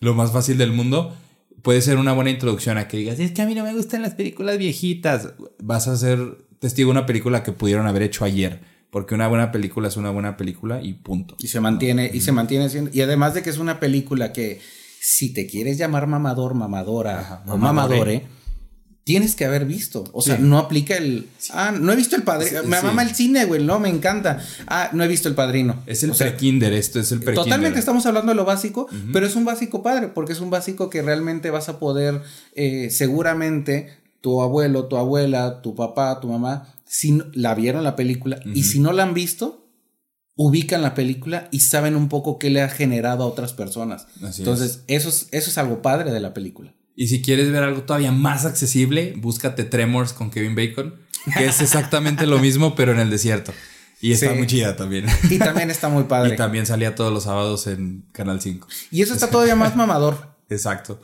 lo 0.00 0.14
más 0.14 0.32
fácil 0.32 0.58
del 0.58 0.72
mundo, 0.72 1.14
puede 1.62 1.80
ser 1.80 1.96
una 1.96 2.12
buena 2.12 2.30
introducción 2.30 2.78
a 2.78 2.88
que 2.88 2.96
digas, 2.98 3.18
es 3.20 3.32
que 3.32 3.42
a 3.42 3.46
mí 3.46 3.54
no 3.54 3.64
me 3.64 3.72
gustan 3.72 4.02
las 4.02 4.14
películas 4.14 4.58
viejitas. 4.58 5.30
Vas 5.62 5.88
a 5.88 5.96
ser 5.96 6.38
testigo 6.58 6.88
de 6.92 6.98
una 6.98 7.06
película 7.06 7.42
que 7.42 7.52
pudieron 7.52 7.86
haber 7.86 8.02
hecho 8.02 8.24
ayer, 8.24 8.60
porque 8.90 9.14
una 9.14 9.26
buena 9.28 9.50
película 9.52 9.88
es 9.88 9.96
una 9.96 10.10
buena 10.10 10.36
película 10.36 10.82
y 10.82 10.92
punto. 10.94 11.36
Y 11.40 11.48
se 11.48 11.60
mantiene, 11.60 12.10
y 12.12 12.20
se 12.20 12.30
mantiene 12.32 12.68
siendo. 12.68 12.90
Y 12.92 13.00
además 13.00 13.34
de 13.34 13.42
que 13.42 13.50
es 13.50 13.58
una 13.58 13.80
película 13.80 14.32
que, 14.32 14.60
si 15.04 15.32
te 15.32 15.48
quieres 15.48 15.78
llamar 15.78 16.06
mamador, 16.06 16.54
mamadora 16.54 17.18
Ajá, 17.18 17.42
o 17.46 17.56
mamadore. 17.56 17.96
mamadore, 17.98 18.26
tienes 19.02 19.34
que 19.34 19.44
haber 19.44 19.64
visto. 19.64 20.04
O 20.12 20.22
sea, 20.22 20.36
Sí. 20.36 20.42
no 20.44 20.58
aplica 20.58 20.96
el. 20.96 21.26
Ah, 21.50 21.72
no 21.72 21.92
he 21.92 21.96
visto 21.96 22.14
el 22.14 22.22
padrino. 22.22 22.60
Sí, 22.62 22.68
Me 22.68 22.80
mama 22.80 23.02
el 23.02 23.12
cine, 23.12 23.44
güey. 23.46 23.60
No, 23.64 23.80
me 23.80 23.88
encanta. 23.88 24.38
Ah, 24.68 24.90
no 24.92 25.02
he 25.02 25.08
visto 25.08 25.28
el 25.28 25.34
padrino. 25.34 25.82
Es 25.86 26.04
el 26.04 26.12
pre-kinder, 26.12 26.72
esto 26.72 27.00
es 27.00 27.10
el 27.10 27.18
pre-kinder. 27.18 27.42
Totalmente 27.44 27.80
estamos 27.80 28.06
hablando 28.06 28.30
de 28.30 28.36
lo 28.36 28.44
básico, 28.44 28.86
pero 29.12 29.26
es 29.26 29.34
un 29.34 29.44
básico 29.44 29.82
padre, 29.82 30.06
porque 30.06 30.34
es 30.34 30.40
un 30.40 30.50
básico 30.50 30.88
que 30.88 31.02
realmente 31.02 31.50
vas 31.50 31.68
a 31.68 31.80
poder, 31.80 32.22
eh, 32.54 32.88
seguramente, 32.90 33.88
tu 34.20 34.40
abuelo, 34.40 34.86
tu 34.86 34.96
abuela, 34.96 35.62
tu 35.62 35.74
papá, 35.74 36.20
tu 36.20 36.28
mamá, 36.28 36.68
si 36.86 37.20
la 37.34 37.56
vieron 37.56 37.82
la 37.82 37.96
película 37.96 38.38
y 38.54 38.62
si 38.62 38.78
no 38.78 38.92
la 38.92 39.02
han 39.02 39.14
visto, 39.14 39.61
ubican 40.36 40.82
la 40.82 40.94
película 40.94 41.48
y 41.50 41.60
saben 41.60 41.94
un 41.96 42.08
poco 42.08 42.38
qué 42.38 42.50
le 42.50 42.62
ha 42.62 42.68
generado 42.68 43.24
a 43.24 43.26
otras 43.26 43.52
personas. 43.52 44.06
Así 44.22 44.42
Entonces, 44.42 44.82
eso 44.86 45.08
es, 45.08 45.28
eso 45.30 45.50
es 45.50 45.58
algo 45.58 45.82
padre 45.82 46.10
de 46.10 46.20
la 46.20 46.32
película. 46.34 46.72
Y 46.96 47.08
si 47.08 47.22
quieres 47.22 47.50
ver 47.50 47.62
algo 47.62 47.82
todavía 47.82 48.12
más 48.12 48.44
accesible, 48.44 49.14
búscate 49.16 49.64
Tremors 49.64 50.12
con 50.12 50.30
Kevin 50.30 50.54
Bacon, 50.54 50.94
que 51.36 51.46
es 51.46 51.60
exactamente 51.60 52.26
lo 52.26 52.38
mismo, 52.38 52.74
pero 52.74 52.92
en 52.92 53.00
el 53.00 53.10
desierto. 53.10 53.52
Y 54.00 54.12
está 54.12 54.30
Sí. 54.32 54.36
muy 54.38 54.46
chida 54.46 54.74
también. 54.76 55.06
Y 55.30 55.38
también 55.38 55.70
está 55.70 55.88
muy 55.88 56.04
padre. 56.04 56.34
y 56.34 56.36
también 56.36 56.66
salía 56.66 56.94
todos 56.94 57.12
los 57.12 57.22
sábados 57.24 57.66
en 57.68 58.04
Canal 58.12 58.40
5. 58.40 58.66
Y 58.90 59.00
eso 59.02 59.14
está 59.14 59.28
todavía 59.30 59.54
más 59.56 59.76
mamador 59.76 60.32
Exacto. 60.50 61.00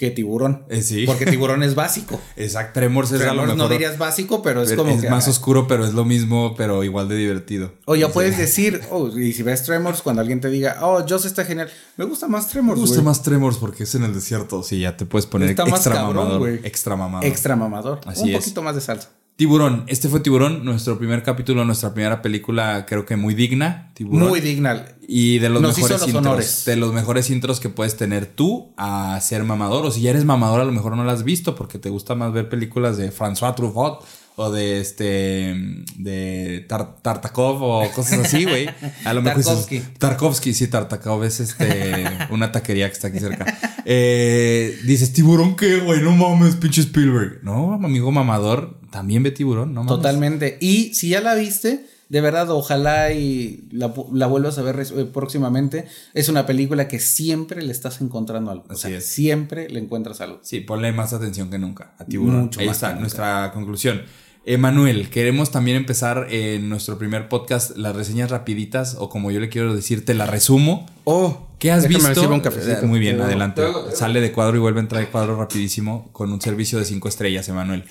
Que 0.00 0.10
tiburón. 0.10 0.64
Eh, 0.70 0.80
sí. 0.82 1.04
Porque 1.04 1.26
tiburón 1.26 1.62
es 1.62 1.74
básico. 1.74 2.18
Exacto. 2.36 2.80
Tremors 2.80 3.12
es 3.12 3.20
a 3.20 3.24
lo 3.24 3.30
Tremors 3.32 3.48
mejor. 3.48 3.58
no 3.58 3.68
dirías 3.68 3.98
básico, 3.98 4.40
pero 4.40 4.62
es 4.62 4.70
pero 4.70 4.84
como 4.84 4.96
es 4.96 5.02
que, 5.02 5.10
más 5.10 5.26
ah, 5.26 5.30
oscuro, 5.30 5.68
pero 5.68 5.84
es 5.84 5.92
lo 5.92 6.06
mismo, 6.06 6.54
pero 6.56 6.82
igual 6.84 7.06
de 7.10 7.16
divertido. 7.16 7.74
O 7.84 7.96
ya 7.96 8.08
puedes 8.08 8.38
decir, 8.38 8.80
oh, 8.90 9.08
y 9.08 9.34
si 9.34 9.42
ves 9.42 9.62
Tremors, 9.62 10.00
cuando 10.00 10.22
alguien 10.22 10.40
te 10.40 10.48
diga, 10.48 10.78
oh, 10.80 11.04
Joss 11.06 11.26
está 11.26 11.44
genial, 11.44 11.68
me 11.98 12.06
gusta 12.06 12.28
más 12.28 12.48
Tremors. 12.48 12.80
Me 12.80 12.86
gusta 12.86 13.02
más 13.02 13.22
Tremors 13.22 13.58
porque 13.58 13.82
es 13.82 13.94
en 13.94 14.04
el 14.04 14.14
desierto. 14.14 14.62
Sí, 14.62 14.80
ya 14.80 14.96
te 14.96 15.04
puedes 15.04 15.26
poner 15.26 15.50
Está 15.50 15.66
más 15.66 15.80
extra 15.80 15.96
cabrón, 15.96 16.28
mamador. 16.28 16.48
Extra 16.64 16.96
mamador. 16.96 17.26
Extra 17.26 17.56
mamador. 17.56 18.00
Así 18.06 18.22
Un 18.22 18.30
es. 18.30 18.38
poquito 18.38 18.62
más 18.62 18.74
de 18.74 18.80
salsa. 18.80 19.10
Tiburón. 19.44 19.84
Este 19.86 20.10
fue 20.10 20.20
Tiburón, 20.20 20.66
nuestro 20.66 20.98
primer 20.98 21.22
capítulo, 21.22 21.64
nuestra 21.64 21.94
primera 21.94 22.20
película, 22.20 22.84
creo 22.86 23.06
que 23.06 23.16
muy 23.16 23.32
digna. 23.34 23.90
Tiburón. 23.94 24.28
Muy 24.28 24.40
digna. 24.40 24.84
Y 25.08 25.38
de 25.38 25.48
los 25.48 25.62
Nos 25.62 25.76
mejores 25.78 25.98
los 26.00 26.08
intros. 26.08 26.26
honores. 26.26 26.62
De 26.66 26.76
los 26.76 26.92
mejores 26.92 27.30
intros 27.30 27.58
que 27.58 27.70
puedes 27.70 27.96
tener 27.96 28.26
tú 28.26 28.74
a 28.76 29.18
ser 29.22 29.44
mamador. 29.44 29.86
O 29.86 29.90
si 29.90 30.02
ya 30.02 30.10
eres 30.10 30.26
mamador, 30.26 30.60
a 30.60 30.64
lo 30.66 30.72
mejor 30.72 30.94
no 30.94 31.04
la 31.04 31.12
has 31.12 31.24
visto 31.24 31.54
porque 31.54 31.78
te 31.78 31.88
gusta 31.88 32.14
más 32.14 32.34
ver 32.34 32.50
películas 32.50 32.98
de 32.98 33.10
François 33.10 33.54
Truffaut 33.54 34.04
o 34.36 34.50
de 34.52 34.78
este. 34.82 35.54
de 35.96 36.66
Tar- 36.68 36.96
Tartakov 37.00 37.62
o 37.62 37.90
cosas 37.92 38.18
así, 38.26 38.44
güey. 38.44 38.68
A 39.06 39.14
lo 39.14 39.22
mejor 39.22 39.42
Tarkovsky. 39.42 39.80
Tarkovsky, 39.98 40.52
sí, 40.52 40.66
Tartakov 40.68 41.24
es 41.24 41.40
este. 41.40 42.04
una 42.28 42.52
taquería 42.52 42.88
que 42.88 42.92
está 42.92 43.08
aquí 43.08 43.20
cerca. 43.20 43.46
Eh, 43.86 44.78
dices, 44.84 45.14
¿tiburón 45.14 45.56
qué, 45.56 45.78
güey? 45.78 46.02
No 46.02 46.12
mames, 46.14 46.56
pinche 46.56 46.82
Spielberg. 46.82 47.40
No, 47.42 47.72
amigo 47.72 48.12
mamador, 48.12 48.78
también 48.90 49.22
ve 49.22 49.30
tiburón, 49.30 49.74
no 49.74 49.82
mames. 49.84 49.96
Totalmente. 49.96 50.58
Y 50.60 50.94
si 50.94 51.08
ya 51.10 51.20
la 51.20 51.34
viste, 51.34 51.86
de 52.08 52.20
verdad, 52.20 52.50
ojalá 52.50 53.12
y 53.12 53.68
la, 53.70 53.92
la 54.12 54.26
vuelvas 54.26 54.58
a 54.58 54.62
ver 54.62 54.80
eh, 54.80 55.04
próximamente. 55.04 55.86
Es 56.12 56.28
una 56.28 56.44
película 56.46 56.88
que 56.88 56.98
siempre 56.98 57.62
le 57.62 57.70
estás 57.72 58.00
encontrando 58.00 58.50
algo. 58.50 58.64
O 58.68 58.74
sea, 58.74 58.90
es. 58.96 59.06
siempre 59.06 59.68
le 59.68 59.78
encuentras 59.80 60.20
algo. 60.20 60.40
Sí, 60.42 60.60
ponle 60.60 60.92
más 60.92 61.12
atención 61.12 61.50
que 61.50 61.58
nunca 61.58 61.94
a 61.98 62.04
Tiburón. 62.04 62.40
Mucho 62.42 62.60
Ahí 62.60 62.66
más 62.66 62.76
está 62.76 62.94
nuestra 62.96 63.52
conclusión. 63.54 64.02
Emanuel, 64.46 65.10
queremos 65.10 65.50
también 65.50 65.76
empezar 65.76 66.26
en 66.30 66.70
nuestro 66.70 66.96
primer 66.98 67.28
podcast 67.28 67.76
las 67.76 67.94
reseñas 67.94 68.30
rapiditas 68.30 68.96
o 68.98 69.10
como 69.10 69.30
yo 69.30 69.38
le 69.38 69.50
quiero 69.50 69.74
decir, 69.76 70.04
te 70.04 70.14
la 70.14 70.24
resumo. 70.26 70.86
Oh, 71.04 71.46
¿Qué 71.58 71.70
has 71.70 71.86
visto? 71.86 72.14
sirvo 72.14 72.34
un 72.34 72.40
cafecito. 72.40 72.78
Eh, 72.80 72.86
Muy 72.86 72.98
bien, 73.00 73.18
Te- 73.18 73.22
adelante. 73.24 73.62
te- 73.62 73.94
Sale 73.94 74.22
de 74.22 74.32
cuadro 74.32 74.56
y 74.56 74.60
vuelve 74.60 74.80
a 74.80 74.82
entrar 74.82 75.02
de 75.02 75.08
cuadro 75.10 75.36
rapidísimo 75.36 76.08
con 76.12 76.32
un 76.32 76.40
servicio 76.40 76.78
de 76.78 76.86
cinco 76.86 77.08
estrellas, 77.08 77.48
Emanuel. 77.50 77.84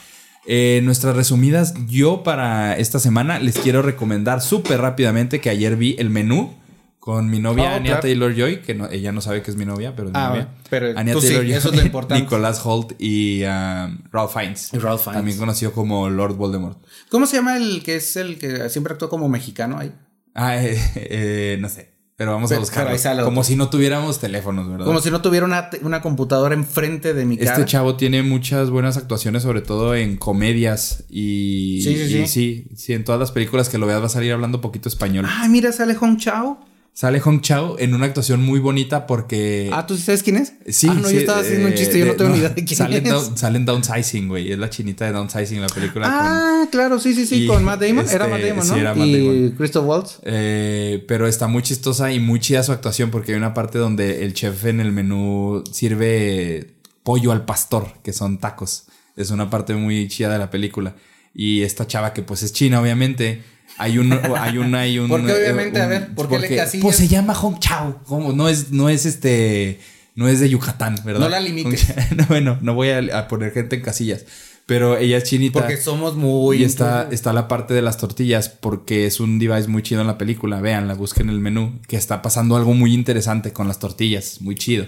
Eh, 0.45 0.81
nuestras 0.83 1.15
resumidas, 1.15 1.73
yo 1.87 2.23
para 2.23 2.77
esta 2.77 2.99
semana 2.99 3.39
les 3.39 3.57
quiero 3.59 3.81
recomendar 3.81 4.41
súper 4.41 4.79
rápidamente 4.81 5.41
que 5.41 5.49
ayer 5.49 5.75
vi 5.75 5.95
el 5.99 6.09
menú 6.09 6.55
Con 6.99 7.29
mi 7.29 7.39
novia 7.39 7.71
Oh, 7.71 7.75
Anya 7.75 7.85
claro. 7.91 8.01
Taylor 8.01 8.35
Joy, 8.35 8.61
que 8.61 8.75
no- 8.75 8.89
ella 8.89 9.11
no 9.13 9.21
sabe 9.21 9.41
que 9.41 9.49
es 9.49 9.57
mi 9.57 9.65
novia, 9.65 9.95
pero 9.95 10.09
es 10.09 10.13
mi 10.13 10.19
Ah, 10.19 10.29
novia. 10.29 10.49
pero 10.69 10.97
Anya 10.99 11.13
tú 11.13 11.21
sí, 11.21 11.27
Taylor-Joy, 11.27 11.53
eso 11.53 11.69
es 11.69 11.75
lo 11.77 11.81
importante. 11.85 12.23
Nicolás 12.23 12.61
Holt 12.65 12.91
y 12.99 13.43
um, 13.45 13.99
Ralph 14.11 14.33
Fiennes. 14.33 14.73
Y 14.73 14.77
Ralph 14.79 15.01
Fiennes. 15.03 15.17
También 15.19 15.37
conocido 15.37 15.71
como 15.71 16.09
Lord 16.09 16.35
Voldemort. 16.35 16.77
¿Cómo 17.09 17.25
se 17.25 17.37
llama 17.37 17.55
el 17.57 17.83
que 17.83 17.95
es 17.95 18.15
el 18.17 18.37
que 18.37 18.69
siempre 18.69 18.93
actúa 18.93 19.09
como 19.09 19.29
mexicano 19.29 19.79
ahí? 19.79 19.93
Ah, 20.35 20.57
eh, 20.63 20.77
eh, 20.95 21.57
no 21.61 21.69
sé. 21.69 21.93
Pero 22.19 22.33
vamos 22.33 22.51
a 22.51 22.59
buscarlo. 22.59 23.23
Como 23.23 23.45
si 23.45 23.55
no 23.55 23.69
tuviéramos 23.69 24.19
teléfonos, 24.19 24.69
¿verdad? 24.69 24.85
Como 24.85 24.99
si 24.99 25.09
no 25.09 25.21
tuviera 25.21 25.45
una, 25.45 25.69
una 25.83 26.01
computadora 26.01 26.53
enfrente 26.53 27.13
de 27.13 27.23
mi 27.23 27.37
cara. 27.37 27.53
Este 27.53 27.63
chavo 27.63 27.95
tiene 27.95 28.23
muchas 28.23 28.69
buenas 28.69 28.97
actuaciones, 28.97 29.43
sobre 29.43 29.61
todo 29.61 29.95
en 29.95 30.17
comedias 30.17 31.05
y 31.09 31.79
Sí, 31.81 31.95
sí, 31.95 32.01
y 32.01 32.07
sí. 32.09 32.27
sí, 32.27 32.67
sí, 32.75 32.91
en 32.91 33.05
todas 33.05 33.21
las 33.21 33.31
películas 33.31 33.69
que 33.69 33.77
lo 33.77 33.85
veas 33.87 34.01
va 34.01 34.07
a 34.07 34.09
salir 34.09 34.33
hablando 34.33 34.59
poquito 34.59 34.89
español. 34.89 35.25
Ah, 35.29 35.47
mira, 35.49 35.71
sale 35.71 35.95
Hong 35.95 36.17
Chao. 36.17 36.59
Sale 36.99 37.21
Hong 37.21 37.39
Chao 37.39 37.77
en 37.79 37.93
una 37.93 38.07
actuación 38.07 38.43
muy 38.43 38.59
bonita 38.59 39.07
porque 39.07 39.69
Ah, 39.71 39.87
¿tú 39.87 39.95
sabes 39.97 40.21
quién 40.21 40.35
es? 40.35 40.51
Sí, 40.67 40.85
Ah, 40.89 40.95
no, 40.95 41.07
sí, 41.07 41.13
yo 41.13 41.19
estaba 41.21 41.39
haciendo 41.39 41.67
un 41.67 41.71
eh, 41.71 41.75
chiste, 41.75 41.97
yo 41.97 42.05
no 42.05 42.11
tengo 42.15 42.31
ni 42.31 42.39
idea 42.39 42.49
de 42.49 42.65
quién 42.65 42.91
es. 42.93 43.03
Down- 43.05 43.37
sale 43.37 43.55
en 43.57 43.63
Downsizing, 43.63 44.27
güey. 44.27 44.51
Es 44.51 44.59
la 44.59 44.69
chinita 44.69 45.05
de 45.05 45.13
Downsizing, 45.13 45.61
la 45.61 45.67
película. 45.69 46.07
con- 46.07 46.13
Ah, 46.13 46.67
claro, 46.69 46.99
sí, 46.99 47.13
sí, 47.13 47.25
sí, 47.25 47.45
Y, 47.45 47.47
con 47.47 47.63
Matt 47.63 47.79
Damon. 47.79 47.99
era 48.09 48.25
este, 48.25 48.27
Matt 48.27 48.41
Damon, 48.41 48.67
¿no? 48.67 48.73
sí, 48.73 48.79
era 48.81 48.93
Matt 48.95 49.07
y 49.07 49.17
Damon. 49.17 49.51
Christoph 49.57 49.85
Waltz. 49.87 50.19
Eh, 50.23 51.05
pero 51.07 51.25
está 51.25 51.47
muy 51.47 51.63
chistosa 51.63 52.11
y 52.11 52.19
muy 52.19 52.41
chida 52.41 52.63
su 52.63 52.73
actuación 52.73 53.11
porque 53.11 53.31
hay 53.31 53.37
una 53.37 53.53
parte 53.53 53.77
donde 53.79 54.25
el 54.25 54.33
chef 54.33 54.65
en 54.65 54.81
el 54.81 54.91
menú 54.91 55.63
sirve 55.71 56.73
pollo 57.03 57.31
al 57.31 57.45
pastor, 57.45 57.93
que 58.03 58.11
son 58.11 58.39
tacos. 58.39 58.87
Es 59.15 59.29
una 59.31 59.49
parte 59.49 59.73
muy 59.73 60.09
chida 60.09 60.29
de 60.33 60.37
la 60.37 60.49
película. 60.49 60.95
Y 61.33 61.61
esta 61.61 61.87
chava 61.87 62.11
que 62.11 62.23
pues 62.23 62.43
es 62.43 62.51
china, 62.51 62.81
obviamente. 62.81 63.41
Hay 63.79 63.97
un, 63.97 64.13
hay 64.37 64.57
un, 64.57 64.75
hay 64.75 64.99
un. 64.99 65.07
¿Por 65.09 65.25
qué, 65.25 65.33
obviamente? 65.33 65.79
eh, 65.79 65.81
A 65.81 65.85
un- 65.85 65.89
ver, 65.89 66.13
¿por 66.13 66.27
qué 66.27 66.35
le 66.35 66.39
porque, 66.41 66.55
casillas? 66.57 66.83
Pues 66.83 66.95
se 66.97 67.07
llama 67.07 67.33
Hong 67.33 67.57
Chao. 67.59 68.01
¿Cómo? 68.05 68.33
No 68.33 68.47
es, 68.49 68.71
no 68.71 68.89
es 68.89 69.05
este. 69.05 69.79
No 70.15 70.27
es 70.27 70.39
de 70.41 70.49
Yucatán, 70.49 70.99
¿verdad? 71.05 71.21
No 71.21 71.29
la 71.29 71.39
limites. 71.39 71.87
No, 72.15 72.25
bueno, 72.27 72.57
no 72.61 72.73
voy 72.73 72.89
a, 72.89 72.99
a 73.17 73.27
poner 73.27 73.51
gente 73.53 73.77
en 73.77 73.81
casillas. 73.81 74.25
Pero 74.65 74.97
ella 74.97 75.17
es 75.17 75.23
chinita. 75.23 75.61
Porque 75.61 75.77
somos 75.77 76.15
muy. 76.15 76.57
Y 76.57 76.63
está, 76.63 77.07
está 77.09 77.33
la 77.33 77.47
parte 77.47 77.73
de 77.73 77.81
las 77.81 77.97
tortillas 77.97 78.49
porque 78.49 79.05
es 79.07 79.19
un 79.19 79.39
device 79.39 79.67
muy 79.67 79.81
chido 79.81 80.01
en 80.01 80.07
la 80.07 80.17
película. 80.17 80.59
Veanla, 80.61 80.93
busquen 80.93 81.29
el 81.29 81.39
menú. 81.39 81.79
Que 81.87 81.95
está 81.97 82.21
pasando 82.21 82.55
algo 82.57 82.73
muy 82.73 82.93
interesante 82.93 83.51
con 83.53 83.67
las 83.67 83.79
tortillas. 83.79 84.41
Muy 84.41 84.55
chido. 84.55 84.85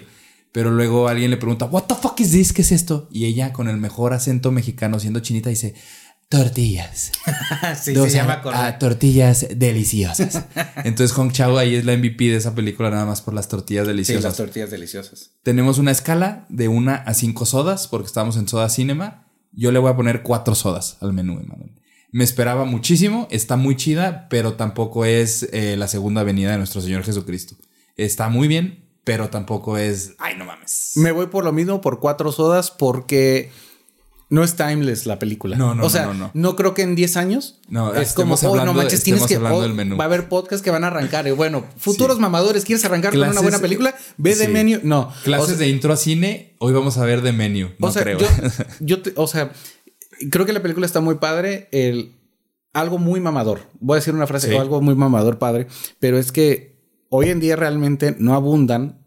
Pero 0.52 0.70
luego 0.70 1.08
alguien 1.08 1.32
le 1.32 1.38
pregunta, 1.38 1.64
¿What 1.66 1.84
the 1.84 1.96
fuck 1.96 2.20
is 2.20 2.32
this? 2.32 2.52
¿Qué 2.52 2.62
es 2.62 2.74
esto? 2.74 3.08
Y 3.10 3.24
ella, 3.26 3.54
con 3.54 3.70
el 3.70 3.78
mejor 3.78 4.12
acento 4.14 4.52
mexicano, 4.52 5.00
siendo 5.00 5.22
chinita, 5.22 5.50
dice, 5.50 5.76
Tortillas. 6.32 7.12
sí, 7.84 7.96
O 7.98 8.06
se 8.06 8.12
llama 8.16 8.36
ah, 8.36 8.42
correcto. 8.42 8.80
tortillas 8.80 9.48
deliciosas. 9.54 10.46
Entonces, 10.86 11.12
Hong 11.12 11.30
Chao 11.32 11.58
ahí 11.58 11.76
es 11.76 11.84
la 11.84 11.96
MVP 11.98 12.24
de 12.30 12.38
esa 12.38 12.56
película, 12.56 12.90
nada 12.90 13.06
más 13.06 13.22
por 13.22 13.34
las 13.34 13.50
tortillas 13.50 13.84
Sí, 13.86 13.90
deliciosas. 13.90 14.24
las 14.24 14.38
tortillas 14.38 14.72
deliciosas. 14.72 15.32
Tenemos 15.44 15.78
una 15.78 15.92
escala 15.92 16.46
de 16.48 16.70
una 16.70 16.96
a 16.96 17.14
cinco 17.14 17.46
sodas, 17.46 17.90
porque 17.90 18.08
estamos 18.08 18.38
en 18.38 18.48
Soda 18.48 18.70
Cinema. 18.70 19.28
Yo 19.52 19.74
le 19.74 19.80
voy 19.80 19.92
a 19.92 19.96
poner 19.98 20.24
cuatro 20.24 20.56
sodas 20.56 20.96
al 21.02 21.12
menú, 21.12 21.34
Emanuel. 21.34 21.74
Me 22.14 22.24
esperaba 22.24 22.64
muchísimo, 22.64 23.28
está 23.30 23.58
muy 23.58 23.76
chida, 23.76 24.28
pero 24.30 24.54
tampoco 24.54 25.04
es 25.04 25.50
eh, 25.52 25.76
la 25.78 25.90
segunda 25.90 26.24
venida 26.24 26.52
de 26.52 26.58
nuestro 26.60 26.80
Señor 26.80 27.04
Jesucristo. 27.04 27.56
Está 27.98 28.30
muy 28.30 28.48
bien, 28.48 28.90
pero 29.04 29.30
tampoco 29.30 29.78
es. 29.78 30.14
Ay, 30.18 30.36
no 30.38 30.46
mames. 30.46 30.94
Me 30.96 31.12
voy 31.12 31.28
por 31.28 31.44
lo 31.44 31.52
mismo, 31.52 31.82
por 31.82 32.00
cuatro 32.00 32.32
sodas, 32.32 32.72
porque 32.72 33.52
no 34.32 34.44
es 34.44 34.56
timeless 34.56 35.06
la 35.06 35.20
película. 35.20 35.58
No, 35.58 35.76
no, 35.76 35.86
O 35.86 35.90
sea, 35.90 36.06
no, 36.08 36.14
no, 36.16 36.20
no, 36.20 36.32
no. 36.34 36.56
creo 36.56 36.74
que 36.74 36.82
en 36.82 36.96
10 36.96 37.18
años 37.18 37.60
No, 37.70 37.94
es 37.94 38.14
como, 38.14 38.36
oh, 38.42 38.66
no 38.66 38.74
manches, 38.74 39.04
tienes 39.04 39.28
que. 39.28 39.38
oh, 39.38 39.62
del 39.62 39.74
menú. 39.76 39.98
Va 39.98 40.06
a 40.06 40.08
haber 40.08 40.30
podcasts 40.30 40.64
que 40.64 40.72
van 40.72 40.84
a 40.84 40.88
arrancar. 40.88 41.28
Y 41.28 41.32
bueno, 41.32 41.66
futuros 41.78 42.16
Sí. 42.16 42.22
mamadores, 42.22 42.66
¿quieres 42.66 42.84
arrancar 42.86 43.12
con 43.14 43.22
una 43.30 43.42
buena 43.42 43.60
película? 43.60 43.94
Ve 44.18 44.34
de 44.36 44.46
sí. 44.46 44.52
menú. 44.52 44.80
No. 44.84 45.12
Clases 45.24 45.44
O 45.44 45.48
sea, 45.50 45.58
de 45.58 45.68
intro 45.70 45.94
a 45.94 45.98
cine, 45.98 46.56
hoy 46.60 46.74
vamos 46.74 46.98
a 46.98 47.06
ver 47.06 47.22
de 47.22 47.34
menú. 47.34 47.70
No 47.78 47.88
o 47.88 47.92
sea, 47.92 48.02
creo. 48.04 48.18
yo, 48.20 48.28
yo 48.80 49.02
te- 49.02 49.14
o 49.18 49.28
sea, 49.28 49.52
creo 50.32 50.46
que 50.46 50.54
la 50.54 50.62
película 50.62 50.86
está 50.86 51.02
muy 51.02 51.16
padre. 51.16 51.68
El, 51.74 52.16
algo 52.74 52.98
muy 53.00 53.20
mamador. 53.20 53.60
Voy 53.82 53.96
a 53.96 54.00
decir 54.00 54.14
una 54.14 54.28
frase, 54.28 54.48
Sí. 54.50 54.56
algo 54.56 54.82
muy 54.82 54.96
mamador, 54.96 55.40
padre. 55.40 55.68
Pero 56.00 56.18
es 56.18 56.32
que 56.32 56.80
hoy 57.10 57.28
en 57.28 57.42
día 57.42 57.58
realmente 57.58 58.16
no 58.18 58.34
abundan. 58.34 59.02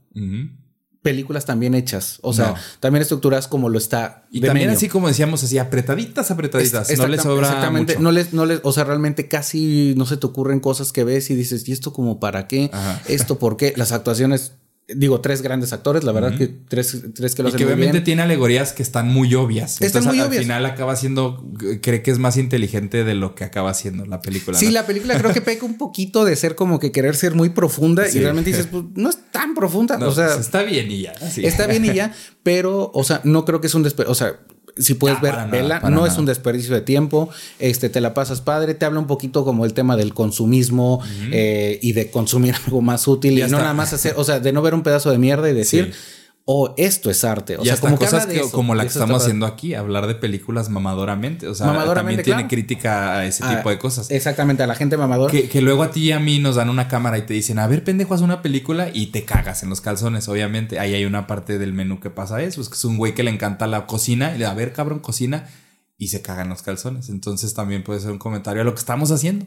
Películas 1.05 1.45
tan 1.45 1.61
bien 1.61 1.75
hechas. 1.75 2.19
O 2.23 2.33
sea, 2.33 2.49
No. 2.49 2.55
también 2.81 3.03
estructuradas 3.03 3.47
como 3.47 3.69
lo 3.69 3.79
está. 3.79 4.25
Y 4.33 4.41
también 4.41 4.71
así 4.71 4.89
como 4.89 5.07
decíamos, 5.07 5.45
así 5.45 5.59
apretaditas, 5.59 6.31
apretaditas. 6.31 6.89
Es- 6.91 6.99
no 6.99 7.07
le 7.07 7.19
exactam- 7.19 7.23
sobra 7.23 7.47
Exactamente. 7.49 7.93
mucho. 7.93 8.03
No 8.03 8.11
les, 8.11 8.33
no 8.33 8.47
les, 8.47 8.61
o 8.65 8.73
sea, 8.73 8.85
realmente 8.85 9.29
casi 9.29 9.93
no 9.99 10.07
se 10.07 10.17
te 10.17 10.27
ocurren 10.27 10.61
cosas 10.61 10.93
que 10.93 11.05
ves 11.05 11.31
y 11.31 11.35
dices, 11.37 11.69
¿y 11.69 11.73
esto 11.73 11.93
como 11.93 12.19
para 12.19 12.49
qué? 12.49 12.71
Ajá. 12.73 13.03
¿Esto 13.07 13.39
por 13.39 13.57
qué? 13.59 13.75
Las 13.77 13.93
actuaciones, 13.93 14.53
digo, 14.89 15.21
tres 15.21 15.41
grandes 15.41 15.73
actores, 15.73 16.05
la 16.05 16.13
verdad 16.13 16.37
que 16.37 16.47
tres, 16.47 17.03
tres 17.15 17.35
que 17.35 17.43
lo 17.43 17.49
Y 17.49 17.51
hacen 17.51 17.59
que 17.59 17.65
muy 17.65 17.73
obviamente 17.75 17.93
bien. 17.99 18.05
tiene 18.05 18.23
alegorías 18.23 18.73
que 18.73 18.83
están 18.83 19.09
muy 19.09 19.35
obvias. 19.35 19.73
Están 19.81 19.87
Entonces, 19.87 20.07
muy 20.13 20.21
al 20.21 20.29
obvias. 20.29 20.43
final 20.43 20.67
acaba 20.67 20.95
siendo, 20.97 21.45
cree 21.81 22.03
que 22.03 22.11
es 22.11 22.19
más 22.19 22.37
inteligente 22.37 23.03
de 23.05 23.15
lo 23.15 23.35
que 23.35 23.45
acaba 23.45 23.73
siendo 23.75 24.05
la 24.07 24.21
película. 24.21 24.59
Sí, 24.59 24.67
¿no? 24.67 24.73
la 24.73 24.87
película 24.87 25.17
creo 25.19 25.33
que 25.33 25.41
peca 25.41 25.65
un 25.65 25.79
poquito 25.79 26.25
de 26.25 26.37
ser 26.37 26.55
como 26.55 26.79
que 26.79 26.93
querer 26.93 27.17
ser 27.17 27.35
muy 27.35 27.49
profunda 27.49 28.07
Sí. 28.09 28.19
y 28.19 28.21
realmente 28.23 28.51
dices, 28.51 28.67
pues 28.71 28.85
no 28.95 29.09
es 29.09 29.19
tan 29.33 29.55
profunda. 29.55 29.97
No, 29.97 30.09
o 30.09 30.13
sea, 30.13 30.27
pues, 30.29 30.41
está 30.41 30.63
bien 30.63 30.91
y 30.91 31.03
ya. 31.03 31.15
sí. 31.31 31.47
está 31.47 31.67
bien 31.67 31.85
y 31.87 31.95
ya, 31.95 32.13
pero, 32.43 32.91
o 32.93 33.05
sea, 33.05 33.21
no 33.25 33.45
creo 33.45 33.61
que 33.61 33.69
es 33.69 33.75
un 33.75 33.83
desperdicio. 33.85 34.13
O 34.13 34.15
sea, 34.15 34.39
si 34.77 34.95
puedes 34.95 35.19
Ah, 35.19 35.23
ver, 35.23 35.35
nada, 35.35 35.47
vela, 35.47 35.81
no 35.91 36.07
es 36.07 36.19
un 36.19 36.27
desperdicio 36.27 36.75
de 36.75 36.81
tiempo. 36.81 37.29
Este, 37.59 37.89
te 37.89 38.01
la 38.01 38.15
pasas 38.15 38.41
padre, 38.41 38.75
te 38.75 38.85
habla 38.85 39.01
un 39.01 39.07
poquito 39.07 39.45
como 39.45 39.65
el 39.65 39.75
tema 39.75 39.97
del 39.97 40.15
consumismo 40.15 41.01
eh, 41.31 41.79
y 41.83 41.93
de 41.93 42.11
consumir 42.11 42.55
algo 42.67 42.81
más 42.81 43.07
útil 43.07 43.39
y, 43.39 43.43
no 43.43 43.59
nada 43.59 43.75
más 43.75 43.93
hacer, 43.93 44.15
o 44.17 44.25
sea, 44.25 44.41
de 44.41 44.53
no 44.53 44.63
ver 44.63 44.75
un 44.75 44.83
pedazo 44.83 45.11
de 45.11 45.19
mierda 45.19 45.49
y 45.51 45.55
decir, 45.55 45.93
Sí. 45.93 46.01
Oh, 46.47 46.75
esto 46.77 47.11
es 47.11 47.25
arte. 47.25 47.57
O 47.57 47.63
y 47.63 47.65
sea, 47.65 47.75
hasta 47.75 47.87
como 47.87 47.99
cosas 47.99 48.27
que- 48.27 48.37
eso, 48.41 48.51
como 48.51 48.75
la 48.75 48.83
que 48.83 48.89
estamos 48.89 49.23
haciendo 49.23 49.47
aquí, 49.47 49.75
hablar 49.75 50.07
de 50.07 50.15
películas 50.15 50.69
mamadoramente. 50.69 51.49
O 51.49 51.55
sea, 51.55 51.67
Mamadoramente, 51.69 52.23
también 52.23 52.47
tiene 52.47 52.49
crítica 52.49 53.19
a 53.19 53.25
ese 53.27 53.43
Ah, 53.45 53.57
tipo 53.57 53.71
de 53.71 53.79
cosas. 53.79 54.11
Exactamente, 54.11 54.63
a 54.63 54.67
la 54.67 54.75
gente 54.75 54.97
mamadora. 54.97 55.31
Que, 55.33 55.49
que 55.49 55.61
luego 55.63 55.83
a 55.83 55.91
ti 55.91 56.05
y 56.05 56.13
a 56.13 56.21
mí 56.21 56.39
nos 56.39 56.57
dan 56.57 56.69
una 56.69 56.87
cámara 56.89 57.17
y 57.19 57.23
te 57.23 57.33
dicen, 57.35 57.59
a 57.59 57.67
ver, 57.67 57.83
pendejo, 57.83 58.13
haz 58.15 58.21
una 58.21 58.43
película 58.43 58.89
y 58.93 59.07
te 59.07 59.25
cagas 59.25 59.63
en 59.63 59.71
los 59.71 59.81
calzones, 59.81 60.29
obviamente. 60.29 60.79
Ahí 60.79 60.95
hay 60.95 61.05
una 61.07 61.27
parte 61.27 61.59
del 61.59 61.73
menú 61.73 61.99
que 62.01 62.11
pasa 62.11 62.43
eso. 62.43 62.61
Es 62.61 62.69
que 62.69 62.75
es 62.75 62.85
un 62.85 62.99
güey 62.99 63.15
que 63.15 63.23
le 63.23 63.31
encanta 63.31 63.67
la 63.67 63.87
cocina 63.87 64.35
y 64.35 64.39
le 64.39 64.45
da, 64.45 64.51
a 64.51 64.55
ver, 64.55 64.73
cabrón, 64.73 64.99
cocina 65.01 65.49
y 65.97 66.09
se 66.09 66.21
cagan 66.23 66.49
los 66.51 66.61
calzones. 66.63 67.09
Entonces 67.09 67.55
también 67.55 67.85
puede 67.85 68.01
ser 68.01 68.11
un 68.11 68.19
comentario 68.19 68.61
a 68.61 68.65
lo 68.65 68.75
que 68.75 68.81
estamos 68.81 69.11
haciendo. 69.13 69.47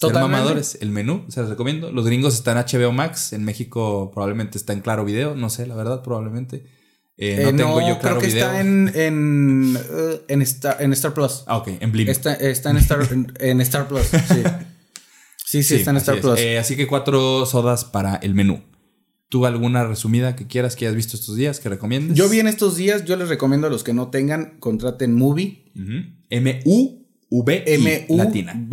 Ser 0.00 0.10
Totalmente. 0.10 0.36
mamadores. 0.38 0.78
El 0.80 0.90
menú, 0.90 1.24
se 1.28 1.40
los 1.40 1.50
recomiendo. 1.50 1.90
Los 1.90 2.06
gringos 2.06 2.34
están 2.34 2.56
HBO 2.56 2.92
Max. 2.92 3.32
En 3.32 3.44
México 3.44 4.10
probablemente 4.14 4.56
está 4.56 4.72
en 4.72 4.80
Claro 4.80 5.04
Video. 5.04 5.34
No 5.34 5.50
sé, 5.50 5.66
la 5.66 5.74
verdad, 5.74 6.02
probablemente. 6.02 6.64
Eh, 7.16 7.40
no 7.42 7.48
Eh, 7.48 7.52
tengo 7.54 7.80
yo 7.80 7.98
Claro 7.98 8.18
creo 8.18 8.18
que 8.20 8.26
Video. 8.28 8.46
está 8.46 8.60
en, 8.60 8.92
en, 8.94 9.76
eh, 9.76 10.20
en, 10.28 10.42
Star, 10.42 10.76
en 10.80 10.92
Star 10.92 11.14
Plus. 11.14 11.42
Ah, 11.48 11.56
ok, 11.56 11.68
en 11.80 11.90
Blim. 11.90 12.08
Está, 12.08 12.34
está 12.34 12.70
en, 12.70 12.76
Star, 12.76 13.08
en, 13.10 13.32
en 13.40 13.60
Star 13.60 13.88
Plus, 13.88 14.02
sí. 14.02 14.42
Sí, 15.44 15.62
sí, 15.62 15.76
está 15.76 15.90
en 15.92 15.96
Star 15.96 16.16
es. 16.16 16.20
Plus. 16.20 16.38
Eh, 16.38 16.58
así 16.58 16.76
que 16.76 16.86
cuatro 16.86 17.44
sodas 17.46 17.84
para 17.86 18.16
el 18.16 18.34
menú. 18.34 18.62
¿Tú 19.30 19.46
alguna 19.46 19.84
resumida 19.84 20.36
que 20.36 20.46
quieras 20.46 20.76
que 20.76 20.84
hayas 20.86 20.94
visto 20.94 21.16
estos 21.16 21.36
días 21.36 21.58
que 21.58 21.68
recomiendes? 21.70 22.16
yo 22.16 22.28
vi 22.28 22.38
en 22.38 22.46
estos 22.48 22.76
días, 22.76 23.04
yo 23.06 23.16
les 23.16 23.28
recomiendo 23.30 23.66
a 23.66 23.70
los 23.70 23.82
que 23.82 23.92
no 23.94 24.08
tengan, 24.08 24.58
contraten 24.60 25.14
Movie. 25.14 25.72
Ujú. 25.74 26.14
M-U-V 26.30 27.07
M-U-B, 27.30 28.06
latina. 28.16 28.66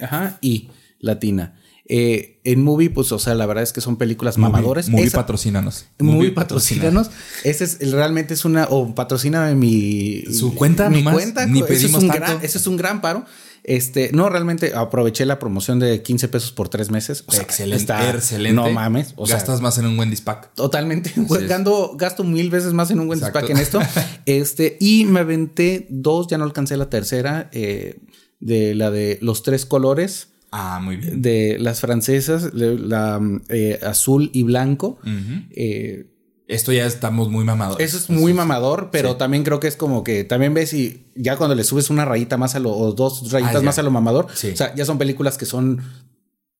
ajá, 0.00 0.38
y 0.40 0.68
latina. 0.98 1.54
Eh, 1.94 2.40
en 2.44 2.62
Movie, 2.62 2.90
pues, 2.90 3.12
o 3.12 3.18
sea, 3.18 3.34
la 3.34 3.44
verdad 3.44 3.62
es 3.64 3.72
que 3.72 3.80
son 3.80 3.96
películas 3.96 4.38
Movie- 4.38 4.42
mamadores. 4.52 4.88
Movie 4.88 5.06
Esa- 5.06 5.18
patrocínanos. 5.18 5.86
Muy 5.98 6.30
patrocínanos. 6.30 7.10
Ese 7.44 7.64
es 7.64 7.90
realmente 7.92 8.34
es 8.34 8.44
una 8.44 8.66
o 8.70 8.94
patrocina 8.94 9.52
mi 9.54 10.22
Su 10.32 10.54
cuenta 10.54 10.88
mi 10.88 10.98
nomás, 10.98 11.14
cuenta. 11.14 11.46
ni 11.46 11.58
eso 11.60 11.66
es 11.68 11.80
pedimos 11.80 12.02
un 12.02 12.08
tanto. 12.08 12.24
gran, 12.24 12.44
eso 12.44 12.58
es 12.58 12.66
un 12.66 12.76
gran 12.76 13.00
paro. 13.00 13.24
Este, 13.64 14.10
no, 14.12 14.28
realmente 14.28 14.72
aproveché 14.74 15.24
la 15.24 15.38
promoción 15.38 15.78
de 15.78 16.02
15 16.02 16.26
pesos 16.28 16.50
por 16.52 16.68
tres 16.68 16.90
meses. 16.90 17.22
O 17.26 17.32
sea, 17.32 17.42
excelente, 17.42 17.80
está- 17.82 18.10
excelente. 18.10 18.54
No 18.56 18.68
mames. 18.70 19.14
O 19.16 19.26
sea, 19.26 19.36
Gastas 19.36 19.60
más 19.60 19.78
en 19.78 19.86
un 19.86 19.98
Wendy's 19.98 20.20
pack. 20.20 20.52
Totalmente. 20.54 21.10
es. 21.16 21.48
Gasto, 21.48 21.96
gasto 21.96 22.24
mil 22.24 22.50
veces 22.50 22.72
más 22.72 22.90
en 22.90 22.98
un 23.00 23.08
Wendy's 23.08 23.28
Exacto. 23.28 23.46
Pack 23.46 23.50
en 23.50 23.62
esto. 23.62 23.80
Este, 24.26 24.76
y 24.80 25.04
me 25.04 25.20
aventé 25.20 25.86
dos, 25.90 26.26
ya 26.28 26.38
no 26.38 26.44
alcancé 26.44 26.76
la 26.76 26.90
tercera, 26.90 27.48
eh, 27.52 27.98
de 28.40 28.74
la 28.74 28.90
de 28.90 29.18
los 29.22 29.42
tres 29.44 29.64
colores, 29.66 30.28
Ah, 30.50 30.80
muy 30.82 30.96
bien. 30.96 31.22
de 31.22 31.56
las 31.60 31.80
francesas, 31.80 32.52
de 32.54 32.76
la 32.78 33.20
eh, 33.48 33.78
azul 33.82 34.30
y 34.34 34.42
blanco. 34.42 34.98
Ujú. 35.02 35.44
Eh, 35.52 36.06
Esto 36.48 36.72
ya 36.72 36.86
estamos 36.86 37.30
muy 37.30 37.44
mamados. 37.44 37.78
eso 37.80 37.96
es 37.96 38.10
muy 38.10 38.34
mamador, 38.34 38.90
pero 38.92 39.12
sí. 39.12 39.18
también 39.18 39.42
creo 39.44 39.60
que 39.60 39.68
es 39.68 39.76
como 39.76 40.02
que 40.04 40.24
también 40.24 40.52
ves 40.54 40.72
y 40.74 41.06
ya 41.14 41.36
cuando 41.36 41.54
le 41.54 41.64
subes 41.64 41.88
una 41.88 42.04
rayita 42.04 42.36
más 42.36 42.54
a 42.54 42.58
lo, 42.60 42.72
o 42.76 42.92
dos 42.92 43.30
rayitas 43.30 43.56
Ah, 43.56 43.62
más 43.62 43.78
a 43.78 43.82
lo 43.82 43.90
mamador, 43.90 44.26
Sí. 44.34 44.50
o 44.50 44.56
sea, 44.56 44.74
ya 44.74 44.84
son 44.84 44.98
películas 44.98 45.38
que 45.38 45.46
son 45.46 45.80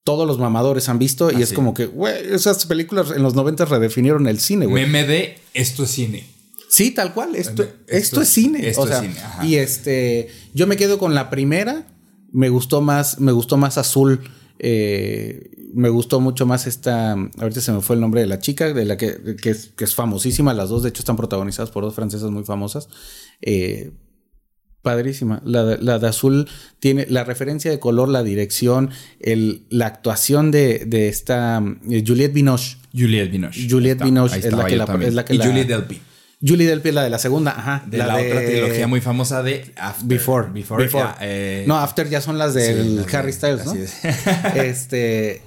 todos 0.05 0.27
los 0.27 0.39
mamadores 0.39 0.89
han 0.89 0.99
visto 0.99 1.31
y 1.31 1.37
Ah, 1.37 1.41
es 1.41 1.51
sí. 1.51 1.55
como 1.55 1.75
que, 1.75 1.87
güey, 1.87 2.15
esas 2.33 2.65
películas 2.67 3.11
en 3.15 3.23
los 3.23 3.35
90 3.35 3.65
redefinieron 3.67 4.27
el 4.29 4.39
cine, 4.41 4.67
güey. 4.67 4.89
De 4.91 5.39
esto 5.55 5.85
es 5.85 5.91
cine. 5.91 6.27
Sí, 6.69 6.91
tal 6.93 7.13
cual. 7.13 7.37
Esto, 7.37 7.63
Esto 7.63 7.77
esto, 7.89 8.23
es- 8.23 8.29
es 8.29 8.35
cine. 8.35 8.69
esto 8.69 8.83
o 8.83 8.87
sea, 8.87 8.97
es 8.99 9.03
cine, 9.03 9.21
ajá. 9.21 9.45
y 9.45 9.57
este, 9.57 10.29
yo 10.55 10.67
me 10.67 10.77
quedo 10.77 10.99
con 10.99 11.15
la 11.15 11.29
primera. 11.29 11.87
Me 12.33 12.49
gustó 12.49 12.81
más, 12.81 13.21
me 13.21 13.31
gustó 13.33 13.57
más 13.59 13.77
azul. 13.79 14.21
eh, 14.65 15.51
me 15.73 15.89
gustó 15.89 16.21
mucho 16.21 16.47
más 16.47 16.67
esta. 16.67 17.13
Ahorita 17.13 17.61
se 17.61 17.73
me 17.73 17.81
fue 17.81 17.97
el 17.97 18.01
nombre 18.01 18.21
de 18.21 18.27
la 18.27 18.39
chica, 18.39 18.73
de 18.73 18.85
la 18.85 18.97
que, 18.97 19.37
que, 19.41 19.51
es, 19.51 19.69
que 19.77 19.85
es 19.85 19.95
famosísima. 19.95 20.55
Las 20.55 20.69
dos, 20.69 20.83
de 20.83 20.91
hecho, 20.91 21.01
están 21.01 21.17
protagonizadas 21.17 21.71
por 21.71 21.85
dos 21.85 21.95
francesas 21.95 22.31
muy 22.31 22.45
famosas. 22.45 22.89
Eh, 23.41 23.93
padrísima. 24.83 25.41
La 25.45 25.65
de, 25.65 25.79
la 25.79 25.99
de, 25.99 26.09
azul 26.09 26.49
tiene 26.81 27.07
la 27.09 27.25
referencia 27.25 27.71
de 27.71 27.79
color, 27.79 28.09
la 28.09 28.23
dirección, 28.23 28.91
el, 29.21 29.65
la 29.71 29.87
actuación 29.87 30.51
de, 30.51 30.85
de 30.87 31.09
esta 31.09 31.63
eh, 31.89 32.05
Juliette 32.07 32.35
Binoche. 32.35 32.77
Juliette 32.93 33.31
Binoche. 33.31 33.67
Juliette 33.69 34.05
Binoche 34.05 34.39
es 34.39 34.53
la, 34.53 34.67
que 34.67 34.77
la, 34.77 34.85
es 35.01 35.15
la, 35.15 35.25
que 35.25 35.35
y 35.35 35.39
Juliette 35.39 35.69
Delpy. 35.69 36.01
Julie 36.45 36.67
Delpy 36.67 36.89
es 36.89 36.95
la 36.95 37.05
de 37.05 37.11
la 37.11 37.19
segunda, 37.19 37.53
ajá. 37.53 37.85
De 37.87 37.99
la, 37.99 38.17
otra 38.17 38.45
trilogía 38.45 38.89
muy 38.89 39.01
famosa 39.01 39.43
de 39.43 39.73
After. 39.77 40.07
Before. 40.07 40.49
Before. 40.53 40.83
Before. 40.83 41.05
Ya, 41.05 41.17
eh, 41.21 41.65
no, 41.69 41.79
After 41.79 42.09
ya 42.09 42.21
son 42.21 42.37
las 42.37 42.55
del 42.55 43.05
sí, 43.09 43.17
Harry 43.17 43.33
Styles, 43.33 43.65
¿no? 43.65 43.73
así 43.73 43.83
es. 43.83 44.05
este. 44.57 45.43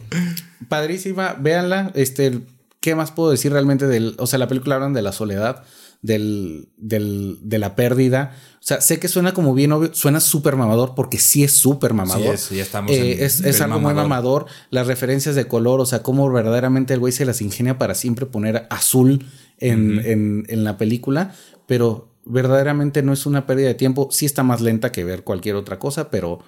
Padrísima, 0.70 1.34
véanla. 1.34 1.92
Este. 1.96 2.40
¿Qué 2.80 2.96
más 2.96 3.12
puedo 3.12 3.32
decir 3.32 3.52
realmente 3.52 3.88
del. 3.88 4.16
O 4.20 4.28
sea, 4.28 4.40
la 4.40 4.48
película 4.48 4.76
hablan 4.76 4.94
de 4.94 5.02
la 5.02 5.12
soledad, 5.12 5.64
del, 6.02 6.70
del, 6.78 7.40
de 7.42 7.60
la 7.60 7.76
pérdida. 7.76 8.34
O 8.54 8.68
sea, 8.68 8.80
sé 8.80 8.98
que 8.98 9.10
suena 9.10 9.34
como 9.34 9.54
bien 9.54 9.74
obvio, 9.74 9.94
suena 9.94 10.22
súper 10.22 10.56
mamador, 10.56 10.96
porque 10.96 11.18
sí 11.20 11.44
es 11.44 11.52
súper 11.52 11.94
mamador. 11.94 12.38
Sí, 12.38 12.54
es, 12.54 12.58
ya 12.58 12.64
estamos 12.64 12.92
Eh, 12.92 13.14
en 13.14 13.24
es, 13.24 13.42
es 13.42 13.60
algo 13.60 13.80
muy 13.80 13.94
mamador. 13.94 14.46
Las 14.70 14.88
referencias 14.88 15.36
de 15.36 15.48
color, 15.48 15.82
o 15.82 15.86
sea, 15.86 16.02
cómo 16.02 16.32
verdaderamente 16.32 16.94
el 16.94 17.00
güey 17.02 17.12
se 17.12 17.26
las 17.26 17.42
ingenia 17.42 17.78
para 17.78 17.96
siempre 17.96 18.26
poner 18.26 18.66
azul 18.70 19.26
en, 19.60 20.00
en, 20.06 20.46
en 20.48 20.64
la 20.64 20.78
película, 20.78 21.34
pero 21.68 22.14
verdaderamente 22.26 23.04
no 23.04 23.14
es 23.14 23.26
una 23.26 23.46
pérdida 23.46 23.68
de 23.68 23.76
tiempo. 23.76 24.10
Sí 24.12 24.26
está 24.26 24.44
más 24.44 24.62
lenta 24.62 24.92
que 24.92 25.04
ver 25.04 25.24
cualquier 25.24 25.56
otra 25.56 25.80
cosa, 25.80 26.10
pero 26.10 26.40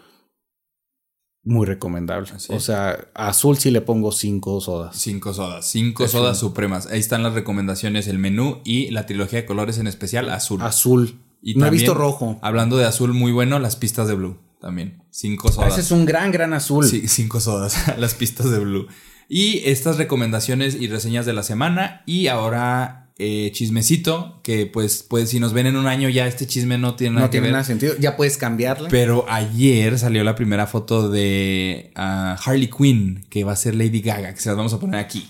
muy 1.44 1.66
recomendable. 1.66 2.30
Así 2.34 2.54
o 2.54 2.60
sea, 2.60 3.08
a 3.14 3.30
azul 3.30 3.58
sí 3.58 3.72
le 3.72 3.82
pongo 3.82 4.12
cinco 4.12 4.60
sodas. 4.60 4.98
Cinco 4.98 5.34
sodas, 5.34 5.66
cinco 5.66 6.08
sodas 6.08 6.40
supremas. 6.40 6.88
Ahí 6.88 7.00
están 7.00 7.24
las 7.24 7.34
recomendaciones, 7.34 8.08
el 8.08 8.20
menú 8.20 8.60
y 8.66 8.90
la 8.92 9.06
trilogía 9.06 9.40
de 9.40 9.46
colores 9.46 9.78
en 9.78 9.88
especial 9.88 10.30
azul. 10.30 10.62
Azul. 10.62 11.22
Y 11.42 11.56
no 11.56 11.66
he 11.68 11.70
visto 11.70 11.94
rojo. 11.94 12.40
Hablando 12.42 12.78
de 12.78 12.86
azul 12.86 13.14
muy 13.14 13.32
bueno, 13.32 13.60
las 13.60 13.76
pistas 13.76 14.08
de 14.08 14.16
blue 14.16 14.38
también. 14.60 15.04
Cinco 15.12 15.52
sodas. 15.52 15.74
Ese 15.74 15.82
es 15.82 15.92
un 15.92 16.06
gran, 16.06 16.32
gran 16.32 16.54
azul. 16.54 16.86
Sí, 16.86 17.08
cinco 17.08 17.40
sodas, 17.40 17.76
las 17.98 18.14
pistas 18.14 18.50
de 18.50 18.60
Blue. 18.60 18.88
Y 19.28 19.62
estas 19.66 19.98
recomendaciones 19.98 20.76
y 20.76 20.88
reseñas 20.88 21.26
de 21.26 21.34
la 21.34 21.44
semana. 21.44 22.04
Y 22.06 22.28
ahora 22.28 23.08
eh, 23.20 23.50
chismecito, 23.52 24.42
que 24.44 24.68
pues, 24.68 25.02
pues 25.02 25.32
si 25.32 25.40
nos 25.40 25.52
ven 25.52 25.66
en 25.66 25.76
un 25.76 25.88
año 25.88 26.08
ya 26.08 26.28
este 26.28 26.46
chisme 26.46 26.78
no 26.78 26.96
tiene 26.96 27.16
nada 27.16 27.26
no 27.26 27.30
que 27.30 27.32
tiene 27.32 27.48
ver. 27.48 27.54
nada 27.54 27.64
sentido. 27.64 27.96
Ya 28.00 28.16
puedes 28.16 28.38
cambiarle. 28.38 28.90
Pero 28.90 29.26
ayer 29.28 29.98
salió 29.98 30.24
la 30.24 30.36
primera 30.36 30.68
foto 30.68 31.10
de 31.10 31.92
ah, 31.96 32.38
Harley 32.46 32.70
Quinn, 32.70 33.26
que 33.32 33.44
va 33.44 33.54
a 33.54 33.56
ser 33.56 33.74
Lady 33.74 34.02
Gaga, 34.02 34.34
que 34.36 34.40
se 34.40 34.50
las 34.50 34.58
vamos 34.58 34.74
a 34.74 34.80
poner 34.80 35.00
aquí. 35.00 35.28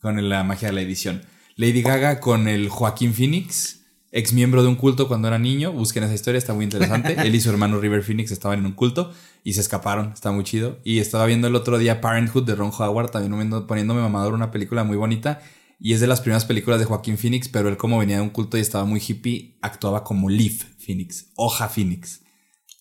Con 0.00 0.26
la 0.28 0.42
magia 0.42 0.68
de 0.68 0.74
la 0.74 0.80
edición. 0.80 1.22
Lady 1.56 1.82
Gaga 1.82 2.18
con 2.20 2.48
el 2.48 2.70
Joaquín 2.70 3.12
Phoenix, 3.12 3.83
ex 4.14 4.32
miembro 4.32 4.62
de 4.62 4.68
un 4.68 4.76
culto 4.76 5.08
cuando 5.08 5.26
era 5.28 5.38
niño. 5.40 5.72
Busquen 5.72 6.04
esa 6.04 6.14
historia, 6.14 6.38
está 6.38 6.54
muy 6.54 6.64
interesante. 6.64 7.14
Él 7.18 7.34
y 7.34 7.40
su 7.40 7.50
hermano 7.50 7.80
River 7.80 8.02
Phoenix 8.02 8.30
estaban 8.30 8.60
en 8.60 8.66
un 8.66 8.72
culto 8.72 9.12
y 9.42 9.54
se 9.54 9.60
escaparon, 9.60 10.12
está 10.12 10.30
muy 10.30 10.44
chido. 10.44 10.78
Y 10.84 11.00
estaba 11.00 11.26
viendo 11.26 11.48
el 11.48 11.56
otro 11.56 11.78
día 11.78 12.00
Parenthood 12.00 12.44
de 12.44 12.54
Ron 12.54 12.70
Howard, 12.78 13.10
también 13.10 13.66
poniéndome 13.66 14.00
mamador, 14.00 14.32
una 14.32 14.52
película 14.52 14.84
muy 14.84 14.96
bonita. 14.96 15.42
Y 15.80 15.92
es 15.94 16.00
de 16.00 16.06
las 16.06 16.20
primeras 16.20 16.44
películas 16.44 16.78
de 16.78 16.86
Joaquín 16.86 17.18
Phoenix, 17.18 17.48
pero 17.48 17.68
él 17.68 17.76
como 17.76 17.98
venía 17.98 18.16
de 18.16 18.22
un 18.22 18.30
culto 18.30 18.56
y 18.56 18.60
estaba 18.60 18.84
muy 18.84 19.02
hippie, 19.06 19.58
actuaba 19.60 20.04
como 20.04 20.30
Leaf 20.30 20.62
Phoenix, 20.78 21.32
hoja 21.34 21.68
Phoenix. 21.68 22.22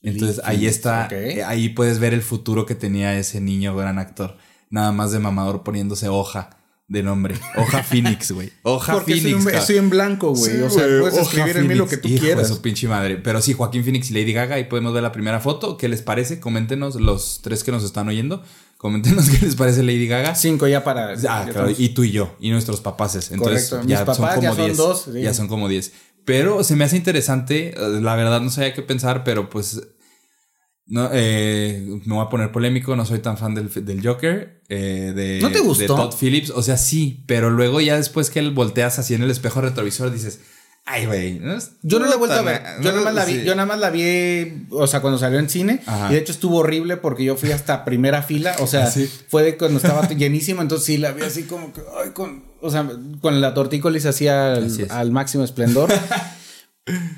Entonces 0.04 0.38
Leaf 0.38 0.48
ahí 0.48 0.58
Phoenix, 0.58 0.76
está, 0.76 1.08
eh, 1.12 1.44
ahí 1.44 1.70
puedes 1.70 1.98
ver 1.98 2.14
el 2.14 2.22
futuro 2.22 2.68
que 2.68 2.76
tenía 2.76 3.18
ese 3.18 3.42
niño 3.42 3.76
gran 3.76 3.98
actor. 3.98 4.38
Nada 4.70 4.92
más 4.92 5.12
de 5.12 5.18
mamador 5.18 5.64
poniéndose 5.64 6.10
hoja 6.10 6.63
de 6.94 7.04
nombre. 7.04 7.36
Hoja 7.58 7.84
Phoenix, 7.90 8.32
güey. 8.32 8.52
Hoja 8.62 8.94
Porque 8.94 9.16
Phoenix. 9.20 9.44
soy, 9.66 9.76
un- 9.80 9.86
en 9.86 9.90
blanco, 9.90 10.34
güey. 10.34 10.52
Sí, 10.54 10.62
o 10.62 10.70
sea, 10.70 10.86
puedes 11.02 11.14
hoja 11.16 11.22
escribir 11.24 11.58
en 11.58 11.68
mí 11.68 11.74
lo 11.76 11.88
que 11.88 11.98
tú 11.98 12.08
Hijo 12.08 12.16
de 12.16 12.22
quieras. 12.22 12.48
su 12.48 12.62
pinche 12.62 12.88
madre. 12.88 13.18
Pero 13.18 13.42
sí, 13.42 13.54
Joaquín 13.54 13.84
Phoenix 13.84 14.12
y 14.12 14.14
Lady 14.14 14.32
Gaga, 14.32 14.56
ahí 14.56 14.66
podemos 14.66 14.94
ver 14.94 15.04
la 15.04 15.12
primera 15.12 15.40
foto. 15.40 15.76
¿Qué 15.78 15.90
les 15.90 16.02
parece? 16.02 16.40
Coméntenos 16.40 16.96
los 16.96 17.42
tres 17.42 17.64
que 17.64 17.72
nos 17.72 17.84
están 17.84 18.08
oyendo. 18.08 18.44
Coméntenos 18.78 19.30
qué 19.30 19.46
les 19.46 19.56
parece 19.56 19.82
Lady 19.84 20.08
Gaga. 20.08 20.36
Cinco 20.36 20.68
ya 20.68 20.84
para. 20.84 21.10
Ah, 21.14 21.16
ya 21.16 21.46
claro, 21.52 21.72
y 21.78 21.90
tú 21.90 22.04
y 22.04 22.12
yo, 22.12 22.36
y 22.40 22.52
nuestros 22.52 22.80
papaces. 22.82 23.32
Entonces, 23.32 23.70
Correcto. 23.70 23.90
ya 23.90 23.98
Mis 24.00 24.06
papás 24.06 24.18
son 24.36 24.42
ya 24.44 24.50
como 24.50 24.56
son 24.56 24.66
10. 24.68 24.78
dos, 24.78 25.08
sí. 25.14 25.22
Ya 25.22 25.34
son 25.34 25.48
como 25.48 25.68
10. 25.68 25.92
Pero 26.26 26.64
se 26.64 26.76
me 26.78 26.86
hace 26.86 26.96
interesante, 26.96 27.70
eh, 27.76 28.00
la 28.02 28.16
verdad 28.16 28.40
no 28.40 28.50
sabía 28.50 28.74
qué 28.74 28.82
pensar, 28.82 29.24
pero 29.26 29.50
pues 29.50 29.82
no, 30.86 31.10
eh, 31.14 31.86
me 32.06 32.16
voy 32.16 32.26
a 32.26 32.30
poner 32.30 32.52
polémico, 32.52 32.96
no 32.96 33.06
soy 33.06 33.20
tan 33.20 33.38
fan 33.38 33.56
del, 33.56 33.70
del 33.86 34.06
Joker. 34.06 34.62
eh, 34.70 35.14
de, 35.16 35.40
¿No 35.42 35.50
te 35.52 35.60
gustó? 35.60 35.82
De 35.82 35.88
Todd 35.88 36.14
Phillips, 36.20 36.50
o 36.50 36.62
sea, 36.62 36.78
sí, 36.78 37.24
pero 37.28 37.50
luego 37.50 37.80
ya 37.82 37.96
después 37.98 38.30
que 38.30 38.40
él 38.40 38.52
volteas 38.52 39.00
así 39.00 39.14
en 39.14 39.24
el 39.24 39.32
espejo 39.32 39.62
retrovisor 39.62 40.12
dices, 40.12 40.42
ay, 40.86 41.06
güey. 41.06 41.40
no 41.40 41.58
Yo 41.84 42.00
no 42.00 42.08
la 42.08 42.16
he 42.16 42.18
vuelto 42.18 42.36
a 42.36 42.42
ver. 42.42 42.62
Yo 42.82 42.92
nada 42.92 43.04
más 43.06 43.14
la 43.16 43.24
vi, 43.26 43.34
sí. 43.36 43.44
yo 43.46 43.56
nada 43.56 43.66
más 43.66 43.80
la 43.80 43.90
vi, 43.92 44.66
o 44.72 44.86
sea, 44.86 45.00
cuando 45.02 45.18
salió 45.18 45.40
en 45.40 45.50
cine. 45.50 45.82
Ajá. 45.86 46.10
Y 46.10 46.14
de 46.16 46.20
hecho 46.20 46.34
estuvo 46.34 46.58
horrible 46.58 46.98
porque 46.98 47.24
yo 47.24 47.38
fui 47.38 47.52
hasta 47.54 47.86
primera 47.86 48.22
fila. 48.22 48.54
O 48.60 48.68
sea, 48.68 48.88
Sí. 48.92 49.10
fue 49.30 49.44
de 49.44 49.58
cuando 49.58 49.78
estaba 49.78 50.06
llenísimo. 50.10 50.62
Entonces 50.62 50.86
sí 50.86 50.98
la 50.98 51.12
vi 51.14 51.22
así 51.24 51.44
como 51.44 51.72
que, 51.72 51.82
ay, 52.04 52.10
con, 52.12 52.44
o 52.60 52.70
sea, 52.70 52.90
con 53.22 53.40
la 53.40 53.54
tortícolis 53.54 54.06
hacía 54.06 54.54
al, 54.56 54.70
al 54.90 55.12
máximo 55.12 55.46
esplendor. 55.46 55.90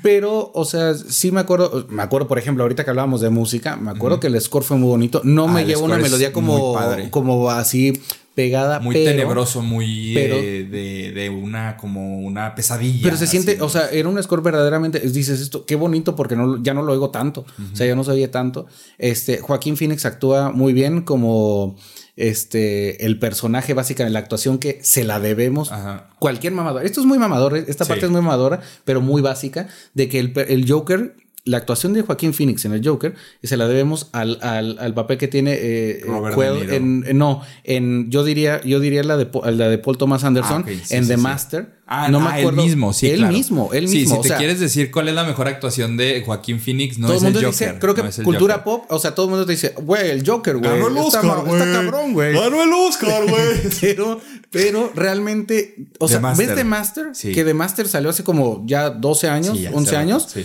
Pero, 0.02 0.52
o 0.54 0.64
sea, 0.64 0.94
sí 0.94 1.32
me 1.32 1.40
acuerdo, 1.40 1.86
me 1.90 2.02
acuerdo, 2.02 2.28
por 2.28 2.38
ejemplo, 2.38 2.62
ahorita 2.62 2.84
que 2.84 2.90
hablábamos 2.90 3.20
de 3.20 3.30
música, 3.30 3.74
me 3.76 3.90
acuerdo 3.90 4.20
que 4.20 4.28
el 4.28 4.40
score 4.40 4.62
fue 4.62 4.76
muy 4.76 4.88
bonito. 4.88 5.20
No 5.24 5.48
Ah, 5.48 5.52
me 5.52 5.62
el 5.62 5.66
llevó 5.66 5.84
una 5.86 5.96
melodía 5.98 6.32
como, 6.32 6.76
como 7.10 7.50
así 7.50 8.00
pegada. 8.36 8.78
Muy 8.78 8.94
pero- 8.94 9.10
tenebroso, 9.10 9.62
muy 9.62 10.12
pero- 10.14 10.36
eh, 10.36 10.64
de, 10.70 11.10
de 11.12 11.30
una 11.30 11.76
como 11.78 12.20
una 12.20 12.54
pesadilla. 12.54 13.00
Pero 13.02 13.16
se 13.16 13.26
siente, 13.26 13.60
o 13.60 13.68
sea, 13.68 13.88
era 13.90 14.08
un 14.08 14.22
score 14.22 14.42
verdaderamente, 14.42 15.00
dices 15.00 15.40
esto, 15.40 15.64
qué 15.66 15.74
bonito 15.74 16.14
porque 16.14 16.36
no, 16.36 16.62
ya 16.62 16.72
no 16.72 16.82
lo 16.82 16.92
oigo 16.92 17.10
tanto, 17.10 17.44
o 17.72 17.74
sea, 17.76 17.86
ya 17.88 17.96
no 17.96 18.04
se 18.04 18.12
oye 18.12 18.28
tanto. 18.28 18.66
Este, 18.98 19.38
Joaquín 19.40 19.76
Phoenix 19.76 20.04
actúa 20.06 20.52
muy 20.52 20.74
bien 20.74 21.00
como 21.02 21.76
este, 22.16 23.04
el 23.06 23.18
personaje 23.18 23.74
básicamente, 23.74 24.12
la 24.12 24.18
actuación 24.20 24.58
que 24.58 24.78
se 24.82 25.04
la 25.04 25.20
debemos. 25.20 25.70
Ajá. 25.72 26.08
Cualquier 26.18 26.52
mamador, 26.52 26.84
esto 26.84 27.00
es 27.00 27.06
muy 27.06 27.18
mamador, 27.18 27.56
esta 27.56 27.84
Sí. 27.84 27.88
parte 27.90 28.06
es 28.06 28.10
muy 28.10 28.20
mamadora, 28.22 28.60
pero 28.84 29.00
muy 29.00 29.22
básica, 29.22 29.68
de 29.94 30.08
que 30.08 30.18
el, 30.18 30.32
el 30.48 30.70
Joker, 30.70 31.14
la 31.44 31.58
actuación 31.58 31.92
de 31.92 32.02
Joaquín 32.02 32.34
Phoenix 32.34 32.64
en 32.64 32.72
el 32.72 32.84
Joker, 32.86 33.14
se 33.42 33.56
la 33.56 33.68
debemos 33.68 34.08
al, 34.12 34.38
al, 34.42 34.78
al 34.80 34.94
papel 34.94 35.16
que 35.18 35.28
tiene 35.28 35.56
eh, 35.60 36.00
Robert 36.04 36.34
Quell 36.36 36.70
en, 36.74 37.04
en- 37.06 37.18
no, 37.18 37.42
en, 37.62 38.10
yo 38.10 38.24
diría, 38.24 38.60
yo 38.64 38.80
diría 38.80 39.04
la 39.04 39.16
de, 39.16 39.28
la 39.52 39.68
de 39.68 39.78
Paul 39.78 39.96
Thomas 39.98 40.24
Anderson 40.24 40.64
Ah, 40.66 40.70
sí, 40.70 40.94
en 40.94 41.04
sí, 41.04 41.10
The 41.10 41.16
sí. 41.16 41.22
Master. 41.22 41.75
Ah, 41.88 42.08
no 42.08 42.18
ah, 42.18 42.32
me 42.32 42.40
acuerdo. 42.40 42.62
Él 42.62 42.66
mismo, 42.66 42.92
sí, 42.92 43.08
Él 43.08 43.18
claro. 43.18 43.32
mismo, 43.32 43.72
él 43.72 43.88
Sí, 43.88 43.98
mismo. 43.98 44.14
si 44.14 44.18
o 44.18 44.22
te 44.22 44.28
sea, 44.28 44.38
quieres 44.38 44.58
decir 44.58 44.90
cuál 44.90 45.06
es 45.06 45.14
la 45.14 45.22
mejor 45.22 45.46
actuación 45.46 45.96
de 45.96 46.20
Joaquín 46.26 46.58
Phoenix, 46.58 46.98
no 46.98 47.06
todo 47.06 47.16
es 47.16 47.22
el 47.22 47.28
el 47.28 47.32
mundo 47.34 47.48
Joker. 47.52 47.68
dice, 47.68 47.78
creo 47.78 47.94
que 47.94 48.02
no 48.02 48.08
es 48.08 48.18
el 48.18 48.24
cultura 48.24 48.54
Joker. 48.64 48.64
pop, 48.64 48.84
o 48.92 48.98
sea, 48.98 49.14
todo 49.14 49.26
el 49.26 49.30
mundo 49.30 49.46
te 49.46 49.52
dice, 49.52 49.72
güey, 49.80 50.10
el 50.10 50.26
Joker, 50.28 50.56
güey. 50.56 50.68
Ganó 50.68 50.88
el 50.88 50.96
está 50.96 51.20
Oscar, 51.20 51.44
güey. 51.46 51.60
Está 51.62 51.72
cabrón, 51.72 52.12
güey. 52.12 52.32
Ganó 52.34 52.62
el 52.64 52.72
Oscar, 52.72 53.22
güey. 53.30 53.70
Pero, 53.80 54.20
pero 54.50 54.92
realmente, 54.96 55.76
o 56.00 56.06
The 56.06 56.12
sea, 56.14 56.20
Master. 56.20 56.46
¿ves 56.48 56.56
The 56.56 56.64
Master? 56.64 57.06
Sí. 57.14 57.32
Que 57.32 57.44
The 57.44 57.54
Master 57.54 57.86
salió 57.86 58.10
hace 58.10 58.24
como 58.24 58.64
ya 58.66 58.90
12 58.90 59.28
años, 59.28 59.56
Sí, 59.56 59.62
ya, 59.62 59.70
11 59.70 59.88
hace 59.90 59.96
años. 59.96 60.26
sí. 60.32 60.44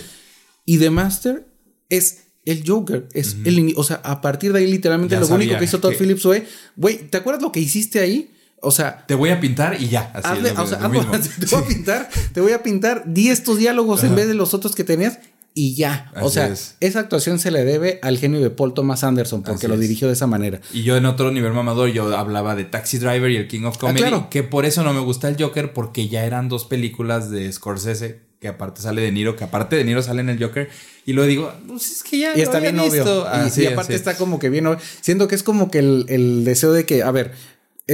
Y 0.64 0.78
The 0.78 0.90
Master 0.90 1.44
es 1.88 2.18
el 2.44 2.62
Joker. 2.64 3.08
Es 3.14 3.36
el 3.44 3.58
ini- 3.58 3.74
O 3.76 3.82
sea, 3.82 4.00
a 4.04 4.20
partir 4.20 4.52
de 4.52 4.60
ahí, 4.60 4.70
literalmente, 4.70 5.14
Ya 5.16 5.20
lo 5.20 5.26
único 5.26 5.58
que 5.58 5.64
hizo 5.64 5.80
Todd 5.80 5.90
que- 5.90 5.96
Phillips 5.98 6.22
fue, 6.22 6.46
güey, 6.76 6.98
¿te 6.98 7.16
acuerdas 7.18 7.42
lo 7.42 7.50
que 7.50 7.58
hiciste 7.58 7.98
ahí? 7.98 8.30
O 8.64 8.70
sea, 8.70 9.04
Te 9.06 9.14
voy 9.16 9.30
a 9.30 9.40
pintar 9.40 9.76
y 9.80 9.88
ya. 9.88 10.10
Así 10.14 10.28
hazle- 10.40 10.48
es 10.50 10.56
lo, 10.56 10.62
o 10.62 10.66
sea, 10.66 10.78
lo 10.80 10.88
mismo. 10.88 11.12
te 11.40 11.46
voy 11.56 11.62
a 11.64 11.66
pintar, 11.66 12.08
te 12.32 12.40
voy 12.40 12.52
a 12.52 12.62
pintar 12.62 13.02
10 13.06 13.38
estos 13.38 13.58
diálogos 13.58 14.04
en 14.04 14.14
vez 14.14 14.28
de 14.28 14.34
los 14.34 14.54
otros 14.54 14.74
que 14.74 14.84
tenías. 14.84 15.18
Y 15.54 15.74
ya. 15.74 16.10
o 16.22 16.30
sea, 16.30 16.46
es. 16.48 16.76
esa 16.80 17.00
actuación 17.00 17.38
se 17.38 17.50
le 17.50 17.62
debe 17.64 17.98
al 18.02 18.16
genio 18.18 18.40
de 18.40 18.48
Paul 18.48 18.72
Thomas 18.72 19.04
Anderson, 19.04 19.42
porque 19.42 19.66
Así 19.66 19.68
lo 19.68 19.76
dirigió 19.78 20.06
de 20.06 20.14
esa 20.14 20.26
manera. 20.26 20.62
Y 20.72 20.82
yo 20.82 20.96
en 20.96 21.04
otro 21.04 21.30
nivel 21.30 21.52
mamador, 21.52 21.90
yo 21.90 22.16
hablaba 22.16 22.54
de 22.56 22.64
Taxi 22.64 22.96
Driver 22.98 23.30
y 23.30 23.36
el 23.36 23.48
King 23.48 23.64
of 23.64 23.76
Comedy. 23.76 24.02
Ah, 24.02 24.08
claro. 24.08 24.30
Que 24.30 24.44
por 24.44 24.64
eso 24.64 24.82
no 24.82 24.94
me 24.94 25.00
gusta 25.00 25.28
el 25.28 25.36
Joker, 25.38 25.74
porque 25.74 26.08
ya 26.08 26.24
eran 26.24 26.48
dos 26.48 26.64
películas 26.64 27.28
de 27.30 27.52
Scorsese, 27.52 28.20
que 28.40 28.48
aparte 28.48 28.80
sale 28.80 29.02
de 29.02 29.12
Niro, 29.12 29.36
que 29.36 29.44
aparte 29.44 29.76
de 29.76 29.84
Niro 29.84 30.00
sale 30.02 30.22
en 30.22 30.30
el 30.30 30.42
Joker. 30.42 30.70
Y 31.04 31.12
luego 31.12 31.28
digo, 31.28 31.52
pues 31.68 31.90
es 31.96 32.02
que 32.02 32.18
ya 32.20 32.32
Y 32.32 32.38
lo 32.38 32.42
está 32.44 32.56
había 32.56 32.70
bien 32.70 32.80
obvio. 32.80 33.04
visto. 33.04 33.26
Y- 33.60 33.64
es, 33.66 33.72
aparte 33.72 33.92
sí. 33.92 33.96
está 33.96 34.16
como 34.16 34.38
que 34.38 34.48
bien 34.48 34.66
obvio. 34.68 34.78
Siento 35.02 35.28
que 35.28 35.34
es 35.34 35.42
como 35.42 35.70
que 35.70 35.80
el, 35.80 36.06
el 36.08 36.44
deseo 36.46 36.72
de 36.72 36.86
que, 36.86 37.02
a 37.02 37.10
ver, 37.10 37.32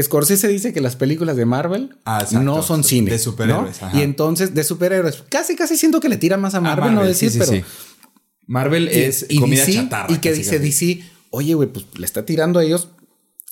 Scorsese 0.01 0.49
dice 0.49 0.72
que 0.72 0.80
las 0.80 0.97
películas 0.97 1.36
de 1.36 1.47
Marvel 1.47 1.97
Ah, 2.05 2.18
exacto. 2.22 2.41
no 2.45 2.62
son 2.62 2.84
cine. 2.84 3.11
De 3.11 3.18
superhéroes. 3.18 3.80
Y 3.95 4.03
entonces, 4.03 4.55
de 4.55 4.62
superhéroes, 4.64 5.24
casi 5.28 5.57
casi 5.57 5.76
siento 5.76 6.01
que 6.01 6.09
le 6.09 6.16
tira 6.18 6.36
más 6.36 6.55
a 6.55 6.59
Ah, 6.59 6.61
Marvel, 6.61 6.95
no 6.95 7.05
decir, 7.05 7.30
sí, 7.30 7.39
sí, 7.39 7.45
pero. 7.47 7.53
sí. 7.53 7.64
Marvel 8.47 8.89
es 8.89 9.26
y 9.28 9.39
comida 9.41 9.64
DC, 9.64 9.72
chatarra. 9.74 10.12
Y 10.12 10.18
que 10.18 10.32
dice. 10.32 10.59
DC, 10.59 11.03
oye, 11.30 11.55
güey, 11.55 11.68
pues 11.68 11.86
le 11.99 12.05
está 12.07 12.24
tirando 12.24 12.59
a 12.59 12.64
ellos. 12.64 12.89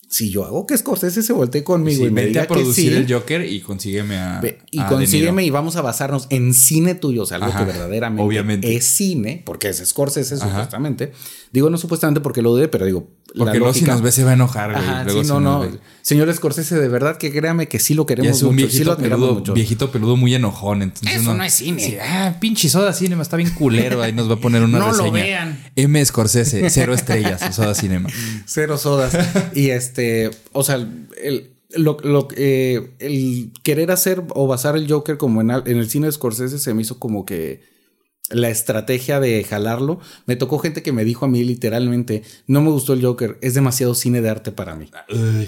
Si 0.09 0.30
yo 0.30 0.45
hago 0.45 0.68
que 0.68 0.78
Scorsese 0.78 1.20
se 1.22 1.32
voltee 1.32 1.64
conmigo 1.64 2.07
y 2.07 2.11
me 2.11 2.22
vente 2.22 2.28
diga 2.28 2.43
a 2.45 2.47
producir 2.47 2.91
que 2.91 2.97
sí, 2.97 3.03
el 3.03 3.12
Joker 3.12 3.45
y 3.45 3.61
consígueme 3.61 4.16
a. 4.18 4.41
Y 4.70 4.78
a 4.78 4.87
consígueme 4.87 5.45
y 5.45 5.51
vamos 5.51 5.74
a 5.74 5.82
basarnos 5.82 6.28
en 6.30 6.55
cine 6.55 6.95
tuyo, 6.95 7.22
o 7.22 7.26
sea, 7.26 7.39
algo 7.39 7.49
Ajá, 7.49 7.59
que 7.66 7.72
verdaderamente 7.72 8.22
obviamente. 8.22 8.76
es 8.76 8.84
cine, 8.84 9.43
porque 9.45 9.68
es 9.68 9.78
Scorsese 9.84 10.37
Ajá. 10.37 10.49
supuestamente. 10.49 11.12
Digo 11.53 11.70
no 11.70 11.76
supuestamente 11.76 12.20
porque 12.20 12.41
lo 12.41 12.53
dudé, 12.53 12.68
pero 12.68 12.87
digo, 12.87 13.09
Porque 13.37 13.59
luego 13.59 13.74
si 13.74 13.84
nos 13.84 14.01
ve 14.03 14.11
se 14.12 14.24
va 14.24 14.30
a 14.30 14.34
enojar, 14.34 14.72
güey. 14.72 14.84
Ajá, 14.84 15.05
Luego 15.05 15.22
sí, 15.22 15.28
no, 15.28 15.41
no. 15.41 15.61
ve. 15.61 15.70
Señor 16.03 16.32
Scorsese, 16.34 16.76
de 16.80 16.89
verdad 16.89 17.18
que 17.18 17.32
créame 17.32 17.68
que 17.68 17.78
sí 17.78 17.95
lo 17.95 18.05
Ya 18.05 18.07
queremos 18.07 18.37
es 18.37 18.43
un 18.43 18.55
mucho. 18.55 18.66
Sí 18.66 18.70
viejito 18.72 18.84
lo 18.91 18.93
admiramos 18.97 19.24
peludo, 19.26 19.39
mucho. 19.41 19.53
viejito 19.55 19.91
peludo 19.93 20.16
muy 20.16 20.34
enojón. 20.34 20.82
Entonces 20.82 21.20
Eso 21.20 21.34
no 21.34 21.45
es 21.45 21.53
cine. 21.55 21.82
Sí, 21.84 21.97
ah, 22.01 22.37
pinche 22.41 22.68
Soda 22.68 22.93
Cinema, 22.93 23.22
está 23.22 23.37
bien 23.37 23.51
culero. 23.51 24.03
Ahí 24.03 24.12
nos 24.12 24.28
va 24.30 24.34
a 24.34 24.41
poner 24.41 24.62
una 24.62 24.78
No 24.80 24.93
lo 24.93 25.11
vean. 25.12 25.59
M. 25.76 26.05
Scorsese, 26.05 26.70
cero 26.70 26.95
estrellas, 26.95 27.55
Soda 27.55 27.74
Cinema. 27.74 28.09
Cero 28.47 28.78
sodas. 28.78 29.16
y 29.55 29.70
este, 29.70 30.30
o 30.53 30.62
sea, 30.62 30.76
el, 30.76 31.51
lo, 31.74 31.99
lo- 32.03 32.28
eh, 32.37 32.91
el 33.01 33.51
querer 33.62 33.91
hacer 33.91 34.22
o 34.30 34.47
basar 34.47 34.76
el 34.76 34.91
Joker 34.91 35.18
como 35.18 35.41
en, 35.43 35.51
en 35.51 35.76
el 35.76 35.91
cine 35.91 36.07
de 36.07 36.12
Scorsese 36.12 36.59
se 36.59 36.72
me 36.72 36.82
hizo 36.82 36.99
como 36.99 37.26
que 37.26 37.61
la 38.31 38.49
estrategia 38.51 39.20
de 39.20 39.43
jalarlo. 39.45 40.01
Me 40.27 40.37
tocó 40.37 40.59
gente 40.59 40.83
que 40.83 40.93
me 40.93 41.05
dijo 41.05 41.24
a 41.24 41.29
mí 41.29 41.45
literalmente, 41.45 42.22
no 42.47 42.61
me 42.61 42.70
gustó 42.70 42.93
el 42.93 43.05
Joker, 43.05 43.39
es 43.41 43.55
demasiado 43.55 43.95
cine 43.95 44.20
de 44.20 44.31
arte 44.31 44.53
para 44.53 44.74
mí. 44.74 44.91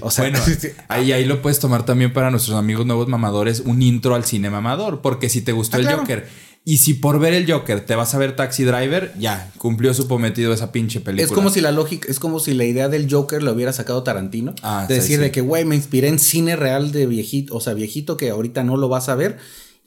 O 0.00 0.10
sea, 0.10 0.24
bueno, 0.24 0.38
ahí, 0.88 1.12
ahí 1.12 1.24
lo 1.24 1.42
puedes 1.42 1.58
tomar 1.58 1.84
también 1.84 2.12
para 2.12 2.30
nuestros 2.30 2.56
amigos 2.56 2.86
nuevos 2.86 3.08
mamadores, 3.08 3.60
un 3.60 3.82
intro 3.82 4.14
al 4.14 4.24
cine 4.24 4.50
mamador. 4.50 5.00
Porque 5.00 5.28
si 5.28 5.40
te 5.42 5.52
gustó 5.52 5.76
Ah, 5.76 5.80
el 5.80 5.86
claro. 5.86 6.00
Joker 6.00 6.48
y 6.64 6.78
si 6.78 6.92
por 6.92 7.18
ver 7.18 7.32
el 7.32 7.50
Joker 7.50 7.80
te 7.86 7.94
vas 7.94 8.14
a 8.14 8.18
ver 8.18 8.36
Taxi 8.36 8.62
Driver, 8.64 9.14
ya 9.18 9.50
cumplió 9.56 9.94
su 9.94 10.06
cometido 10.06 10.52
esa 10.52 10.70
pinche 10.70 11.00
película. 11.00 11.24
Es 11.24 11.32
como 11.32 11.48
si 11.48 11.62
la 11.62 11.72
lógica, 11.72 12.06
es 12.10 12.18
como 12.18 12.40
si 12.40 12.52
la 12.52 12.64
idea 12.64 12.90
del 12.90 13.10
Joker 13.10 13.42
lo 13.42 13.52
hubiera 13.52 13.72
sacado 13.72 14.02
Tarantino. 14.02 14.54
Ah, 14.62 14.84
de 14.86 14.96
sí, 14.96 15.00
decir 15.00 15.16
sí. 15.16 15.22
de 15.22 15.30
que, 15.30 15.40
güey, 15.40 15.64
me 15.64 15.76
inspiré 15.76 16.08
en 16.08 16.18
cine 16.18 16.56
real 16.56 16.92
de 16.92 17.06
viejito, 17.06 17.54
o 17.56 17.60
sea, 17.60 17.72
viejito 17.72 18.18
que 18.18 18.28
ahorita 18.28 18.64
no 18.64 18.76
lo 18.76 18.90
vas 18.90 19.08
a 19.08 19.14
ver. 19.14 19.38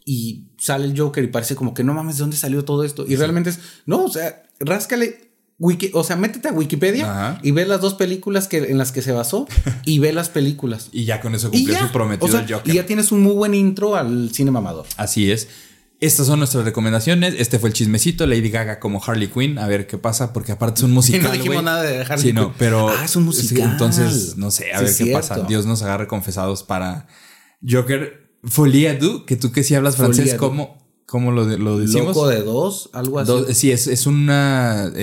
Y 0.05 0.45
sale 0.57 0.85
el 0.85 0.97
Joker 0.99 1.23
y 1.23 1.27
parece 1.27 1.55
como 1.55 1.73
que 1.73 1.83
no 1.83 1.93
mames, 1.93 2.17
¿de 2.17 2.21
dónde 2.21 2.37
salió 2.37 2.65
todo 2.65 2.83
esto? 2.83 3.05
Y 3.07 3.15
realmente 3.15 3.51
es, 3.51 3.59
no, 3.85 4.03
o 4.05 4.09
sea, 4.09 4.43
ráscale. 4.59 5.29
Wiki, 5.63 5.91
o 5.93 6.03
sea, 6.03 6.15
métete 6.15 6.47
a 6.47 6.53
Wikipedia 6.53 7.05
Ajá. 7.05 7.39
y 7.43 7.51
ve 7.51 7.67
las 7.67 7.81
dos 7.81 7.93
películas 7.93 8.47
que, 8.47 8.57
en 8.57 8.79
las 8.79 8.91
que 8.91 9.03
se 9.03 9.11
basó 9.11 9.47
y 9.85 9.99
ve 9.99 10.11
las 10.11 10.29
películas. 10.29 10.89
Y 10.91 11.05
ya 11.05 11.21
con 11.21 11.35
eso 11.35 11.51
cumplió 11.51 11.77
su 11.77 11.91
prometido 11.91 12.25
o 12.27 12.31
sea, 12.31 12.39
el 12.39 12.51
Joker. 12.51 12.73
y 12.73 12.77
ya 12.77 12.87
tienes 12.87 13.11
un 13.11 13.21
muy 13.21 13.33
buen 13.35 13.53
intro 13.53 13.95
al 13.95 14.31
cine 14.33 14.49
mamador. 14.49 14.87
Así 14.97 15.31
es. 15.31 15.47
Estas 15.99 16.25
son 16.25 16.39
nuestras 16.39 16.65
recomendaciones. 16.65 17.35
Este 17.37 17.59
fue 17.59 17.69
el 17.69 17.75
chismecito. 17.75 18.25
Lady 18.25 18.49
Gaga 18.49 18.79
como 18.79 19.03
Harley 19.05 19.27
Quinn. 19.27 19.59
A 19.59 19.67
ver 19.67 19.85
qué 19.85 19.99
pasa, 19.99 20.33
porque 20.33 20.51
aparte 20.51 20.79
es 20.79 20.83
un 20.83 20.91
musical. 20.93 21.21
Y 21.21 21.23
no 21.25 21.31
dijimos 21.31 21.63
nada 21.63 21.83
de 21.83 21.99
Harley 22.01 22.17
Sí, 22.29 22.33
no, 22.33 22.45
Quinn. 22.47 22.55
pero. 22.57 22.89
Ah, 22.89 23.05
es 23.05 23.15
un 23.15 23.25
musical. 23.25 23.69
Entonces, 23.71 24.37
no 24.37 24.49
sé, 24.49 24.73
a 24.73 24.79
Sí, 24.79 24.83
ver 24.85 24.93
qué 24.97 25.03
cierto. 25.03 25.27
pasa. 25.27 25.41
Dios 25.47 25.67
nos 25.67 25.83
agarre 25.83 26.07
confesados 26.07 26.63
para 26.63 27.05
Joker. 27.69 28.20
Folie 28.43 28.93
du, 28.95 29.25
que 29.25 29.35
tú 29.35 29.51
que 29.51 29.63
sí 29.63 29.75
hablas 29.75 29.97
francés. 29.97 30.33
¿cómo, 30.35 30.77
cómo 31.05 31.31
lo, 31.31 31.45
de- 31.45 31.57
lo 31.57 31.77
decimos? 31.77 32.15
Loco 32.15 32.27
de 32.27 32.41
dos, 32.41 32.89
algo 32.93 33.19
así. 33.19 33.27
Dos- 33.31 33.57
sí, 33.57 33.71
es, 33.71 33.87
es 33.87 34.07
un 34.07 34.29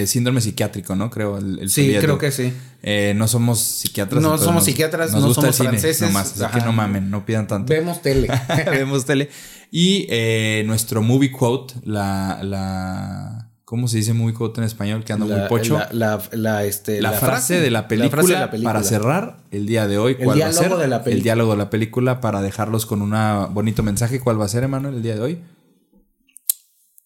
síndrome 0.06 0.40
psiquiátrico, 0.40 0.96
¿no? 0.96 1.08
Creo. 1.10 1.38
El, 1.38 1.58
el 1.60 1.70
sí, 1.70 1.94
creo 2.00 2.18
que 2.18 2.30
sí. 2.32 2.52
Eh, 2.82 3.12
no 3.16 3.28
somos 3.28 3.60
psiquiatras. 3.60 4.22
No 4.22 4.38
somos 4.38 4.54
nos- 4.56 4.64
psiquiatras, 4.64 5.12
nos 5.12 5.20
no 5.20 5.26
gusta 5.28 5.48
el 5.48 5.52
somos 5.54 5.56
cine, 5.56 5.68
franceses. 5.80 6.00
nomás, 6.08 6.40
así 6.40 6.58
que 6.58 6.64
no 6.64 6.72
mamen, 6.72 7.10
no 7.10 7.24
pidan 7.26 7.46
tanto. 7.46 7.72
Vemos 7.72 8.02
tele. 8.02 8.28
Vemos 8.70 9.04
tele. 9.04 9.28
Y 9.70 10.06
eh, 10.08 10.62
nuestro 10.66 11.02
movie 11.02 11.30
quote, 11.30 11.74
la, 11.84 12.40
la. 12.42 13.47
¿Cómo 13.68 13.86
se 13.86 13.98
dice 13.98 14.14
movie 14.14 14.32
quote 14.32 14.62
en 14.62 14.64
español? 14.64 15.04
Que 15.04 15.12
anda 15.12 15.26
muy 15.26 15.46
pocho. 15.46 15.76
La, 15.76 15.90
la, 15.92 16.22
la, 16.32 16.64
este, 16.64 17.02
La, 17.02 17.12
frase, 17.12 17.60
de 17.60 17.70
la 17.70 17.86
película, 17.86 18.08
frase 18.08 18.32
de 18.32 18.38
la 18.40 18.50
película. 18.50 18.72
para 18.72 18.82
cerrar 18.82 19.42
el 19.50 19.66
día 19.66 19.86
de 19.86 19.98
hoy. 19.98 20.16
El 20.18 20.24
¿Cuál 20.24 20.28
va 20.40 20.46
a 20.46 20.50
diálogo 20.50 20.62
ser? 20.62 20.76
de 20.78 20.88
la 20.88 21.04
película. 21.04 21.16
El 21.18 21.22
diálogo 21.22 21.50
de 21.50 21.58
la 21.58 21.68
película 21.68 22.20
para 22.22 22.40
dejarlos 22.40 22.86
con 22.86 23.02
un 23.02 23.12
bonito 23.52 23.82
mensaje. 23.82 24.20
¿Cuál 24.20 24.40
va 24.40 24.46
a 24.46 24.48
ser, 24.48 24.64
Emanuel, 24.64 24.94
el 24.94 25.02
día 25.02 25.16
de 25.16 25.20
hoy? 25.20 25.42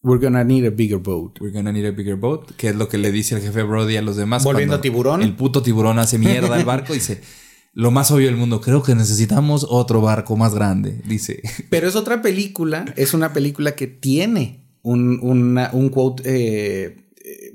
We're 0.04 0.24
gonna 0.24 0.44
need 0.44 0.64
a 0.64 0.70
bigger 0.70 0.98
boat. 0.98 1.40
We're 1.40 1.52
gonna 1.52 1.72
need 1.72 1.84
a 1.84 1.90
bigger 1.90 2.14
boat. 2.14 2.52
Que 2.56 2.68
es 2.68 2.76
lo 2.76 2.88
que 2.88 2.96
le 2.96 3.10
dice 3.10 3.34
el 3.34 3.42
jefe 3.42 3.64
Brody 3.64 3.96
a 3.96 4.02
los 4.02 4.14
demás. 4.14 4.44
Volviendo 4.44 4.76
a 4.76 4.80
tiburón. 4.80 5.20
El 5.20 5.34
puto 5.34 5.62
tiburón 5.62 5.98
hace 5.98 6.16
mierda 6.16 6.54
al 6.54 6.64
barco. 6.64 6.92
Dice: 6.92 7.22
Lo 7.72 7.90
más 7.90 8.12
obvio 8.12 8.28
del 8.28 8.36
mundo, 8.36 8.60
creo 8.60 8.84
que 8.84 8.94
necesitamos 8.94 9.66
otro 9.68 10.00
barco 10.00 10.36
más 10.36 10.54
grande. 10.54 11.02
Dice. 11.08 11.42
Pero 11.70 11.88
es 11.88 11.96
otra 11.96 12.22
película, 12.22 12.84
es 12.94 13.14
una 13.14 13.32
película 13.32 13.72
que 13.72 13.88
tiene 13.88 14.61
un, 14.82 15.18
una- 15.22 15.70
un 15.72 15.88
quote 15.90 16.22
eh, 16.26 17.01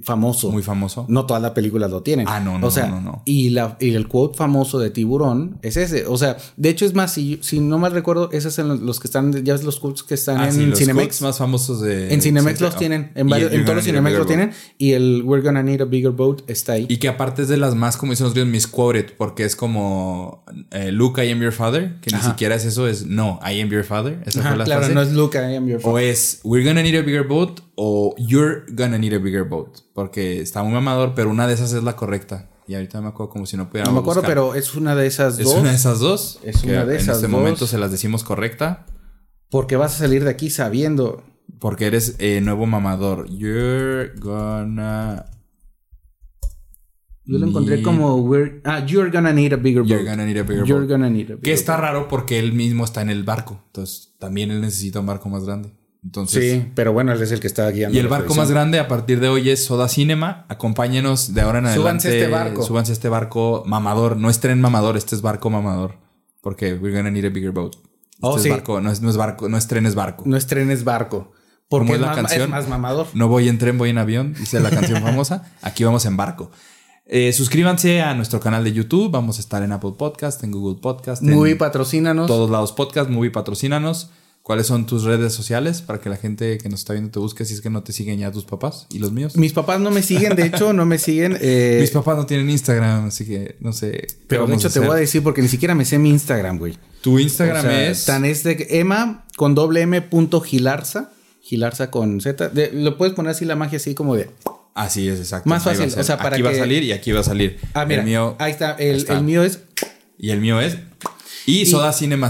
famoso. 0.07 0.49
Muy 0.51 0.63
famoso. 0.63 1.05
No 1.07 1.25
todas 1.27 1.43
las 1.43 1.51
películas 1.51 1.91
lo 1.91 2.01
tienen. 2.01 2.25
Ah, 2.27 2.39
no, 2.39 2.57
no, 2.57 2.65
O 2.67 2.71
sea, 2.71 2.87
no, 2.87 2.99
no. 3.01 3.21
Y, 3.25 3.49
la, 3.49 3.77
y 3.79 3.93
el 3.93 4.07
quote 4.07 4.37
famoso 4.37 4.79
de 4.79 4.89
Tiburón 4.89 5.59
es 5.61 5.77
ese. 5.77 6.07
O 6.07 6.17
sea, 6.17 6.37
de 6.55 6.69
hecho, 6.69 6.85
es 6.85 6.95
más, 6.95 7.13
si, 7.13 7.37
si 7.43 7.59
no 7.59 7.77
mal 7.77 7.91
recuerdo, 7.91 8.29
esos 8.31 8.53
son 8.55 8.69
los, 8.69 8.79
los 8.79 8.99
que 8.99 9.07
están, 9.07 9.31
ya 9.43 9.53
ves 9.53 9.63
los 9.63 9.79
quotes 9.79 10.03
que 10.03 10.15
están 10.15 10.37
Ah, 10.39 10.47
en 10.47 10.53
sí, 10.53 10.65
los 10.65 10.79
Cinemex. 10.79 11.21
más 11.21 11.37
famosos 11.37 11.81
de. 11.81 12.13
En 12.13 12.21
Cinemex 12.21 12.57
sí, 12.57 12.63
los 12.63 12.75
tienen. 12.75 13.11
En, 13.15 13.27
varios, 13.27 13.51
en 13.51 13.63
todos 13.63 13.75
los 13.75 13.85
Cinemex 13.85 14.13
lo 14.17 14.23
Need 14.25 14.31
a 14.31 14.35
Bigger 14.35 14.49
tienen. 14.49 14.75
Y 14.79 14.93
el 14.93 15.21
We're 15.23 15.43
Gonna 15.43 15.61
Need 15.61 15.81
a 15.81 15.85
Bigger 15.85 16.11
Boat 16.11 16.41
está 16.49 16.73
ahí. 16.73 16.85
Y 16.89 16.97
que 16.97 17.09
aparte 17.09 17.41
es 17.43 17.47
de 17.49 17.57
las 17.57 17.75
más, 17.75 17.97
como 17.97 18.13
dicen 18.13 18.23
los 18.25 18.33
gringos, 18.33 18.51
misquoted, 18.51 19.13
porque 19.17 19.43
es 19.45 19.55
como 19.55 20.43
eh, 20.71 20.91
Luke, 20.91 21.23
I 21.23 21.31
am 21.31 21.41
your 21.41 21.51
father, 21.51 21.95
que 22.01 22.15
ni 22.15 22.21
siquiera 22.21 22.55
es 22.55 22.65
eso, 22.65 22.87
es 22.87 23.05
no, 23.05 23.39
I 23.45 23.59
am 23.61 23.69
your 23.69 23.83
father. 23.83 24.21
Esa 24.25 24.39
Ajá, 24.39 24.49
fue 24.49 24.57
la 24.59 24.63
claro, 24.65 24.81
frase. 24.81 24.93
no 24.95 25.01
es 25.01 25.11
Luke, 25.11 25.37
I 25.37 25.55
am 25.55 25.67
your 25.67 25.81
O 25.83 25.99
es 25.99 26.39
We're 26.43 26.65
gonna 26.65 26.81
need 26.81 26.95
a 26.95 27.01
bigger 27.01 27.27
boat 27.27 27.61
o 27.75 28.15
You're 28.17 28.63
gonna 28.71 28.97
need 28.97 29.13
a 29.13 29.19
bigger 29.19 29.43
boat. 29.43 29.79
Porque 29.97 30.41
está 30.41 30.61
muy 30.61 30.73
mamador, 30.73 31.13
pero 31.15 31.31
una 31.31 31.47
de 31.47 31.55
esas 31.55 31.73
es 31.73 31.81
la 31.81 31.95
correcta. 31.95 32.51
Y 32.67 32.75
ahorita 32.75 33.01
me 33.01 33.07
acuerdo 33.07 33.31
como 33.31 33.47
si 33.47 33.57
no 33.57 33.67
pudiera. 33.67 33.87
No 33.89 33.93
me 33.95 34.01
acuerdo, 34.01 34.21
pero 34.21 34.53
es 34.53 34.75
una 34.75 34.93
de 34.93 35.07
esas 35.07 35.39
Es 35.39 35.45
dos. 35.45 35.55
una 35.55 35.71
de 35.71 35.75
esas 35.75 35.97
dos. 35.97 36.39
Es 36.43 36.63
una 36.63 36.85
de 36.85 36.93
En 36.97 37.01
esas 37.01 37.15
este 37.15 37.27
dos. 37.27 37.31
momento 37.35 37.65
se 37.65 37.79
las 37.79 37.89
decimos 37.89 38.23
correcta. 38.23 38.85
Porque 39.49 39.75
vas 39.75 39.95
a 39.95 39.97
salir 39.97 40.23
de 40.23 40.29
aquí 40.29 40.51
sabiendo. 40.51 41.23
Porque 41.59 41.87
eres 41.87 42.15
eh, 42.19 42.41
nuevo 42.41 42.67
mamador. 42.67 43.27
You're 43.27 44.13
gonna. 44.19 45.25
Yo 47.25 47.39
lo 47.39 47.47
encontré 47.47 47.77
need- 47.77 47.83
como 47.83 48.17
we're, 48.17 48.61
ah, 48.65 48.85
you're 48.85 49.09
gonna 49.09 49.33
need 49.33 49.51
a 49.53 49.55
bigger 49.57 49.81
boat. 49.81 49.89
You're 49.89 50.05
gonna 50.07 50.25
need 50.27 50.37
a 50.37 50.43
bigger 50.43 50.63
You're 50.63 50.81
boat. 50.81 50.89
gonna 50.91 51.09
need 51.09 51.25
a 51.31 51.35
bigger 51.35 51.41
Que 51.41 51.53
está 51.53 51.75
raro 51.75 52.07
porque 52.07 52.37
él 52.37 52.53
mismo 52.53 52.85
está 52.85 53.01
en 53.01 53.09
el 53.09 53.23
barco. 53.23 53.63
Entonces 53.65 54.13
también 54.19 54.51
él 54.51 54.61
necesita 54.61 54.99
un 54.99 55.07
barco 55.07 55.27
más 55.27 55.43
grande. 55.43 55.71
Entonces. 56.07 56.53
Sí, 56.53 56.71
pero 56.73 56.93
bueno, 56.93 57.11
él 57.11 57.21
es 57.21 57.33
el 57.33 57.41
que 57.41 57.47
está 57.47 57.69
guiando. 57.69 57.93
Y 57.97 57.99
el 57.99 58.07
barco 58.07 58.33
más 58.33 58.49
grande 58.49 58.79
a 58.79 58.87
partir 58.87 59.19
de 59.19 59.27
hoy 59.27 59.49
es 59.49 59.65
Soda 59.65 59.89
Cinema. 59.89 60.45
Acompáñenos 60.47 61.33
de 61.33 61.41
ahora 61.41 61.59
en 61.59 61.65
adelante. 61.65 61.81
Súbanse 61.81 62.17
este 62.19 62.31
barco. 62.31 62.63
Súbanse 62.63 62.93
este 62.93 63.09
barco 63.09 63.63
mamador. 63.65 64.15
No 64.15 64.29
es 64.29 64.39
tren 64.39 64.61
mamador, 64.61 64.95
este 64.95 65.15
es 65.15 65.21
barco 65.21 65.49
mamador. 65.49 65.95
Porque 66.41 66.75
we're 66.75 66.95
gonna 66.95 67.11
need 67.11 67.25
a 67.25 67.29
bigger 67.29 67.51
boat. 67.51 67.75
Este 67.75 67.87
Oh, 68.21 68.37
es 68.37 68.43
sí. 68.43 68.49
barco, 68.49 68.79
no 68.79 68.89
es, 68.89 69.01
no 69.01 69.09
es 69.09 69.17
barco, 69.17 69.49
no 69.49 69.57
es 69.57 69.67
tren, 69.67 69.85
es 69.85 69.95
barco. 69.95 70.23
No 70.25 70.37
es 70.37 70.47
tren, 70.47 70.71
es 70.71 70.85
barco. 70.85 71.33
Porque 71.67 71.87
¿Cómo 71.87 71.95
es, 71.95 71.99
la 72.01 72.13
canción? 72.13 72.43
es 72.43 72.49
más 72.49 72.69
mamador. 72.69 73.07
No 73.13 73.27
voy 73.27 73.49
en 73.49 73.57
tren, 73.57 73.77
voy 73.77 73.89
en 73.89 73.97
avión, 73.97 74.33
dice 74.33 74.61
la 74.61 74.69
canción 74.69 75.01
famosa. 75.03 75.51
Aquí 75.61 75.83
vamos 75.83 76.05
en 76.05 76.15
barco. 76.15 76.49
Eh, 77.05 77.33
suscríbanse 77.33 78.01
a 78.01 78.13
nuestro 78.15 78.39
canal 78.39 78.63
de 78.63 78.71
YouTube. 78.71 79.11
Vamos 79.11 79.37
a 79.39 79.41
estar 79.41 79.61
en 79.61 79.73
Apple 79.73 79.95
Podcast, 79.97 80.41
en 80.45 80.51
Google 80.51 80.79
Podcast, 80.81 81.21
en 81.21 81.33
Muy 81.33 81.55
patrocínanos. 81.55 82.27
todos 82.27 82.49
lados 82.49 82.71
podcast. 82.71 83.09
Movie 83.09 83.31
patrocínanos. 83.31 84.09
¿Cuáles 84.47 84.67
son 84.67 84.85
tus 84.85 85.03
redes 85.03 85.33
sociales 85.33 85.81
para 85.81 85.99
que 85.99 86.07
la 86.07 86.15
gente 86.15 86.57
que 86.57 86.69
nos 86.69 86.79
está 86.79 86.93
viendo 86.93 87.11
te 87.11 87.19
busque 87.19 87.43
si 87.43 87.53
es 87.53 87.59
que 87.59 87.69
no 87.69 87.83
te 87.83 87.91
siguen 87.91 88.17
ya 88.17 88.31
tus 88.31 88.45
papás 88.45 88.87
y 88.89 88.99
los 88.99 89.11
míos? 89.11 89.35
Mis 89.35 89.51
papás 89.51 89.81
no 89.81 89.91
me 89.91 90.01
siguen, 90.01 90.37
de 90.37 90.45
hecho, 90.45 90.71
no 90.71 90.85
me 90.85 90.99
siguen. 90.99 91.37
eh, 91.41 91.79
Mis 91.81 91.91
papás 91.91 92.15
no 92.15 92.25
tienen 92.25 92.49
Instagram, 92.49 93.07
así 93.07 93.25
que 93.25 93.57
no 93.59 93.73
sé. 93.73 94.07
pero 94.25 94.47
de 94.47 94.55
hecho 94.55 94.69
te 94.69 94.79
voy 94.79 94.91
a 94.91 94.93
decir 94.93 95.21
porque 95.21 95.41
ni 95.41 95.49
siquiera 95.49 95.75
me 95.75 95.83
sé 95.83 95.99
mi 95.99 96.11
Instagram, 96.11 96.59
güey. 96.59 96.77
Tu 97.01 97.19
Instagram 97.19 97.57
O 97.57 97.61
sea, 97.61 97.89
es. 97.89 98.05
Tan 98.05 98.23
es 98.23 98.43
de 98.43 98.67
Emma 98.69 99.25
con 99.35 99.53
doble 99.53 99.81
M 99.81 100.01
punto 100.03 100.39
Gilarza. 100.39 101.11
Gilarza 101.41 101.91
con 101.91 102.21
Z. 102.21 102.47
De- 102.47 102.71
lo 102.71 102.97
puedes 102.97 103.13
poner 103.15 103.31
así 103.31 103.43
la 103.43 103.57
magia, 103.57 103.75
así 103.75 103.95
como 103.95 104.15
de. 104.15 104.29
Así 104.75 105.09
es, 105.09 105.19
exacto. 105.19 105.49
Más 105.49 105.65
fácil, 105.65 105.93
o 105.93 106.03
sea, 106.03 106.15
para 106.17 106.35
Aquí 106.37 106.41
va 106.41 106.51
a 106.51 106.53
que- 106.53 106.59
salir 106.59 106.83
y 106.83 106.93
aquí 106.93 107.11
va 107.11 107.19
a 107.19 107.23
salir. 107.25 107.59
Ah, 107.73 107.85
mira. 107.85 107.99
El 107.99 108.07
mío. 108.07 108.37
ahí 108.39 108.53
está. 108.53 108.77
El, 108.79 108.95
está. 108.95 109.17
el 109.17 109.25
mío 109.25 109.43
es. 109.43 109.59
Y 110.17 110.29
el 110.29 110.39
mío 110.39 110.61
es. 110.61 110.77
Y, 111.45 111.65
Soda 111.65 111.91
Cinema 111.91 112.29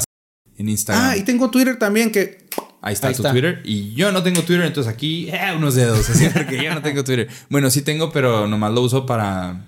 en 0.57 0.69
Instagram. 0.69 1.05
Ah, 1.11 1.17
y 1.17 1.23
tengo 1.23 1.49
Twitter 1.49 1.77
también 1.79 2.11
que. 2.11 2.47
Ahí 2.81 2.93
está 2.93 3.07
ahí 3.07 3.13
tu 3.15 3.21
está. 3.21 3.31
Twitter. 3.31 3.61
Y 3.65 3.93
yo 3.93 4.11
no 4.11 4.23
tengo 4.23 4.41
Twitter, 4.43 4.65
entonces 4.65 4.91
aquí 4.91 5.29
eh, 5.29 5.53
unos 5.55 5.75
dedos. 5.75 6.09
Así 6.09 6.27
porque 6.33 6.63
yo 6.63 6.73
no 6.73 6.81
tengo 6.81 7.03
Twitter. 7.03 7.27
Bueno, 7.49 7.69
sí 7.69 7.81
tengo, 7.81 8.11
pero 8.11 8.47
nomás 8.47 8.71
lo 8.73 8.81
uso 8.81 9.05
para. 9.05 9.65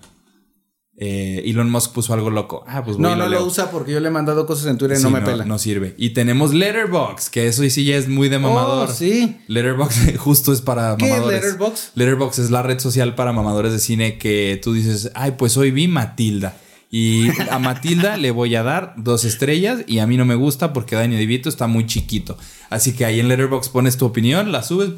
eh, 0.97 1.41
Elon 1.45 1.69
Musk 1.69 1.91
puso 1.93 2.13
algo 2.13 2.29
loco. 2.29 2.63
Ah, 2.67 2.83
pues 2.83 2.97
voy 2.97 3.03
No, 3.03 3.15
no 3.15 3.27
leo. 3.27 3.39
lo 3.39 3.45
usa 3.45 3.71
porque 3.71 3.91
yo 3.93 3.99
le 3.99 4.07
he 4.09 4.11
mandado 4.11 4.45
cosas 4.45 4.67
en 4.67 4.77
Twitter 4.77 4.97
y 4.99 5.03
no 5.03 5.09
me 5.09 5.21
pela. 5.21 5.45
No 5.45 5.57
sirve. 5.57 5.95
Y 5.97 6.09
tenemos 6.11 6.53
Letterbox, 6.53 7.29
que 7.29 7.47
eso 7.47 7.63
sí 7.69 7.83
ya 7.85 7.95
es 7.97 8.07
muy 8.07 8.29
de 8.29 8.37
mamador. 8.39 8.89
Oh, 8.89 8.93
sí. 8.93 9.37
Letterbox 9.47 9.95
justo 10.17 10.51
es 10.53 10.61
para 10.61 10.95
¿Qué 10.97 11.05
es 11.05 11.11
mamadores. 11.11 11.41
Letterboxd? 11.43 11.83
Letterbox 11.95 12.39
es 12.39 12.51
la 12.51 12.63
red 12.63 12.79
social 12.79 13.15
para 13.15 13.31
mamadores 13.33 13.71
de 13.73 13.79
cine 13.79 14.17
que 14.17 14.59
tú 14.63 14.73
dices, 14.73 15.11
ay, 15.15 15.33
pues 15.37 15.55
hoy 15.57 15.71
vi 15.71 15.87
Matilda. 15.87 16.55
Y 16.91 17.29
a 17.51 17.59
Matilda 17.59 18.17
le 18.17 18.31
voy 18.31 18.55
a 18.55 18.63
dar 18.63 18.95
dos 18.97 19.23
estrellas 19.23 19.81
y 19.85 19.99
a 19.99 20.07
mí 20.07 20.17
no 20.17 20.25
me 20.25 20.33
gusta 20.33 20.73
porque 20.73 20.95
Danny 20.95 21.17
DeVito 21.17 21.47
está 21.47 21.67
muy 21.67 21.85
chiquito. 21.85 22.35
Así 22.71 22.93
que 22.93 23.05
ahí 23.05 23.19
en 23.19 23.27
Letterbox 23.27 23.69
pones 23.69 23.97
tu 23.97 24.05
opinión, 24.05 24.51
la 24.51 24.63
subes 24.63 24.91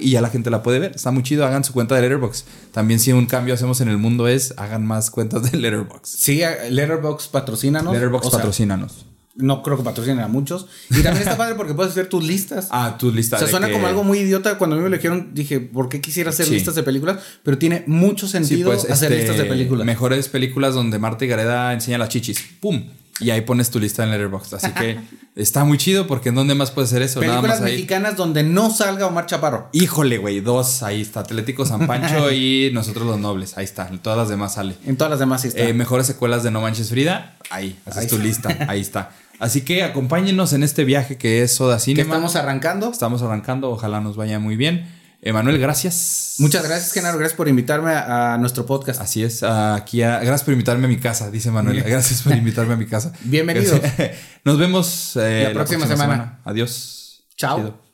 y 0.00 0.10
ya 0.10 0.22
la 0.22 0.30
gente 0.30 0.48
la 0.50 0.62
puede 0.62 0.78
ver. 0.78 0.92
Está 0.94 1.10
muy 1.10 1.22
chido, 1.22 1.44
hagan 1.46 1.64
su 1.64 1.74
cuenta 1.74 1.94
de 1.94 2.02
Letterbox. 2.02 2.46
También 2.72 2.98
si 2.98 3.12
un 3.12 3.26
cambio 3.26 3.52
hacemos 3.52 3.80
en 3.82 3.88
el 3.88 3.98
mundo 3.98 4.26
es 4.26 4.54
hagan 4.56 4.86
más 4.86 5.10
cuentas 5.10 5.50
de 5.50 5.58
Letterbox. 5.58 6.08
Sí, 6.08 6.40
Letterbox 6.70 7.28
patrocínanos. 7.28 7.92
Letterbox 7.92 8.26
O 8.26 8.30
sea, 8.30 8.38
patrocínanos. 8.38 9.04
No 9.38 9.62
creo 9.62 9.76
que 9.76 9.84
patrocinen 9.84 10.20
a 10.20 10.28
muchos. 10.28 10.66
Y 10.90 11.02
también 11.02 11.18
está 11.18 11.36
padre 11.38 11.54
porque 11.54 11.72
puedes 11.72 11.92
hacer 11.92 12.08
tus 12.08 12.24
listas. 12.24 12.68
Ah, 12.70 12.96
tus 12.98 13.14
listas. 13.14 13.40
O 13.40 13.46
sea, 13.46 13.50
suena 13.50 13.72
como 13.72 13.86
algo 13.86 14.04
muy 14.04 14.18
idiota. 14.18 14.58
Cuando 14.58 14.76
a 14.76 14.78
mí 14.78 14.82
me 14.82 14.90
lo 14.90 14.96
dijeron, 14.96 15.30
dije, 15.32 15.60
¿por 15.60 15.88
qué 15.88 16.00
quisiera 16.00 16.30
hacer 16.30 16.48
listas 16.48 16.74
de 16.74 16.82
películas? 16.82 17.18
Pero 17.42 17.56
tiene 17.56 17.84
mucho 17.86 18.28
sentido 18.28 18.70
pues, 18.70 18.90
hacer 18.90 19.12
listas 19.12 19.36
de 19.36 19.42
este, 19.42 19.48
películas. 19.48 19.86
Mejores 19.86 20.28
películas 20.28 20.74
donde 20.74 20.98
Marta 20.98 21.24
y 21.24 21.28
Gareda 21.28 21.72
enseñan 21.72 22.00
las 22.00 22.08
chichis. 22.08 22.44
¡Pum! 22.60 22.84
Y 23.20 23.30
ahí 23.30 23.40
pones 23.40 23.70
tu 23.70 23.80
lista 23.80 24.04
en 24.04 24.10
Letterboxd. 24.10 24.54
Así 24.54 24.70
que 24.72 25.00
está 25.36 25.64
muy 25.64 25.78
chido 25.78 26.06
porque 26.06 26.28
¿en 26.28 26.36
dónde 26.36 26.54
más 26.54 26.70
puedes 26.70 26.90
hacer 26.90 27.02
eso? 27.02 27.20
Películas 27.20 27.60
mexicanas 27.60 28.16
donde 28.16 28.42
no 28.42 28.70
salga 28.70 29.06
Omar 29.06 29.26
Chaparro. 29.26 29.68
Híjole, 29.72 30.18
güey, 30.18 30.40
dos. 30.40 30.82
Ahí 30.82 31.00
está. 31.00 31.20
Atlético 31.20 31.66
San 31.66 31.86
Pancho 31.86 32.30
y 32.32 32.70
Nosotros 32.72 33.06
los 33.06 33.18
Nobles. 33.18 33.56
Ahí 33.56 33.64
está. 33.64 33.88
En 33.88 33.98
todas 33.98 34.18
las 34.18 34.28
demás 34.28 34.54
sale. 34.54 34.74
En 34.86 34.96
todas 34.96 35.10
las 35.10 35.20
demás 35.20 35.42
sí 35.42 35.48
está. 35.48 35.62
Eh, 35.62 35.74
mejores 35.74 36.06
secuelas 36.06 36.42
de 36.42 36.50
No 36.50 36.60
Manches 36.60 36.90
Frida. 36.90 37.36
Ahí. 37.50 37.78
Haces 37.86 38.08
tu 38.08 38.18
lista. 38.18 38.56
Ahí 38.68 38.80
está. 38.80 39.10
Así 39.38 39.62
que 39.62 39.82
acompáñenos 39.82 40.52
en 40.52 40.62
este 40.62 40.84
viaje 40.84 41.16
que 41.16 41.42
es 41.42 41.52
Soda 41.52 41.78
Cinema. 41.78 42.04
Que 42.04 42.10
estamos 42.10 42.36
arrancando. 42.36 42.90
Estamos 42.90 43.22
arrancando. 43.22 43.70
Ojalá 43.70 44.00
nos 44.00 44.16
vaya 44.16 44.38
muy 44.38 44.56
bien. 44.56 44.86
Emanuel, 45.20 45.58
gracias. 45.58 46.36
Muchas 46.38 46.64
gracias, 46.64 46.92
Genaro. 46.92 47.18
Gracias 47.18 47.36
por 47.36 47.48
invitarme 47.48 47.92
a, 47.92 48.36
nuestro 48.38 48.66
podcast. 48.66 49.00
Así 49.00 49.22
es. 49.22 49.42
Aquí 49.42 49.98
gracias 49.98 50.44
por 50.44 50.52
invitarme 50.52 50.86
a 50.86 50.88
mi 50.88 50.98
casa, 50.98 51.30
dice 51.30 51.50
Manuel. 51.50 51.82
Gracias 51.86 52.22
por 52.22 52.34
invitarme 52.34 52.74
a 52.74 52.76
mi 52.76 52.86
casa. 52.86 53.12
Bienvenidos. 53.24 53.80
Nos 54.44 54.58
vemos 54.58 55.16
eh, 55.16 55.44
la, 55.48 55.52
próxima 55.54 55.86
semana. 55.86 56.40
Adiós. 56.44 57.24
Chao. 57.36 57.87